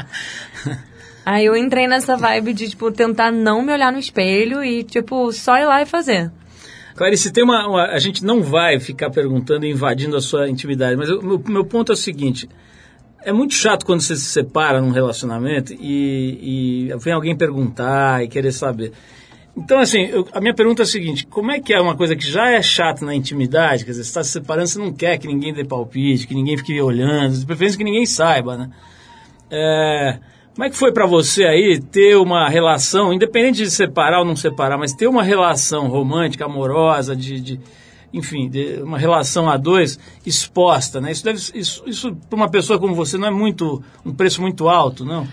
Aí 1.29 1.43
eu 1.45 1.57
entrei 1.57 1.87
nessa 1.87 2.15
vibe 2.15 2.53
de, 2.53 2.69
tipo, 2.69 2.89
tentar 2.89 3.33
não 3.33 3.61
me 3.61 3.73
olhar 3.73 3.91
no 3.91 3.99
espelho 3.99 4.63
e, 4.63 4.81
tipo, 4.85 5.29
só 5.33 5.57
ir 5.57 5.65
lá 5.65 5.81
e 5.81 5.85
fazer. 5.85 6.31
Clarice, 6.95 7.33
tem 7.33 7.43
uma, 7.43 7.67
uma- 7.67 7.85
A 7.87 7.99
gente 7.99 8.23
não 8.23 8.41
vai 8.41 8.79
ficar 8.79 9.09
perguntando 9.09 9.65
e 9.65 9.69
invadindo 9.71 10.15
a 10.15 10.21
sua 10.21 10.49
intimidade, 10.49 10.95
mas 10.95 11.09
o 11.09 11.21
meu, 11.21 11.43
meu 11.45 11.65
ponto 11.65 11.91
é 11.91 11.95
o 11.95 11.97
seguinte: 11.97 12.47
é 13.25 13.33
muito 13.33 13.53
chato 13.55 13.85
quando 13.85 13.99
você 13.99 14.15
se 14.15 14.23
separa 14.23 14.79
num 14.79 14.91
relacionamento 14.91 15.73
e, 15.73 16.87
e 16.89 16.97
vem 16.97 17.11
alguém 17.11 17.35
perguntar 17.35 18.23
e 18.23 18.29
querer 18.29 18.53
saber. 18.53 18.93
Então, 19.55 19.79
assim, 19.79 20.03
eu- 20.05 20.25
a 20.31 20.39
minha 20.39 20.53
pergunta 20.53 20.83
é 20.83 20.85
a 20.85 20.87
seguinte: 20.87 21.27
como 21.27 21.51
é 21.51 21.59
que 21.59 21.73
é 21.73 21.81
uma 21.81 21.97
coisa 21.97 22.15
que 22.15 22.25
já 22.25 22.49
é 22.51 22.61
chata 22.61 23.05
na 23.05 23.13
intimidade? 23.13 23.83
Quer 23.83 23.91
dizer, 23.91 24.03
você 24.05 24.09
está 24.11 24.23
se 24.23 24.29
separando, 24.31 24.67
você 24.69 24.79
não 24.79 24.93
quer 24.93 25.17
que 25.17 25.27
ninguém 25.27 25.53
dê 25.53 25.65
palpite, 25.65 26.25
que 26.25 26.33
ninguém 26.33 26.55
fique 26.55 26.79
olhando, 26.81 27.37
de 27.37 27.45
preferência 27.45 27.77
que 27.77 27.83
ninguém 27.83 28.05
saiba, 28.05 28.55
né? 28.55 28.69
É, 29.51 30.19
como 30.57 30.65
é 30.65 30.69
que 30.71 30.75
foi 30.75 30.91
pra 30.91 31.05
você 31.05 31.43
aí 31.45 31.79
ter 31.79 32.17
uma 32.17 32.49
relação, 32.49 33.13
independente 33.13 33.59
de 33.63 33.69
separar 33.69 34.19
ou 34.19 34.25
não 34.25 34.35
separar, 34.35 34.75
mas 34.75 34.91
ter 34.93 35.05
uma 35.07 35.21
relação 35.21 35.87
romântica, 35.87 36.45
amorosa, 36.45 37.15
de, 37.15 37.39
de- 37.39 37.59
enfim, 38.11 38.49
de 38.49 38.79
uma 38.81 38.97
relação 38.97 39.47
a 39.47 39.55
dois 39.55 39.99
exposta, 40.25 40.99
né? 40.99 41.11
Isso 41.11 41.23
deve, 41.23 41.39
isso, 41.53 41.83
isso 41.85 42.15
para 42.27 42.35
uma 42.35 42.49
pessoa 42.49 42.79
como 42.79 42.95
você 42.95 43.19
não 43.19 43.27
é 43.27 43.31
muito 43.31 43.83
um 44.03 44.11
preço 44.11 44.41
muito 44.41 44.67
alto, 44.67 45.05
não? 45.05 45.27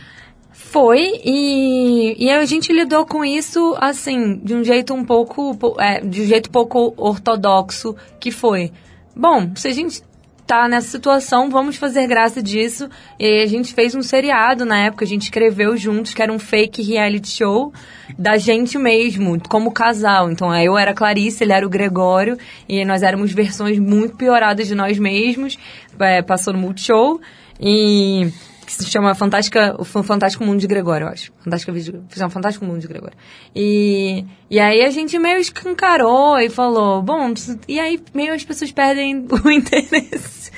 Foi, 0.52 1.00
e, 1.24 2.16
e 2.18 2.30
a 2.30 2.44
gente 2.44 2.70
lidou 2.70 3.06
com 3.06 3.24
isso, 3.24 3.74
assim, 3.80 4.36
de 4.44 4.54
um 4.54 4.62
jeito 4.62 4.92
um 4.92 5.04
pouco, 5.04 5.56
po- 5.56 5.80
é, 5.80 6.00
de 6.00 6.20
um 6.22 6.26
jeito 6.26 6.50
pouco 6.50 6.92
ortodoxo, 6.98 7.96
que 8.20 8.30
foi, 8.30 8.70
bom, 9.16 9.52
se 9.56 9.68
a 9.68 9.72
gente 9.72 10.02
tá 10.47 10.68
nessa 10.68 10.88
situação, 10.88 11.49
vamos 11.49 11.76
fazer 11.76 12.07
graça 12.07 12.42
disso, 12.42 12.88
e 13.18 13.42
a 13.42 13.47
gente 13.47 13.72
fez 13.72 13.95
um 13.95 14.03
seriado 14.03 14.64
na 14.64 14.78
época, 14.86 15.05
a 15.05 15.09
gente 15.09 15.22
escreveu 15.22 15.76
juntos, 15.76 16.12
que 16.12 16.22
era 16.22 16.32
um 16.32 16.38
fake 16.38 16.82
reality 16.82 17.28
show 17.28 17.72
da 18.18 18.36
gente 18.36 18.76
mesmo, 18.76 19.40
como 19.49 19.72
casal, 19.72 20.30
então 20.30 20.55
eu 20.55 20.76
era 20.76 20.92
Clarice, 20.92 21.42
ele 21.42 21.53
era 21.53 21.66
o 21.66 21.70
Gregório, 21.70 22.36
e 22.68 22.84
nós 22.84 23.03
éramos 23.03 23.32
versões 23.32 23.78
muito 23.78 24.16
pioradas 24.16 24.66
de 24.66 24.74
nós 24.74 24.99
mesmos, 24.99 25.59
é, 25.99 26.20
passou 26.20 26.53
no 26.53 26.59
Multishow, 26.59 27.20
e 27.59 28.30
que 28.64 28.72
se 28.72 28.84
chama 28.90 29.14
Fantástica, 29.14 29.74
o 29.78 29.84
Fan- 29.84 30.02
Fantástico 30.02 30.44
Mundo 30.44 30.60
de 30.60 30.66
Gregório, 30.66 31.06
eu 31.06 31.10
acho. 31.10 31.32
Fantástica 31.42 31.72
fizeram 32.08 32.30
Fantástico 32.30 32.64
Mundo 32.64 32.80
de 32.80 32.86
Gregório. 32.88 33.16
E, 33.54 34.24
e 34.50 34.58
aí 34.58 34.82
a 34.82 34.90
gente 34.90 35.18
meio 35.18 35.38
escancarou 35.38 36.38
e 36.38 36.48
falou, 36.48 37.02
bom, 37.02 37.32
e 37.68 37.78
aí 37.78 38.00
meio 38.14 38.34
as 38.34 38.44
pessoas 38.44 38.72
perdem 38.72 39.26
o 39.44 39.50
interesse. 39.50 40.50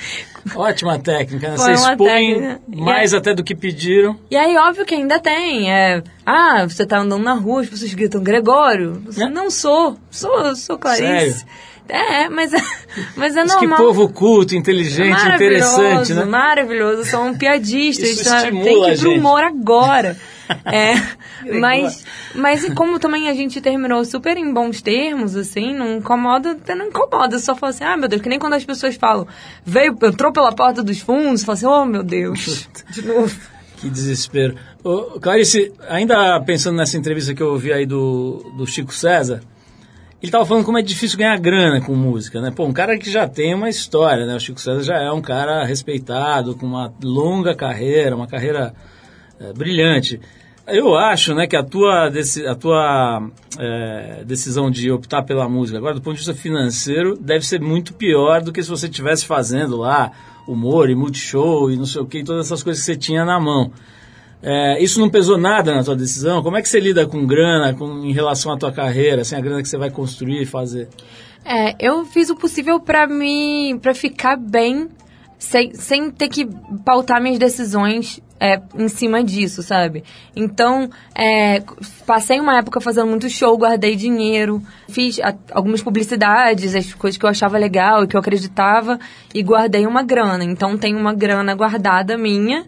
Ótima 0.54 0.98
técnica, 0.98 1.50
né? 1.50 1.56
Foi 1.56 1.74
Você 1.76 1.82
uma 1.82 1.90
expõe 1.92 2.06
técnica. 2.34 2.60
mais 2.68 3.12
até 3.12 3.34
do 3.34 3.42
que 3.42 3.54
pediram. 3.54 4.16
E 4.30 4.36
aí, 4.36 4.56
óbvio 4.56 4.86
que 4.86 4.94
ainda 4.94 5.18
tem. 5.18 5.72
É, 5.72 6.02
ah, 6.24 6.62
você 6.68 6.86
tá 6.86 6.98
andando 6.98 7.22
na 7.24 7.34
rua, 7.34 7.62
as 7.62 7.68
pessoas 7.68 7.92
gritam, 7.94 8.22
Gregório. 8.22 9.02
Você, 9.06 9.24
Né? 9.24 9.30
Não 9.30 9.50
sou, 9.50 9.96
sou, 10.08 10.54
sou 10.54 10.78
Clarice. 10.78 11.44
É, 11.88 12.28
mas 12.28 12.52
é, 12.52 12.58
mas 13.16 13.36
é 13.36 13.42
Mas 13.42 13.54
que 13.54 13.66
normal. 13.66 13.78
povo 13.78 14.08
culto, 14.08 14.54
inteligente, 14.56 15.10
Maravilhoso, 15.10 15.82
interessante, 15.82 16.14
né? 16.14 16.24
Maravilhoso, 16.24 17.04
são 17.04 17.34
piadistas, 17.34 18.10
Isso 18.10 18.24
tá? 18.24 18.38
estimula 18.38 18.64
tem 18.64 18.82
que 18.84 18.90
ir 18.90 18.98
pro 18.98 19.12
humor 19.12 19.42
agora. 19.42 20.16
É, 20.64 20.94
mas, 21.58 22.04
mas 22.34 22.72
como 22.74 23.00
também 23.00 23.28
a 23.28 23.34
gente 23.34 23.60
terminou 23.60 24.04
super 24.04 24.36
em 24.36 24.52
bons 24.52 24.80
termos, 24.80 25.34
assim, 25.34 25.74
não 25.74 25.96
incomoda, 25.96 26.56
não 26.68 26.86
incomoda, 26.86 27.38
só 27.40 27.56
fala 27.56 27.70
assim, 27.70 27.84
ah, 27.84 27.96
meu 27.96 28.08
Deus, 28.08 28.22
que 28.22 28.28
nem 28.28 28.38
quando 28.38 28.54
as 28.54 28.64
pessoas 28.64 28.94
falam, 28.94 29.26
veio, 29.64 29.96
entrou 30.04 30.32
pela 30.32 30.52
porta 30.54 30.84
dos 30.84 31.00
fundos, 31.00 31.42
fala 31.42 31.54
assim, 31.54 31.66
oh, 31.66 31.84
meu 31.84 32.04
Deus, 32.04 32.68
de 32.90 33.02
novo. 33.02 33.36
Que 33.78 33.90
desespero. 33.90 34.54
Ô, 34.82 35.18
Clarice, 35.20 35.72
ainda 35.88 36.40
pensando 36.40 36.76
nessa 36.76 36.96
entrevista 36.96 37.34
que 37.34 37.42
eu 37.42 37.48
ouvi 37.48 37.72
aí 37.72 37.84
do, 37.84 38.52
do 38.56 38.66
Chico 38.66 38.94
César, 38.94 39.42
ele 40.22 40.32
tava 40.32 40.46
falando 40.46 40.64
como 40.64 40.78
é 40.78 40.82
difícil 40.82 41.18
ganhar 41.18 41.38
grana 41.38 41.80
com 41.80 41.94
música, 41.94 42.40
né? 42.40 42.50
Pô, 42.50 42.64
um 42.64 42.72
cara 42.72 42.98
que 42.98 43.10
já 43.10 43.28
tem 43.28 43.54
uma 43.54 43.68
história, 43.68 44.26
né? 44.26 44.34
O 44.34 44.40
Chico 44.40 44.60
César 44.60 44.82
já 44.82 44.96
é 44.96 45.10
um 45.10 45.20
cara 45.20 45.64
respeitado, 45.64 46.56
com 46.56 46.66
uma 46.66 46.92
longa 47.02 47.54
carreira, 47.54 48.16
uma 48.16 48.26
carreira 48.26 48.74
é, 49.38 49.52
brilhante. 49.52 50.20
Eu 50.66 50.96
acho, 50.96 51.32
né, 51.32 51.46
que 51.46 51.54
a 51.54 51.62
tua, 51.62 52.08
a 52.08 52.54
tua 52.56 53.30
é, 53.56 54.24
decisão 54.24 54.68
de 54.68 54.90
optar 54.90 55.22
pela 55.22 55.48
música, 55.48 55.78
agora 55.78 55.94
do 55.94 56.00
ponto 56.00 56.14
de 56.14 56.24
vista 56.24 56.34
financeiro, 56.34 57.16
deve 57.16 57.46
ser 57.46 57.60
muito 57.60 57.94
pior 57.94 58.42
do 58.42 58.52
que 58.52 58.60
se 58.60 58.68
você 58.68 58.86
estivesse 58.86 59.24
fazendo 59.24 59.76
lá 59.76 60.10
humor 60.44 60.90
e 60.90 60.94
multishow 60.96 61.70
e 61.70 61.76
não 61.76 61.86
sei 61.86 62.02
o 62.02 62.06
que, 62.06 62.24
todas 62.24 62.46
essas 62.46 62.64
coisas 62.64 62.82
que 62.82 62.86
você 62.86 62.96
tinha 62.96 63.24
na 63.24 63.38
mão. 63.38 63.70
É, 64.42 64.82
isso 64.82 65.00
não 65.00 65.08
pesou 65.10 65.38
nada 65.38 65.74
na 65.74 65.82
tua 65.82 65.96
decisão? 65.96 66.42
Como 66.42 66.56
é 66.56 66.62
que 66.62 66.68
você 66.68 66.78
lida 66.78 67.06
com 67.06 67.26
grana 67.26 67.74
com, 67.74 68.04
em 68.04 68.12
relação 68.12 68.52
à 68.52 68.56
tua 68.56 68.70
carreira, 68.72 69.22
assim, 69.22 69.34
a 69.34 69.40
grana 69.40 69.62
que 69.62 69.68
você 69.68 69.78
vai 69.78 69.90
construir 69.90 70.42
e 70.42 70.46
fazer? 70.46 70.88
É, 71.44 71.74
eu 71.78 72.04
fiz 72.04 72.28
o 72.28 72.36
possível 72.36 72.78
pra 72.80 73.06
me, 73.06 73.78
para 73.80 73.94
ficar 73.94 74.36
bem, 74.36 74.88
sem, 75.38 75.74
sem 75.74 76.10
ter 76.10 76.28
que 76.28 76.46
pautar 76.84 77.20
minhas 77.22 77.38
decisões 77.38 78.20
é, 78.38 78.60
em 78.76 78.88
cima 78.88 79.24
disso, 79.24 79.62
sabe? 79.62 80.04
Então, 80.34 80.90
é, 81.14 81.62
passei 82.06 82.38
uma 82.38 82.58
época 82.58 82.80
fazendo 82.80 83.06
muito 83.06 83.28
show, 83.30 83.56
guardei 83.56 83.96
dinheiro, 83.96 84.60
fiz 84.88 85.18
a- 85.20 85.34
algumas 85.52 85.82
publicidades, 85.82 86.74
as 86.74 86.92
coisas 86.94 87.16
que 87.16 87.24
eu 87.24 87.30
achava 87.30 87.56
legal 87.56 88.04
e 88.04 88.06
que 88.06 88.14
eu 88.16 88.20
acreditava, 88.20 88.98
e 89.34 89.42
guardei 89.42 89.86
uma 89.86 90.02
grana. 90.02 90.44
Então, 90.44 90.76
tem 90.76 90.94
uma 90.94 91.14
grana 91.14 91.54
guardada 91.54 92.18
minha, 92.18 92.66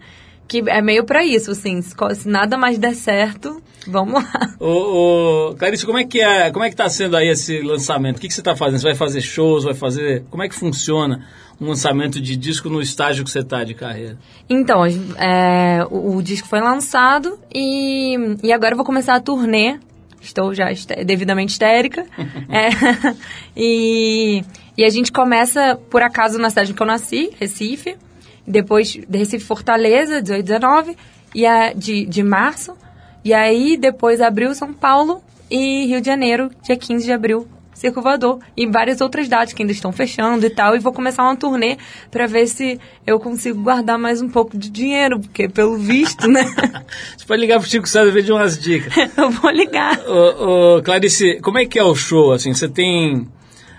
que 0.49 0.65
é 0.67 0.81
meio 0.81 1.05
pra 1.05 1.25
isso, 1.25 1.51
assim, 1.51 1.83
se, 1.83 1.95
nada 2.27 2.57
mais 2.57 2.79
der 2.79 2.95
certo, 2.95 3.63
vamos 3.87 4.15
lá. 4.15 4.55
Ô, 4.59 5.51
ô, 5.51 5.55
Clarice, 5.55 5.85
como 5.85 5.99
é 5.99 6.05
que 6.05 6.21
é, 6.21 6.51
como 6.51 6.65
é 6.65 6.71
que 6.71 6.77
tá 6.77 6.89
sendo 6.89 7.17
aí 7.17 7.29
esse 7.29 7.61
lançamento? 7.61 8.17
O 8.17 8.21
que, 8.21 8.29
que 8.29 8.35
você 8.35 8.41
está 8.41 8.57
fazendo? 8.57 8.81
Você 8.81 8.87
vai 8.87 8.95
fazer 8.95 9.21
shows, 9.21 9.65
vai 9.65 9.75
fazer... 9.75 10.25
Como 10.31 10.43
é 10.43 10.49
que 10.49 10.55
funciona 10.55 11.27
um 11.61 11.69
lançamento 11.69 12.19
de 12.19 12.35
disco 12.35 12.71
no 12.71 12.81
estágio 12.81 13.25
que 13.25 13.31
você 13.31 13.41
está 13.41 13.63
de 13.63 13.75
carreira? 13.75 14.17
Então, 14.49 14.87
é, 14.87 15.87
o, 15.91 16.17
o 16.17 16.23
disco 16.23 16.49
foi 16.49 16.61
lançado 16.61 17.39
e, 17.55 18.17
e 18.43 18.51
agora 18.51 18.73
eu 18.73 18.77
vou 18.77 18.87
começar 18.87 19.15
a 19.17 19.21
turnê. 19.21 19.79
Estou 20.21 20.55
já 20.55 20.73
histé- 20.73 21.05
devidamente 21.05 21.53
histérica. 21.53 22.07
É, 22.51 22.71
e, 23.55 24.43
e 24.79 24.83
a 24.85 24.89
gente 24.89 25.13
começa, 25.13 25.79
por 25.91 26.03
acaso, 26.03 26.39
na 26.39 26.49
cidade 26.49 26.73
que 26.73 26.81
eu 26.81 26.87
nasci, 26.87 27.31
Recife. 27.39 27.97
Depois, 28.49 28.99
de 29.09 29.19
Recife, 29.19 29.45
Fortaleza, 29.45 30.23
18, 30.23 30.45
19 30.45 30.97
e 31.35 31.47
a, 31.47 31.73
de, 31.73 32.07
de 32.07 32.23
março. 32.23 32.77
E 33.25 33.35
aí, 33.35 33.77
depois, 33.77 34.21
abril, 34.21 34.55
São 34.55 34.73
Paulo 34.73 35.23
e 35.51 35.87
Rio 35.87 36.01
de 36.01 36.07
Janeiro, 36.07 36.51
dia 36.63 36.77
15 36.77 37.05
de 37.05 37.13
abril, 37.13 37.47
Circo 37.75 38.03
Voador. 38.03 38.39
E 38.57 38.67
várias 38.67 39.01
outras 39.01 39.29
datas 39.29 39.53
que 39.53 39.63
ainda 39.63 39.73
estão 39.73 39.93
fechando 39.93 40.45
e 40.45 40.51
tal. 40.51 40.75
E 40.75 40.79
vou 40.79 40.93
começar 40.93 41.23
uma 41.23 41.37
turnê 41.37 41.79
pra 42.11 42.27
ver 42.27 42.47
se 42.47 42.79
eu 43.07 43.21
consigo 43.21 43.63
guardar 43.63 43.99
mais 43.99 44.21
um 44.21 44.29
pouco 44.29 44.57
de 44.57 44.71
dinheiro, 44.71 45.21
porque 45.21 45.49
pelo 45.49 45.77
visto, 45.77 46.29
né? 46.29 46.45
Você 47.17 47.25
pode 47.27 47.41
ligar 47.41 47.61
pro 47.61 47.69
Chico 47.69 47.89
César 47.89 48.11
e 48.11 48.13
pedir 48.13 48.33
umas 48.33 48.59
dicas. 48.59 48.93
eu 49.17 49.31
vou 49.31 49.51
ligar. 49.51 49.99
Ô, 50.07 50.77
ô, 50.77 50.83
Clarice, 50.83 51.41
como 51.41 51.59
é 51.59 51.67
que 51.67 51.79
é 51.79 51.85
o 51.85 51.95
show? 51.95 52.33
Assim, 52.33 52.53
você 52.53 52.69
tem 52.69 53.29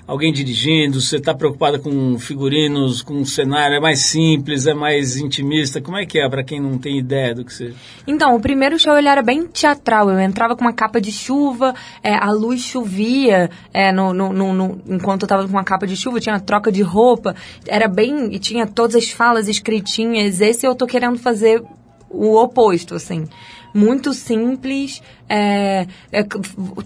alguém 0.09 0.33
dirigindo? 0.33 0.99
Você 0.99 1.17
está 1.17 1.33
preocupada 1.35 1.77
com 1.77 2.17
figurinos, 2.17 3.01
com 3.01 3.13
um 3.13 3.25
cenário? 3.25 3.75
É 3.77 3.79
mais 3.79 3.99
simples? 3.99 4.65
É 4.65 4.73
mais 4.73 5.17
intimista? 5.17 5.79
Como 5.79 5.95
é 5.97 6.05
que 6.05 6.19
é 6.19 6.27
para 6.27 6.43
quem 6.43 6.59
não 6.59 6.77
tem 6.77 6.97
ideia 6.97 7.35
do 7.35 7.45
que 7.45 7.53
você... 7.53 7.73
Então, 8.07 8.35
o 8.35 8.39
primeiro 8.39 8.79
show 8.79 8.97
ele 8.97 9.07
era 9.07 9.21
bem 9.21 9.45
teatral. 9.45 10.09
Eu 10.09 10.19
entrava 10.19 10.55
com 10.55 10.61
uma 10.61 10.73
capa 10.73 10.99
de 10.99 11.11
chuva, 11.11 11.75
é, 12.01 12.13
a 12.15 12.31
luz 12.31 12.61
chovia 12.61 13.49
é, 13.73 13.91
no, 13.91 14.13
no, 14.13 14.33
no- 14.33 14.53
no- 14.53 14.81
enquanto 14.87 15.21
eu 15.23 15.27
tava 15.27 15.43
com 15.43 15.49
uma 15.49 15.63
capa 15.63 15.85
de 15.85 15.95
chuva, 15.95 16.19
tinha 16.19 16.39
troca 16.39 16.71
de 16.71 16.81
roupa. 16.81 17.35
Era 17.67 17.87
bem. 17.87 18.33
E 18.33 18.39
tinha 18.39 18.65
todas 18.65 18.95
as 18.95 19.09
falas 19.11 19.47
escritinhas. 19.47 20.41
Esse 20.41 20.65
eu 20.65 20.73
tô 20.73 20.87
querendo 20.87 21.17
fazer 21.19 21.61
o 22.09 22.35
oposto, 22.35 22.95
assim. 22.95 23.27
Muito 23.73 24.13
simples. 24.13 25.01
é, 25.27 25.87
é, 26.11 26.23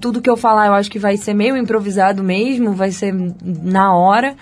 tudo 0.02 0.22
que 0.22 0.30
eu 0.30 0.36
falar 0.36 0.68
eu 0.68 0.74
acho 0.74 0.92
que 0.92 1.00
vai 1.00 1.16
ser 1.18 1.34
meio 1.34 1.56
improvisado 1.56 2.24
mesmo, 2.24 2.74
vai 2.74 2.92
ser 2.92 3.14
na 3.42 3.96
hora 3.96 4.36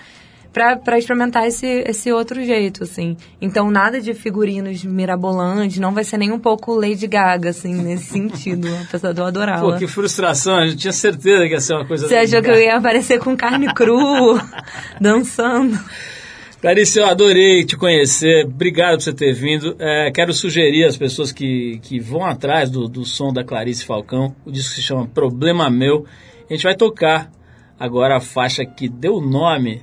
pra, 0.52 0.76
pra 0.76 0.98
experimentar 0.98 1.46
esse, 1.46 1.66
esse 1.66 2.12
outro 2.12 2.44
jeito, 2.44 2.84
assim. 2.84 3.16
Então, 3.40 3.70
nada 3.70 4.00
de 4.00 4.12
figurinos 4.12 4.84
mirabolantes, 4.84 5.78
não 5.78 5.92
vai 5.92 6.04
ser 6.04 6.18
nem 6.18 6.30
um 6.30 6.38
pouco 6.38 6.74
Lady 6.74 7.06
Gaga, 7.06 7.50
assim, 7.50 7.74
nesse 7.74 8.04
sentido, 8.04 8.68
apesar 8.86 9.12
de 9.12 9.20
eu 9.20 9.26
Pô, 9.72 9.76
que 9.76 9.86
frustração. 9.86 10.56
A 10.56 10.66
gente 10.66 10.78
tinha 10.78 10.92
certeza 10.92 11.46
que 11.46 11.54
ia 11.54 11.60
ser 11.60 11.74
uma 11.74 11.86
coisa... 11.86 12.06
Você 12.06 12.16
achou 12.16 12.42
que 12.42 12.50
eu 12.50 12.60
ia 12.60 12.76
aparecer 12.76 13.18
com 13.18 13.36
carne 13.36 13.72
crua, 13.72 14.42
dançando? 15.00 15.78
Clarice, 16.62 17.00
eu 17.00 17.06
adorei 17.06 17.64
te 17.64 17.76
conhecer. 17.76 18.44
Obrigado 18.44 18.94
por 18.94 19.02
você 19.02 19.12
ter 19.12 19.32
vindo. 19.32 19.74
É, 19.80 20.12
quero 20.12 20.32
sugerir 20.32 20.84
às 20.84 20.96
pessoas 20.96 21.32
que, 21.32 21.80
que 21.82 21.98
vão 21.98 22.24
atrás 22.24 22.70
do, 22.70 22.86
do 22.86 23.04
som 23.04 23.32
da 23.32 23.42
Clarice 23.42 23.84
Falcão. 23.84 24.32
O 24.46 24.52
disco 24.52 24.72
se 24.72 24.80
chama 24.80 25.08
Problema 25.08 25.68
Meu. 25.68 26.06
A 26.48 26.52
gente 26.54 26.62
vai 26.62 26.76
tocar 26.76 27.32
agora 27.76 28.16
a 28.16 28.20
faixa 28.20 28.64
que 28.64 28.88
deu 28.88 29.20
nome 29.20 29.82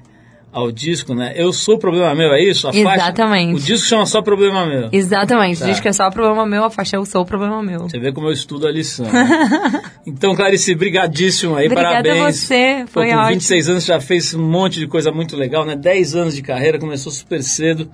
ao 0.59 0.71
disco, 0.71 1.13
né? 1.15 1.33
Eu 1.35 1.51
sou 1.51 1.75
o 1.75 1.79
problema 1.79 2.13
meu, 2.15 2.31
é 2.33 2.43
isso? 2.43 2.67
A 2.67 2.71
Exatamente. 2.75 3.53
Faixa, 3.53 3.63
o 3.63 3.65
disco 3.65 3.87
chama 3.87 4.05
só 4.05 4.21
Problema 4.21 4.65
Meu. 4.65 4.89
Exatamente, 4.91 5.59
Tá. 5.59 5.65
diz 5.65 5.79
que 5.79 5.87
é 5.87 5.93
só 5.93 6.07
o 6.07 6.11
problema 6.11 6.45
meu, 6.45 6.63
a 6.63 6.69
faixa 6.69 6.95
eu 6.97 7.05
sou 7.05 7.21
o 7.21 7.25
problema 7.25 7.61
meu. 7.63 7.81
Você 7.89 7.99
vê 7.99 8.11
como 8.11 8.27
eu 8.27 8.31
estudo 8.33 8.67
a 8.67 8.71
lição. 8.71 9.05
né? 9.05 9.81
então, 10.05 10.35
Clarice, 10.35 10.73
brigadíssimo 10.75 11.55
aí, 11.55 11.65
Obrigada 11.67 11.99
a 11.99 12.03
parabéns. 12.03 12.35
você, 12.37 12.83
Pô, 12.85 12.91
foi 13.01 13.07
com 13.09 13.15
ótimo. 13.15 13.29
26 13.33 13.69
anos 13.69 13.85
já 13.85 13.99
fez 13.99 14.33
um 14.33 14.41
monte 14.47 14.79
de 14.79 14.87
coisa 14.87 15.11
muito 15.11 15.35
legal, 15.35 15.65
né? 15.65 15.75
10 15.75 16.15
anos 16.15 16.35
de 16.35 16.41
carreira, 16.41 16.77
começou 16.79 17.11
super 17.11 17.41
cedo. 17.43 17.89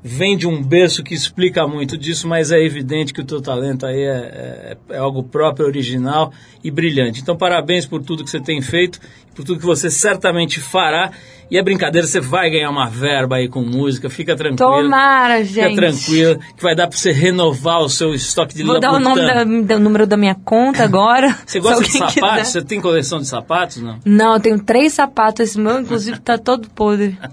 vem 0.00 0.36
de 0.36 0.46
um 0.46 0.62
berço 0.62 1.02
que 1.02 1.12
explica 1.12 1.66
muito 1.66 1.98
disso, 1.98 2.28
mas 2.28 2.52
é 2.52 2.60
evidente 2.64 3.12
que 3.12 3.20
o 3.20 3.24
teu 3.24 3.40
talento 3.40 3.84
aí 3.84 4.00
é, 4.00 4.76
é, 4.90 4.94
é 4.94 4.98
algo 4.98 5.24
próprio, 5.24 5.66
original 5.66 6.32
e 6.62 6.70
brilhante. 6.70 7.20
Então, 7.20 7.36
parabéns 7.36 7.84
por 7.84 8.00
tudo 8.00 8.22
que 8.22 8.30
você 8.30 8.38
tem 8.40 8.62
feito, 8.62 9.00
por 9.38 9.44
tudo 9.44 9.60
que 9.60 9.66
você 9.66 9.88
certamente 9.88 10.58
fará. 10.60 11.12
E 11.48 11.56
é 11.56 11.62
brincadeira, 11.62 12.06
você 12.06 12.20
vai 12.20 12.50
ganhar 12.50 12.68
uma 12.68 12.90
verba 12.90 13.36
aí 13.36 13.48
com 13.48 13.62
música, 13.62 14.10
fica 14.10 14.36
tranquilo. 14.36 14.82
Tomara, 14.82 15.42
Fica 15.44 15.62
gente. 15.62 15.76
tranquilo, 15.76 16.38
que 16.56 16.62
vai 16.62 16.74
dar 16.74 16.88
pra 16.88 16.98
você 16.98 17.10
renovar 17.10 17.80
o 17.80 17.88
seu 17.88 18.12
estoque 18.12 18.54
de 18.54 18.64
Vou 18.64 18.80
dar 18.80 18.92
o 18.92 18.98
nome 19.00 19.22
da, 19.22 19.44
do 19.76 19.80
número 19.80 20.06
da 20.06 20.16
minha 20.16 20.34
conta 20.34 20.82
agora. 20.84 21.38
Você 21.46 21.58
gosta 21.58 21.82
de 21.84 21.90
sapatos? 21.92 22.14
quiser. 22.14 22.44
Você 22.44 22.62
tem 22.62 22.80
coleção 22.82 23.18
de 23.18 23.26
sapatos, 23.26 23.78
não? 23.78 23.98
Não, 24.04 24.34
eu 24.34 24.40
tenho 24.40 24.62
três 24.62 24.92
sapatos. 24.92 25.48
Esse 25.48 25.58
meu, 25.58 25.80
inclusive, 25.80 26.18
tá 26.18 26.36
todo 26.36 26.68
podre. 26.70 27.16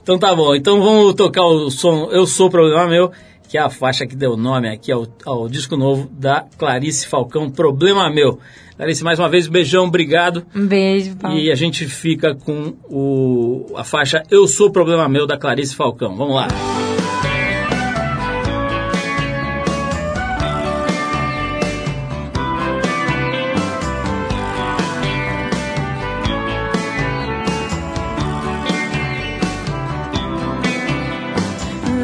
Então 0.00 0.16
tá 0.16 0.32
bom, 0.32 0.54
então 0.54 0.80
vamos 0.80 1.14
tocar 1.14 1.44
o 1.44 1.68
som 1.72 2.08
Eu 2.12 2.24
Sou 2.24 2.46
o 2.46 2.50
Problema 2.50 2.86
Meu, 2.86 3.10
que 3.48 3.58
é 3.58 3.60
a 3.60 3.68
faixa 3.68 4.06
que 4.06 4.14
deu 4.14 4.36
nome 4.36 4.68
aqui 4.68 4.92
ao, 4.92 5.08
ao 5.24 5.48
disco 5.48 5.76
novo 5.76 6.08
da 6.12 6.44
Clarice 6.56 7.04
Falcão, 7.08 7.50
Problema 7.50 8.08
Meu. 8.08 8.38
Clarice, 8.76 9.02
mais 9.02 9.18
uma 9.18 9.28
vez, 9.28 9.46
beijão, 9.46 9.84
obrigado. 9.86 10.46
Um 10.54 10.66
beijo, 10.66 11.16
Paulo. 11.16 11.38
E 11.38 11.50
a 11.50 11.54
gente 11.54 11.86
fica 11.86 12.34
com 12.34 12.74
o, 12.84 13.72
a 13.74 13.82
faixa 13.82 14.22
Eu 14.30 14.46
Sou 14.46 14.68
o 14.68 14.70
Problema 14.70 15.08
Meu, 15.08 15.26
da 15.26 15.38
Clarice 15.38 15.74
Falcão. 15.74 16.14
Vamos 16.14 16.34
lá. 16.34 16.48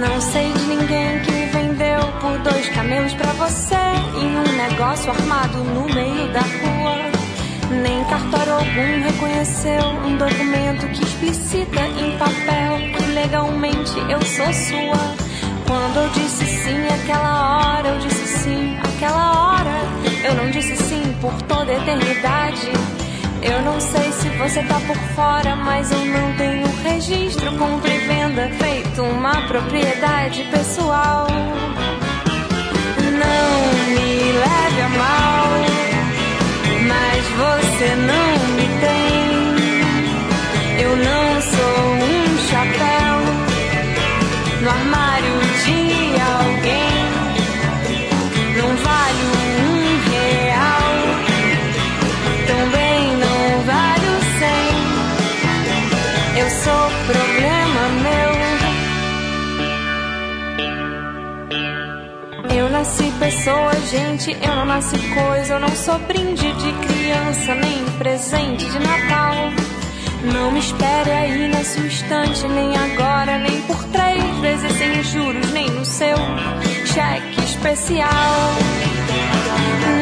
Não 0.00 0.20
sei 0.22 0.52
de 0.52 0.62
ninguém 0.64 1.20
que 1.20 1.32
me 1.32 1.46
vendeu 1.46 2.00
por 2.18 2.38
dois 2.38 2.68
camelos 2.70 3.12
pra 3.12 3.32
você 3.34 3.74
em 3.74 4.36
um 4.36 4.56
negócio 4.56 5.10
armado 5.10 5.58
no 5.58 5.94
meio 5.94 6.11
da 6.32 6.40
rua. 6.40 7.12
Nem 7.82 8.04
cartório 8.04 8.52
algum 8.54 9.02
reconheceu 9.02 9.84
um 10.06 10.16
documento 10.16 10.86
que 10.88 11.04
explicita 11.04 11.80
em 11.80 12.18
papel 12.18 12.78
que 12.96 13.04
legalmente 13.12 13.98
eu 14.10 14.20
sou 14.22 14.52
sua. 14.52 15.32
Quando 15.66 15.96
eu 15.96 16.08
disse 16.10 16.44
sim 16.44 16.86
aquela 16.86 17.76
hora, 17.76 17.88
eu 17.88 17.98
disse 17.98 18.26
sim 18.26 18.76
aquela 18.78 19.52
hora. 19.52 19.70
Eu 20.24 20.34
não 20.34 20.50
disse 20.50 20.76
sim 20.76 21.02
por 21.20 21.32
toda 21.42 21.72
eternidade. 21.72 22.70
Eu 23.42 23.60
não 23.62 23.80
sei 23.80 24.12
se 24.12 24.28
você 24.30 24.62
tá 24.62 24.80
por 24.86 24.96
fora, 25.14 25.56
mas 25.56 25.90
eu 25.90 26.04
não 26.04 26.32
tenho 26.36 26.66
registro, 26.84 27.50
compra 27.58 27.90
e 27.92 27.98
venda, 28.06 28.48
feito 28.58 29.02
uma 29.02 29.48
propriedade 29.48 30.44
pessoal. 30.44 31.26
Não 33.02 33.94
me 33.94 34.32
leve 34.32 34.80
a 34.80 34.88
mal, 34.90 35.61
você 37.82 37.96
não 37.96 38.31
pessoa, 63.22 63.72
gente, 63.88 64.36
eu 64.42 64.56
não 64.56 64.64
nasci 64.64 64.98
coisa. 65.14 65.54
Eu 65.54 65.60
não 65.60 65.68
sou 65.68 65.96
brinde 66.00 66.52
de 66.54 66.72
criança, 66.72 67.54
nem 67.54 67.84
presente 67.96 68.64
de 68.64 68.78
Natal. 68.80 69.52
Não 70.32 70.50
me 70.50 70.58
espere 70.58 71.10
aí 71.10 71.48
nesse 71.48 71.78
instante, 71.80 72.48
nem 72.48 72.76
agora, 72.76 73.38
nem 73.38 73.62
por 73.62 73.82
três 73.84 74.24
vezes 74.40 74.72
sem 74.72 75.04
juros, 75.04 75.52
nem 75.52 75.70
no 75.70 75.84
seu 75.84 76.16
cheque 76.84 77.44
especial. 77.44 78.08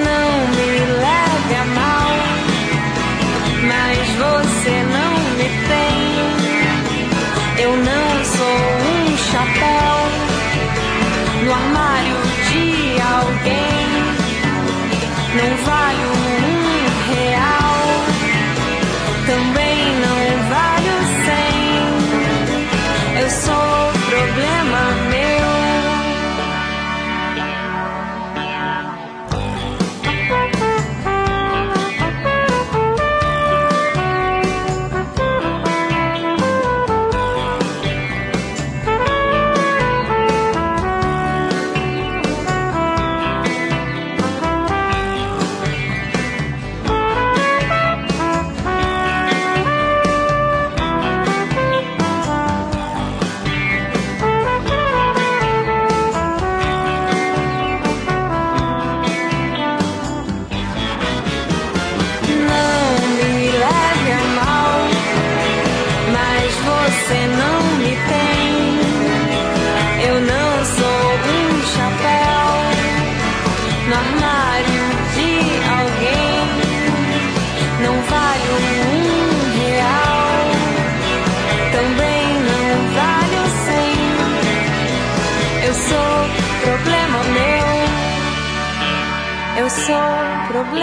Não 0.07 0.49
me 0.57 0.71
leve 1.05 1.55
a 1.57 1.65
mal, 1.75 2.11
mas 3.69 3.99
você 4.17 4.83
não 4.97 5.13
me 5.37 5.49
tem. 5.69 6.01
Eu 7.65 7.77
não 7.77 8.25
sou 8.25 8.61
um 8.89 9.17
chapéu 9.19 9.91
no 11.45 11.53
armário 11.53 12.30
alguém. 13.19 13.91
Não 15.37 15.57
vale 15.65 16.05
um 16.07 16.30